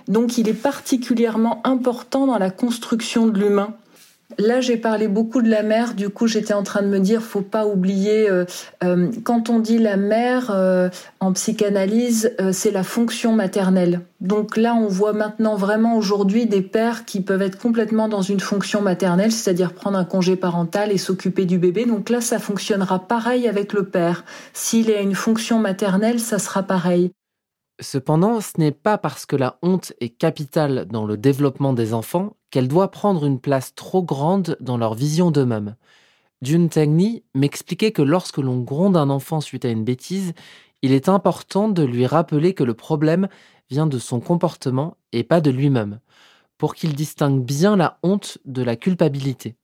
Donc 0.08 0.38
il 0.38 0.47
est 0.47 0.53
particulièrement 0.53 1.62
important 1.66 2.28
dans 2.28 2.38
la 2.38 2.49
construction 2.49 3.28
de 3.28 3.39
l'humain. 3.39 3.74
Là, 4.40 4.62
j'ai 4.62 4.78
parlé 4.78 5.08
beaucoup 5.08 5.42
de 5.42 5.50
la 5.50 5.64
mère. 5.64 5.96
Du 5.96 6.10
coup, 6.10 6.28
j'étais 6.28 6.54
en 6.54 6.62
train 6.62 6.84
de 6.84 6.88
me 6.88 7.00
dire, 7.00 7.24
faut 7.24 7.42
pas 7.42 7.66
oublier 7.66 8.30
euh, 8.30 8.46
euh, 8.84 9.10
quand 9.24 9.50
on 9.50 9.58
dit 9.58 9.80
la 9.80 9.98
mère 9.98 10.52
euh, 10.52 10.90
en 11.20 11.34
psychanalyse, 11.34 12.36
c'est 12.52 12.70
la 12.70 12.84
fonction 12.84 13.34
maternelle. 13.34 14.02
Donc 14.22 14.56
là, 14.56 14.76
on 14.76 14.88
voit 14.88 15.14
maintenant 15.14 15.56
vraiment 15.56 15.98
aujourd'hui 15.98 16.46
des 16.46 16.62
pères 16.62 17.06
qui 17.06 17.22
peuvent 17.22 17.42
être 17.42 17.58
complètement 17.58 18.08
dans 18.08 18.22
une 18.22 18.40
fonction 18.40 18.82
maternelle, 18.82 19.32
c'est-à-dire 19.32 19.74
prendre 19.74 19.98
un 19.98 20.06
congé 20.06 20.36
parental 20.36 20.92
et 20.92 20.98
s'occuper 20.98 21.46
du 21.46 21.58
bébé. 21.58 21.86
Donc 21.86 22.10
là, 22.10 22.22
ça 22.22 22.38
fonctionnera 22.38 23.00
pareil 23.08 23.48
avec 23.48 23.74
le 23.74 23.86
père. 23.86 24.24
S'il 24.54 24.92
a 24.92 25.02
une 25.02 25.16
fonction 25.16 25.60
maternelle, 25.60 26.20
ça 26.20 26.38
sera 26.38 26.62
pareil. 26.62 27.12
Cependant, 27.80 28.42
ce 28.42 28.54
n'est 28.58 28.72
pas 28.72 28.98
parce 28.98 29.26
que 29.28 29.36
la 29.36 29.60
honte 29.62 29.94
est 30.00 30.10
capitale 30.10 30.86
dans 30.86 31.06
le 31.06 31.16
développement 31.16 31.74
des 31.74 31.94
enfants 31.94 32.36
qu'elle 32.50 32.68
doit 32.68 32.90
prendre 32.90 33.26
une 33.26 33.40
place 33.40 33.76
trop 33.76 34.02
grande 34.02 34.58
dans 34.60 34.78
leur 34.78 34.96
vision 34.96 35.30
d'eux-mêmes. 35.30 35.76
Jun 36.42 36.68
Tengni 36.68 37.24
m'expliquait 37.36 37.92
que 37.92 38.02
lorsque 38.02 38.38
l'on 38.38 38.62
gronde 38.62 38.98
un 38.98 39.10
enfant 39.10 39.42
suite 39.42 39.66
à 39.66 39.70
une 39.70 39.84
bêtise, 39.84 40.34
il 40.82 40.92
est 40.92 41.10
important 41.10 41.70
de 41.70 41.84
lui 41.84 42.08
rappeler 42.08 42.54
que 42.54 42.64
le 42.64 42.74
problème 42.74 43.28
vient 43.70 43.88
de 43.88 44.00
son 44.00 44.20
comportement 44.20 44.98
et 45.12 45.24
pas 45.24 45.42
de 45.42 45.52
lui-même, 45.52 46.00
pour 46.58 46.74
qu'il 46.74 46.96
distingue 46.96 47.44
bien 47.44 47.76
la 47.76 48.00
honte 48.02 48.40
de 48.46 48.64
la 48.64 48.76
culpabilité. 48.76 49.56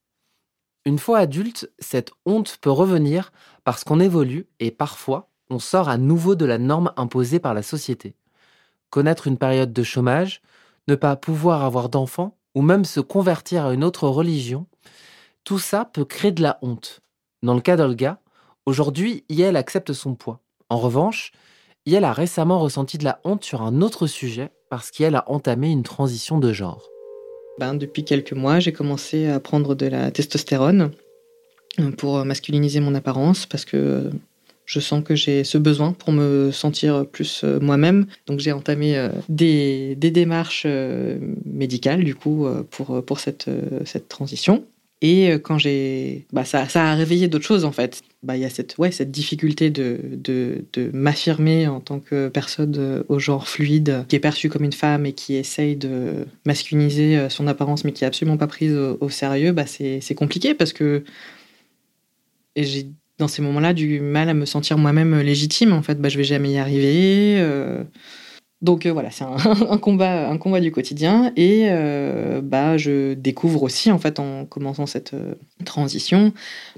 Une 0.85 0.99
fois 0.99 1.19
adulte, 1.19 1.71
cette 1.79 2.11
honte 2.25 2.57
peut 2.61 2.71
revenir 2.71 3.31
parce 3.63 3.83
qu'on 3.83 3.99
évolue 3.99 4.47
et 4.59 4.69
parfois 4.69 5.29
on 5.53 5.59
sort 5.59 5.87
à 5.87 5.97
nouveau 5.97 6.35
de 6.35 6.45
la 6.45 6.57
norme 6.57 6.91
imposée 6.97 7.39
par 7.39 7.53
la 7.53 7.61
société. 7.61 8.15
Connaître 8.89 9.27
une 9.27 9.37
période 9.37 9.71
de 9.71 9.83
chômage, 9.83 10.41
ne 10.87 10.95
pas 10.95 11.15
pouvoir 11.15 11.63
avoir 11.63 11.89
d'enfants, 11.89 12.37
ou 12.55 12.61
même 12.61 12.85
se 12.85 12.99
convertir 12.99 13.65
à 13.65 13.73
une 13.73 13.83
autre 13.83 14.07
religion, 14.07 14.65
tout 15.43 15.59
ça 15.59 15.85
peut 15.85 16.05
créer 16.05 16.31
de 16.31 16.41
la 16.41 16.59
honte. 16.61 17.01
Dans 17.41 17.53
le 17.53 17.61
cas 17.61 17.75
d'Olga, 17.75 18.19
aujourd'hui, 18.65 19.23
Yael 19.29 19.55
accepte 19.55 19.93
son 19.93 20.15
poids. 20.15 20.39
En 20.69 20.77
revanche, 20.77 21.31
Yael 21.85 22.03
a 22.03 22.13
récemment 22.13 22.59
ressenti 22.59 22.97
de 22.97 23.03
la 23.03 23.19
honte 23.23 23.43
sur 23.43 23.61
un 23.61 23.81
autre 23.81 24.07
sujet 24.07 24.51
parce 24.69 24.91
qu'elle 24.91 25.15
a 25.15 25.29
entamé 25.29 25.69
une 25.69 25.83
transition 25.83 26.39
de 26.39 26.53
genre. 26.53 26.87
Ben, 27.59 27.75
depuis 27.75 28.03
quelques 28.03 28.33
mois, 28.33 28.59
j'ai 28.59 28.73
commencé 28.73 29.27
à 29.27 29.39
prendre 29.39 29.75
de 29.75 29.85
la 29.85 30.09
testostérone 30.09 30.91
pour 31.97 32.23
masculiniser 32.25 32.79
mon 32.79 32.95
apparence 32.95 33.45
parce 33.45 33.65
que 33.65 34.09
je 34.65 34.79
sens 34.79 35.03
que 35.03 35.15
j'ai 35.15 35.43
ce 35.43 35.57
besoin 35.57 35.93
pour 35.93 36.11
me 36.11 36.51
sentir 36.51 37.05
plus 37.05 37.41
euh, 37.43 37.59
moi-même. 37.59 38.05
Donc 38.27 38.39
j'ai 38.39 38.51
entamé 38.51 38.97
euh, 38.97 39.09
des, 39.29 39.95
démarches 39.95 40.63
euh, 40.65 41.17
médicales 41.45 42.03
du 42.03 42.15
coup 42.15 42.47
pour, 42.69 43.19
cette, 43.19 43.49
transition. 44.07 44.65
Et 45.01 45.31
quand 45.43 45.57
j'ai, 45.57 46.25
bah, 46.31 46.45
ça, 46.45 46.65
a 46.75 46.95
réveillé 46.95 47.27
d'autres 47.27 47.45
choses 47.45 47.65
en 47.65 47.73
fait. 47.73 48.01
Bah, 48.21 48.37
il 48.37 48.41
y 48.41 48.45
a 48.45 48.49
cette, 48.49 48.77
ouais, 48.77 48.91
cette 48.91 49.11
difficulté 49.11 49.69
de, 49.69 50.63
m'affirmer 50.93 51.67
en 51.67 51.81
tant 51.81 51.99
que 51.99 52.29
personne 52.29 53.03
au 53.09 53.19
genre 53.19 53.47
fluide, 53.47 54.05
qui 54.07 54.15
est 54.15 54.19
perçue 54.19 54.47
comme 54.47 54.63
une 54.63 54.71
femme 54.71 55.05
et 55.05 55.11
qui 55.11 55.35
essaye 55.35 55.75
de 55.75 56.25
masculiniser 56.45 57.27
son 57.29 57.47
apparence, 57.47 57.83
mais 57.83 57.91
qui 57.91 58.05
est 58.05 58.07
absolument 58.07 58.37
pas 58.37 58.47
prise 58.47 58.73
au, 58.73 58.97
au 59.01 59.09
sérieux. 59.09 59.51
Bah, 59.51 59.65
c'est 59.65 60.15
compliqué 60.15 60.53
parce 60.53 60.71
que 60.71 61.03
j'ai 62.55 62.87
dans 63.19 63.27
ces 63.27 63.41
moments-là 63.41 63.73
du 63.73 63.99
mal 63.99 64.29
à 64.29 64.33
me 64.33 64.45
sentir 64.45 64.77
moi-même 64.77 65.19
légitime. 65.19 65.73
En 65.73 65.81
fait, 65.81 65.99
bah, 65.99 66.09
je 66.09 66.17
vais 66.17 66.23
jamais 66.23 66.51
y 66.51 66.57
arriver. 66.57 67.39
Euh, 67.39 67.83
donc 68.63 68.85
euh, 68.85 68.93
voilà, 68.93 69.11
c'est 69.11 69.25
un, 69.69 69.77
combat, 69.77 70.29
un 70.29 70.37
combat 70.37 70.61
du 70.61 70.71
quotidien. 70.71 71.31
Et 71.35 71.65
euh, 71.67 72.41
bah, 72.41 72.77
je 72.77 73.13
découvre 73.13 73.61
aussi, 73.61 73.91
en 73.91 73.99
fait, 73.99 74.19
en 74.19 74.45
commençant 74.45 74.85
cette 74.85 75.13
euh, 75.13 75.35
transition, 75.65 76.33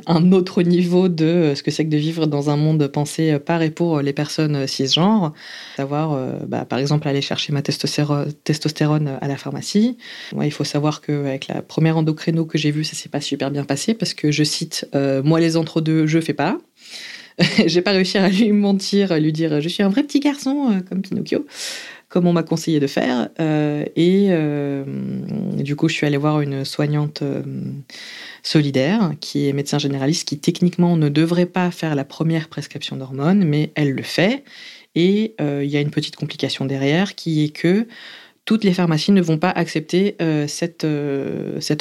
un 0.07 0.31
autre 0.31 0.63
niveau 0.63 1.07
de 1.07 1.53
ce 1.55 1.61
que 1.61 1.69
c'est 1.69 1.85
que 1.85 1.91
de 1.91 1.97
vivre 1.97 2.25
dans 2.25 2.49
un 2.49 2.57
monde 2.57 2.87
pensé 2.87 3.37
par 3.37 3.61
et 3.61 3.69
pour 3.69 4.01
les 4.01 4.13
personnes 4.13 4.65
cisgenres. 4.67 5.33
Savoir, 5.77 6.17
bah, 6.47 6.65
par 6.65 6.79
exemple, 6.79 7.07
aller 7.07 7.21
chercher 7.21 7.53
ma 7.53 7.61
testostérone 7.61 9.17
à 9.21 9.27
la 9.27 9.37
pharmacie. 9.37 9.97
il 10.41 10.51
faut 10.51 10.63
savoir 10.63 11.01
qu'avec 11.01 11.47
la 11.47 11.61
première 11.61 11.97
endocrino 11.97 12.45
que 12.45 12.57
j'ai 12.57 12.71
vue, 12.71 12.83
ça 12.83 12.95
s'est 12.95 13.09
pas 13.09 13.21
super 13.21 13.51
bien 13.51 13.63
passé 13.63 13.93
parce 13.93 14.13
que 14.13 14.31
je 14.31 14.43
cite, 14.43 14.87
moi 15.23 15.39
les 15.39 15.57
entre-deux, 15.57 16.07
je 16.07 16.19
fais 16.19 16.33
pas. 16.33 16.57
j'ai 17.65 17.81
pas 17.81 17.91
réussi 17.91 18.17
à 18.17 18.29
lui 18.29 18.51
mentir, 18.51 19.11
à 19.11 19.19
lui 19.19 19.33
dire 19.33 19.59
je 19.61 19.67
suis 19.67 19.83
un 19.83 19.89
vrai 19.89 20.03
petit 20.03 20.19
garçon 20.19 20.71
euh, 20.71 20.79
comme 20.87 21.01
Pinocchio, 21.01 21.45
comme 22.07 22.27
on 22.27 22.33
m'a 22.33 22.43
conseillé 22.43 22.79
de 22.79 22.87
faire. 22.87 23.29
Euh, 23.39 23.83
et 23.95 24.27
euh, 24.29 24.85
du 25.57 25.75
coup, 25.75 25.89
je 25.89 25.95
suis 25.95 26.07
allée 26.07 26.17
voir 26.17 26.41
une 26.41 26.63
soignante 26.63 27.23
solidaire 28.41 29.13
qui 29.19 29.49
est 29.49 29.53
médecin 29.53 29.79
généraliste, 29.79 30.27
qui 30.27 30.39
techniquement 30.39 30.95
ne 30.97 31.09
devrait 31.09 31.45
pas 31.45 31.71
faire 31.71 31.95
la 31.95 32.05
première 32.05 32.47
prescription 32.47 32.95
d'hormones, 32.95 33.43
mais 33.43 33.71
elle 33.75 33.91
le 33.91 34.03
fait. 34.03 34.43
Et 34.97 35.35
il 35.39 35.67
y 35.67 35.75
a 35.75 35.81
une 35.81 35.91
petite 35.91 36.15
complication 36.15 36.63
derrière 36.63 37.15
qui 37.15 37.43
est 37.43 37.49
que 37.49 37.85
toutes 38.45 38.63
les 38.63 38.73
pharmacies 38.73 39.11
ne 39.11 39.21
vont 39.21 39.37
pas 39.37 39.49
accepter 39.49 40.15
cette 40.47 40.85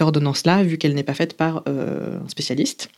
ordonnance-là, 0.01 0.65
vu 0.65 0.79
qu'elle 0.79 0.95
n'est 0.95 1.05
pas 1.05 1.15
faite 1.15 1.37
par 1.37 1.63
un 1.69 2.29
spécialiste. 2.29 2.89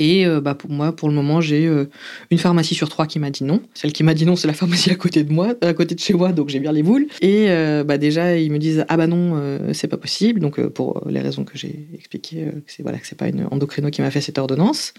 Et 0.00 0.26
euh, 0.26 0.40
bah, 0.40 0.54
pour 0.54 0.70
moi, 0.70 0.92
pour 0.92 1.08
le 1.08 1.14
moment, 1.14 1.42
j'ai 1.42 1.66
euh, 1.66 1.84
une 2.30 2.38
pharmacie 2.38 2.74
sur 2.74 2.88
trois 2.88 3.06
qui 3.06 3.18
m'a 3.18 3.30
dit 3.30 3.44
non. 3.44 3.60
Celle 3.74 3.92
qui 3.92 4.02
m'a 4.02 4.14
dit 4.14 4.24
non, 4.24 4.34
c'est 4.34 4.48
la 4.48 4.54
pharmacie 4.54 4.90
à 4.90 4.94
côté 4.94 5.22
de 5.24 5.32
moi, 5.32 5.54
à 5.60 5.74
côté 5.74 5.94
de 5.94 6.00
chez 6.00 6.14
moi, 6.14 6.32
donc 6.32 6.48
j'ai 6.48 6.58
bien 6.58 6.72
les 6.72 6.82
boules. 6.82 7.06
Et 7.20 7.50
euh, 7.50 7.84
bah, 7.84 7.98
déjà, 7.98 8.38
ils 8.38 8.50
me 8.50 8.58
disent 8.58 8.86
ah 8.88 8.96
bah 8.96 9.06
non, 9.06 9.60
c'est 9.74 9.88
pas 9.88 9.98
possible. 9.98 10.40
Donc 10.40 10.58
pour 10.68 11.02
les 11.06 11.20
raisons 11.20 11.44
que 11.44 11.58
j'ai 11.58 11.86
expliquées, 11.94 12.46
que 12.46 12.72
c'est 12.72 12.82
voilà, 12.82 12.98
que 12.98 13.06
c'est 13.06 13.18
pas 13.18 13.28
une 13.28 13.46
endocrino 13.50 13.90
qui 13.90 14.00
m'a 14.00 14.10
fait 14.10 14.22
cette 14.22 14.38
ordonnance. 14.38 14.94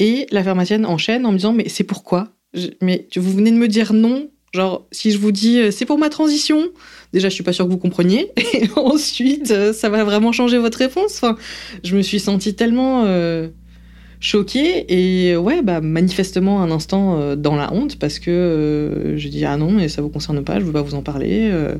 Et 0.00 0.26
la 0.32 0.42
pharmacienne 0.42 0.84
enchaîne 0.86 1.24
en 1.24 1.30
me 1.30 1.36
disant 1.36 1.52
mais 1.52 1.68
c'est 1.68 1.84
pourquoi? 1.84 2.32
Mais 2.82 3.06
vous 3.14 3.32
venez 3.32 3.52
de 3.52 3.56
me 3.56 3.68
dire 3.68 3.92
non. 3.92 4.28
Genre, 4.52 4.88
si 4.90 5.12
je 5.12 5.18
vous 5.18 5.30
dis 5.30 5.70
c'est 5.70 5.84
pour 5.84 5.98
ma 5.98 6.08
transition, 6.08 6.70
déjà 7.12 7.28
je 7.28 7.34
suis 7.34 7.44
pas 7.44 7.52
sûre 7.52 7.66
que 7.66 7.70
vous 7.70 7.78
compreniez. 7.78 8.32
Et 8.54 8.68
ensuite, 8.74 9.72
ça 9.72 9.88
va 9.88 10.02
vraiment 10.02 10.32
changer 10.32 10.58
votre 10.58 10.78
réponse. 10.78 11.20
Je 11.84 11.94
me 11.94 12.02
suis 12.02 12.18
sentie 12.18 12.56
tellement 12.56 13.04
choquée 14.20 14.84
et 14.88 15.36
ouais 15.36 15.62
bah 15.62 15.80
manifestement 15.80 16.62
un 16.62 16.70
instant 16.70 17.18
euh, 17.18 17.36
dans 17.36 17.56
la 17.56 17.72
honte 17.72 17.98
parce 17.98 18.18
que 18.18 18.30
euh, 18.30 19.16
je 19.16 19.28
dis 19.28 19.46
ah 19.46 19.56
non 19.56 19.72
mais 19.72 19.88
ça 19.88 20.02
vous 20.02 20.10
concerne 20.10 20.44
pas 20.44 20.60
je 20.60 20.64
veux 20.66 20.72
pas 20.72 20.82
vous 20.82 20.94
en 20.94 21.00
parler 21.00 21.48
euh, 21.50 21.76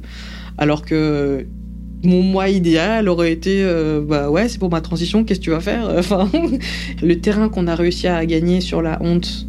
alors 0.57 0.83
que 0.83 1.47
mon 2.03 2.23
moi 2.23 2.49
idéal 2.49 3.11
aurait 3.11 3.31
été 3.31 3.63
bah 4.09 4.31
ouais 4.31 4.49
c'est 4.49 4.59
pour 4.59 4.71
ma 4.71 4.81
transition 4.81 5.23
qu'est-ce 5.23 5.39
que 5.39 5.45
tu 5.45 5.51
vas 5.51 5.61
faire 5.61 5.95
enfin 5.99 6.31
le 7.03 7.21
terrain 7.21 7.51
qu'on 7.51 7.67
a 7.67 7.75
réussi 7.75 8.07
à 8.07 8.25
gagner 8.25 8.63
sur 8.63 8.81
la 8.81 9.03
honte 9.03 9.47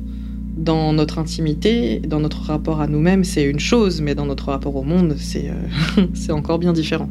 dans 0.57 0.91
notre 0.91 1.17
intimité 1.17 1.99
dans 1.99 2.19
notre 2.19 2.41
rapport 2.41 2.81
à 2.81 2.87
nous-mêmes 2.87 3.23
c'est 3.23 3.45
une 3.45 3.61
chose 3.61 4.01
mais 4.01 4.15
dans 4.15 4.25
notre 4.25 4.47
rapport 4.47 4.75
au 4.75 4.83
monde 4.83 5.15
c'est 5.17 5.49
c'est 6.13 6.33
encore 6.33 6.59
bien 6.59 6.73
différent. 6.73 7.09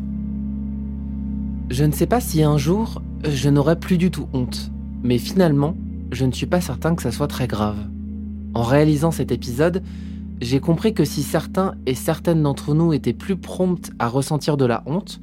Je 1.71 1.85
ne 1.85 1.93
sais 1.93 2.07
pas 2.07 2.21
si 2.21 2.43
un 2.43 2.59
jour 2.59 3.01
je 3.27 3.49
n'aurai 3.49 3.77
plus 3.77 3.97
du 3.97 4.11
tout 4.11 4.27
honte 4.35 4.71
mais 5.03 5.19
finalement, 5.19 5.77
je 6.13 6.25
ne 6.25 6.33
suis 6.33 6.47
pas 6.47 6.61
certain 6.61 6.95
que 6.95 7.03
ça 7.03 7.13
soit 7.13 7.29
très 7.29 7.47
grave. 7.47 7.79
En 8.55 8.63
réalisant 8.63 9.11
cet 9.11 9.33
épisode, 9.33 9.83
j'ai 10.41 10.61
compris 10.61 10.95
que 10.95 11.05
si 11.05 11.23
certains 11.23 11.75
et 11.87 11.95
certaines 11.95 12.43
d'entre 12.43 12.75
nous 12.75 12.93
étaient 12.93 13.13
plus 13.13 13.37
promptes 13.37 13.91
à 13.99 14.09
ressentir 14.09 14.57
de 14.57 14.65
la 14.65 14.83
honte, 14.87 15.21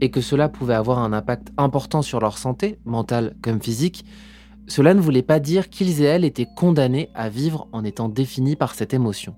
et 0.00 0.10
que 0.10 0.20
cela 0.20 0.48
pouvait 0.48 0.74
avoir 0.74 0.98
un 0.98 1.12
impact 1.12 1.52
important 1.56 2.02
sur 2.02 2.18
leur 2.18 2.36
santé, 2.36 2.78
mentale 2.84 3.36
comme 3.40 3.62
physique, 3.62 4.04
cela 4.66 4.94
ne 4.94 5.00
voulait 5.00 5.22
pas 5.22 5.38
dire 5.38 5.68
qu'ils 5.68 6.02
et 6.02 6.06
elles 6.06 6.24
étaient 6.24 6.48
condamnés 6.56 7.08
à 7.14 7.28
vivre 7.28 7.68
en 7.72 7.84
étant 7.84 8.08
définis 8.08 8.56
par 8.56 8.74
cette 8.74 8.94
émotion. 8.94 9.34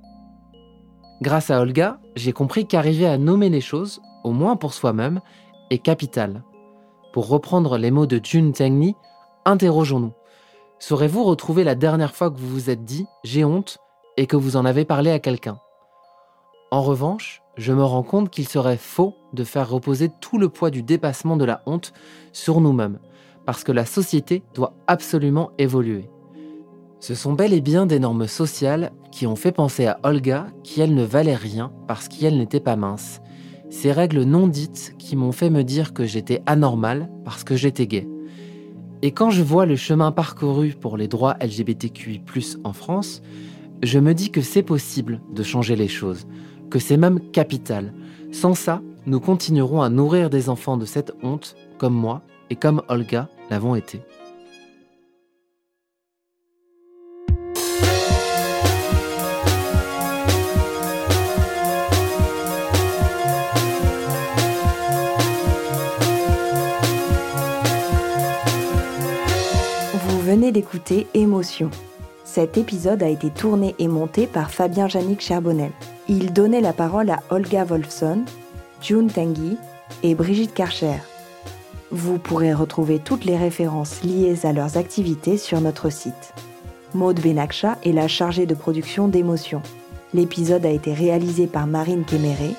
Grâce 1.21 1.51
à 1.51 1.61
Olga, 1.61 1.99
j'ai 2.17 2.33
compris 2.33 2.67
qu'arriver 2.67 3.07
à 3.07 3.19
nommer 3.19 3.51
les 3.51 3.61
choses, 3.61 4.01
au 4.25 4.33
moins 4.33 4.57
pour 4.57 4.73
soi-même, 4.73 5.21
est 5.71 5.79
capital. 5.79 6.43
Pour 7.13 7.29
reprendre 7.29 7.77
les 7.79 7.91
mots 7.91 8.07
de 8.07 8.21
Jun 8.23 8.53
Tengni, 8.53 8.95
interrogeons-nous. 9.45 10.13
Saurez-vous 10.79 11.25
retrouver 11.25 11.65
la 11.65 11.75
dernière 11.75 12.15
fois 12.15 12.31
que 12.31 12.39
vous 12.39 12.49
vous 12.49 12.71
êtes 12.71 12.85
dit 12.85 13.07
j'ai 13.25 13.45
honte 13.45 13.79
et 14.17 14.27
que 14.27 14.37
vous 14.37 14.57
en 14.57 14.65
avez 14.65 14.85
parlé 14.85 15.11
à 15.11 15.19
quelqu'un? 15.19 15.59
En 16.71 16.83
revanche, 16.83 17.43
je 17.57 17.73
me 17.73 17.85
rends 17.85 18.03
compte 18.03 18.31
qu'il 18.31 18.49
serait 18.49 18.77
faux 18.77 19.15
de 19.33 19.45
faire 19.45 19.71
reposer 19.71 20.11
tout 20.21 20.39
le 20.39 20.49
poids 20.49 20.71
du 20.71 20.83
dépassement 20.83 21.37
de 21.37 21.45
la 21.45 21.63
honte 21.67 21.93
sur 22.33 22.61
nous-mêmes, 22.61 22.99
parce 23.47 23.65
que 23.65 23.73
la 23.73 23.87
société 23.87 24.43
doit 24.55 24.75
absolument 24.87 25.53
évoluer. 25.59 26.11
Ce 27.01 27.15
sont 27.15 27.35
bel 27.35 27.53
et 27.53 27.61
bien 27.61 27.87
des 27.87 28.01
normes 28.01 28.27
sociales 28.27 28.91
qui 29.13 29.27
ont 29.27 29.37
fait 29.37 29.53
penser 29.53 29.87
à 29.87 30.01
Olga 30.03 30.47
qu'elle 30.65 30.95
ne 30.95 31.05
valait 31.05 31.35
rien 31.35 31.71
parce 31.87 32.09
qu'elle 32.09 32.39
n'était 32.39 32.61
pas 32.61 32.77
mince. 32.77 33.21
Ces 33.71 33.93
règles 33.93 34.23
non 34.23 34.47
dites 34.49 34.95
qui 34.99 35.15
m'ont 35.15 35.33
fait 35.33 35.51
me 35.51 35.65
dire 35.65 35.93
que 35.93 36.05
j'étais 36.05 36.43
anormal 36.47 37.11
parce 37.25 37.45
que 37.45 37.57
j'étais 37.57 37.87
gay. 37.87 38.09
Et 39.05 39.13
quand 39.13 39.29
je 39.29 39.43
vois 39.43 39.67
le 39.67 39.77
chemin 39.77 40.13
parcouru 40.13 40.71
pour 40.71 40.97
les 40.97 41.09
droits 41.09 41.37
LGBTQI+ 41.39 42.23
en 42.65 42.73
France, 42.73 43.21
je 43.83 43.99
me 43.99 44.15
dis 44.15 44.31
que 44.31 44.41
c'est 44.41 44.63
possible 44.63 45.21
de 45.31 45.43
changer 45.43 45.77
les 45.77 45.89
choses, 45.89 46.27
que 46.71 46.79
c'est 46.79 46.97
même 46.97 47.21
capital. 47.21 47.93
Sans 48.33 48.55
ça, 48.55 48.81
nous 49.05 49.21
continuerons 49.21 49.83
à 49.83 49.91
nourrir 49.91 50.31
des 50.31 50.49
enfants 50.49 50.79
de 50.79 50.87
cette 50.87 51.13
honte, 51.23 51.55
comme 51.77 51.93
moi 51.93 52.23
et 52.49 52.57
comme 52.57 52.81
Olga 52.89 53.29
l'avons 53.51 53.75
été. 53.75 54.01
D'écouter 70.53 71.07
Émotion. 71.15 71.71
Cet 72.25 72.59
épisode 72.59 73.03
a 73.03 73.09
été 73.09 73.31
tourné 73.31 73.75
et 73.79 73.89
monté 73.89 74.27
par 74.27 74.51
Fabien 74.51 74.89
Janik 74.89 75.21
Cherbonnel. 75.21 75.71
Il 76.09 76.33
donnait 76.33 76.61
la 76.61 76.73
parole 76.73 77.11
à 77.11 77.23
Olga 77.31 77.65
Wolfson, 77.65 78.25
June 78.81 79.09
Tanguy 79.09 79.57
et 80.03 80.15
Brigitte 80.15 80.55
Karcher. 80.55 80.97
Vous 81.91 82.19
pourrez 82.19 82.53
retrouver 82.53 82.99
toutes 82.99 83.25
les 83.25 83.37
références 83.37 84.03
liées 84.03 84.45
à 84.45 84.53
leurs 84.53 84.77
activités 84.77 85.37
sur 85.37 85.61
notre 85.61 85.91
site. 85.91 86.35
Maude 86.95 87.21
Benakcha 87.21 87.79
est 87.85 87.93
la 87.93 88.09
chargée 88.09 88.47
de 88.47 88.55
production 88.55 89.09
d'émotion. 89.09 89.63
L'épisode 90.13 90.67
a 90.67 90.71
été 90.71 90.93
réalisé 90.93 91.47
par 91.47 91.67
Marine 91.67 92.05
Kéméré. 92.05 92.51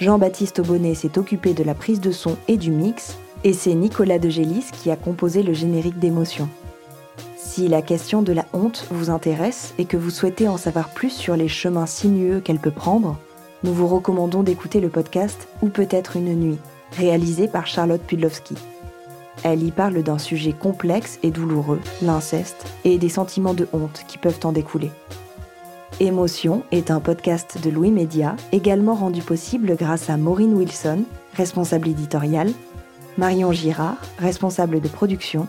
Jean-Baptiste 0.00 0.60
Aubonnet 0.60 0.94
s'est 0.94 1.18
occupé 1.18 1.54
de 1.54 1.64
la 1.64 1.74
prise 1.74 2.00
de 2.00 2.10
son 2.10 2.36
et 2.48 2.56
du 2.56 2.70
mix, 2.70 3.16
et 3.44 3.52
c'est 3.52 3.74
Nicolas 3.74 4.18
Degélis 4.18 4.70
qui 4.72 4.90
a 4.90 4.96
composé 4.96 5.42
le 5.42 5.52
générique 5.52 5.98
d'émotion. 5.98 6.48
Si 7.56 7.68
la 7.68 7.80
question 7.80 8.20
de 8.20 8.34
la 8.34 8.44
honte 8.52 8.86
vous 8.90 9.08
intéresse 9.08 9.72
et 9.78 9.86
que 9.86 9.96
vous 9.96 10.10
souhaitez 10.10 10.46
en 10.46 10.58
savoir 10.58 10.90
plus 10.90 11.08
sur 11.08 11.36
les 11.36 11.48
chemins 11.48 11.86
sinueux 11.86 12.40
qu'elle 12.40 12.58
peut 12.58 12.70
prendre, 12.70 13.16
nous 13.64 13.72
vous 13.72 13.86
recommandons 13.86 14.42
d'écouter 14.42 14.78
le 14.78 14.90
podcast 14.90 15.48
Ou 15.62 15.70
peut-être 15.70 16.16
une 16.16 16.34
nuit, 16.34 16.58
réalisé 16.98 17.48
par 17.48 17.66
Charlotte 17.66 18.02
Pudlowski. 18.02 18.56
Elle 19.42 19.62
y 19.62 19.70
parle 19.70 20.02
d'un 20.02 20.18
sujet 20.18 20.52
complexe 20.52 21.18
et 21.22 21.30
douloureux, 21.30 21.80
l'inceste, 22.02 22.66
et 22.84 22.98
des 22.98 23.08
sentiments 23.08 23.54
de 23.54 23.66
honte 23.72 24.04
qui 24.06 24.18
peuvent 24.18 24.40
en 24.44 24.52
découler. 24.52 24.90
Émotion 25.98 26.62
est 26.72 26.90
un 26.90 27.00
podcast 27.00 27.56
de 27.64 27.70
Louis 27.70 27.90
Média, 27.90 28.36
également 28.52 28.96
rendu 28.96 29.22
possible 29.22 29.76
grâce 29.76 30.10
à 30.10 30.18
Maureen 30.18 30.52
Wilson, 30.52 31.04
responsable 31.32 31.88
éditoriale, 31.88 32.52
Marion 33.16 33.50
Girard, 33.52 33.96
responsable 34.18 34.82
de 34.82 34.88
production, 34.88 35.48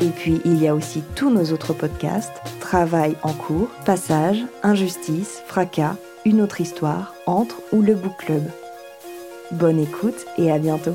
Et 0.00 0.10
puis, 0.10 0.40
il 0.44 0.62
y 0.62 0.68
a 0.68 0.74
aussi 0.74 1.02
tous 1.14 1.30
nos 1.30 1.52
autres 1.52 1.72
podcasts, 1.72 2.42
Travail 2.60 3.16
en 3.22 3.32
cours, 3.32 3.68
Passage, 3.84 4.44
Injustice, 4.62 5.42
Fracas, 5.46 5.96
Une 6.24 6.40
autre 6.40 6.60
histoire, 6.60 7.14
Entre 7.26 7.62
ou 7.72 7.80
le 7.80 7.94
Book 7.94 8.16
Club. 8.18 8.42
Bonne 9.52 9.78
écoute 9.78 10.26
et 10.36 10.50
à 10.50 10.58
bientôt. 10.58 10.94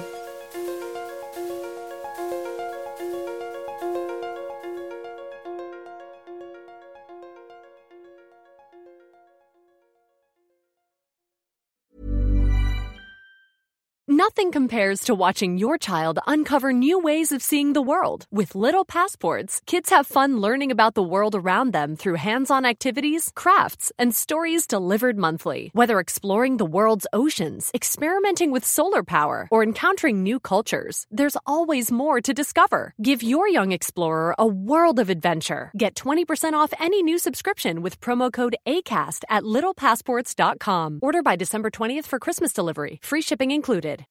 Nothing 14.31 14.51
compares 14.53 15.01
to 15.01 15.13
watching 15.13 15.57
your 15.57 15.77
child 15.77 16.17
uncover 16.25 16.71
new 16.71 16.97
ways 16.97 17.33
of 17.33 17.41
seeing 17.41 17.73
the 17.73 17.81
world. 17.81 18.27
With 18.31 18.55
Little 18.55 18.85
Passports, 18.85 19.61
kids 19.65 19.89
have 19.89 20.07
fun 20.07 20.39
learning 20.39 20.71
about 20.71 20.95
the 20.95 21.03
world 21.03 21.35
around 21.35 21.73
them 21.73 21.97
through 21.97 22.15
hands 22.15 22.49
on 22.49 22.63
activities, 22.63 23.33
crafts, 23.35 23.91
and 23.99 24.15
stories 24.15 24.65
delivered 24.67 25.17
monthly. 25.17 25.69
Whether 25.73 25.99
exploring 25.99 26.55
the 26.55 26.65
world's 26.77 27.05
oceans, 27.11 27.71
experimenting 27.73 28.51
with 28.51 28.63
solar 28.63 29.03
power, 29.03 29.49
or 29.51 29.63
encountering 29.63 30.23
new 30.23 30.39
cultures, 30.39 31.05
there's 31.11 31.35
always 31.45 31.91
more 31.91 32.21
to 32.21 32.33
discover. 32.33 32.93
Give 33.03 33.21
your 33.21 33.49
young 33.49 33.73
explorer 33.73 34.33
a 34.39 34.47
world 34.47 34.97
of 34.99 35.09
adventure. 35.09 35.71
Get 35.77 35.93
20% 35.95 36.53
off 36.53 36.73
any 36.79 37.03
new 37.03 37.19
subscription 37.19 37.81
with 37.81 37.99
promo 37.99 38.31
code 38.31 38.55
ACAST 38.65 39.25
at 39.29 39.43
littlepassports.com. 39.43 40.99
Order 41.01 41.21
by 41.21 41.35
December 41.35 41.69
20th 41.69 42.05
for 42.05 42.17
Christmas 42.17 42.53
delivery. 42.53 42.97
Free 43.03 43.21
shipping 43.21 43.51
included. 43.51 44.05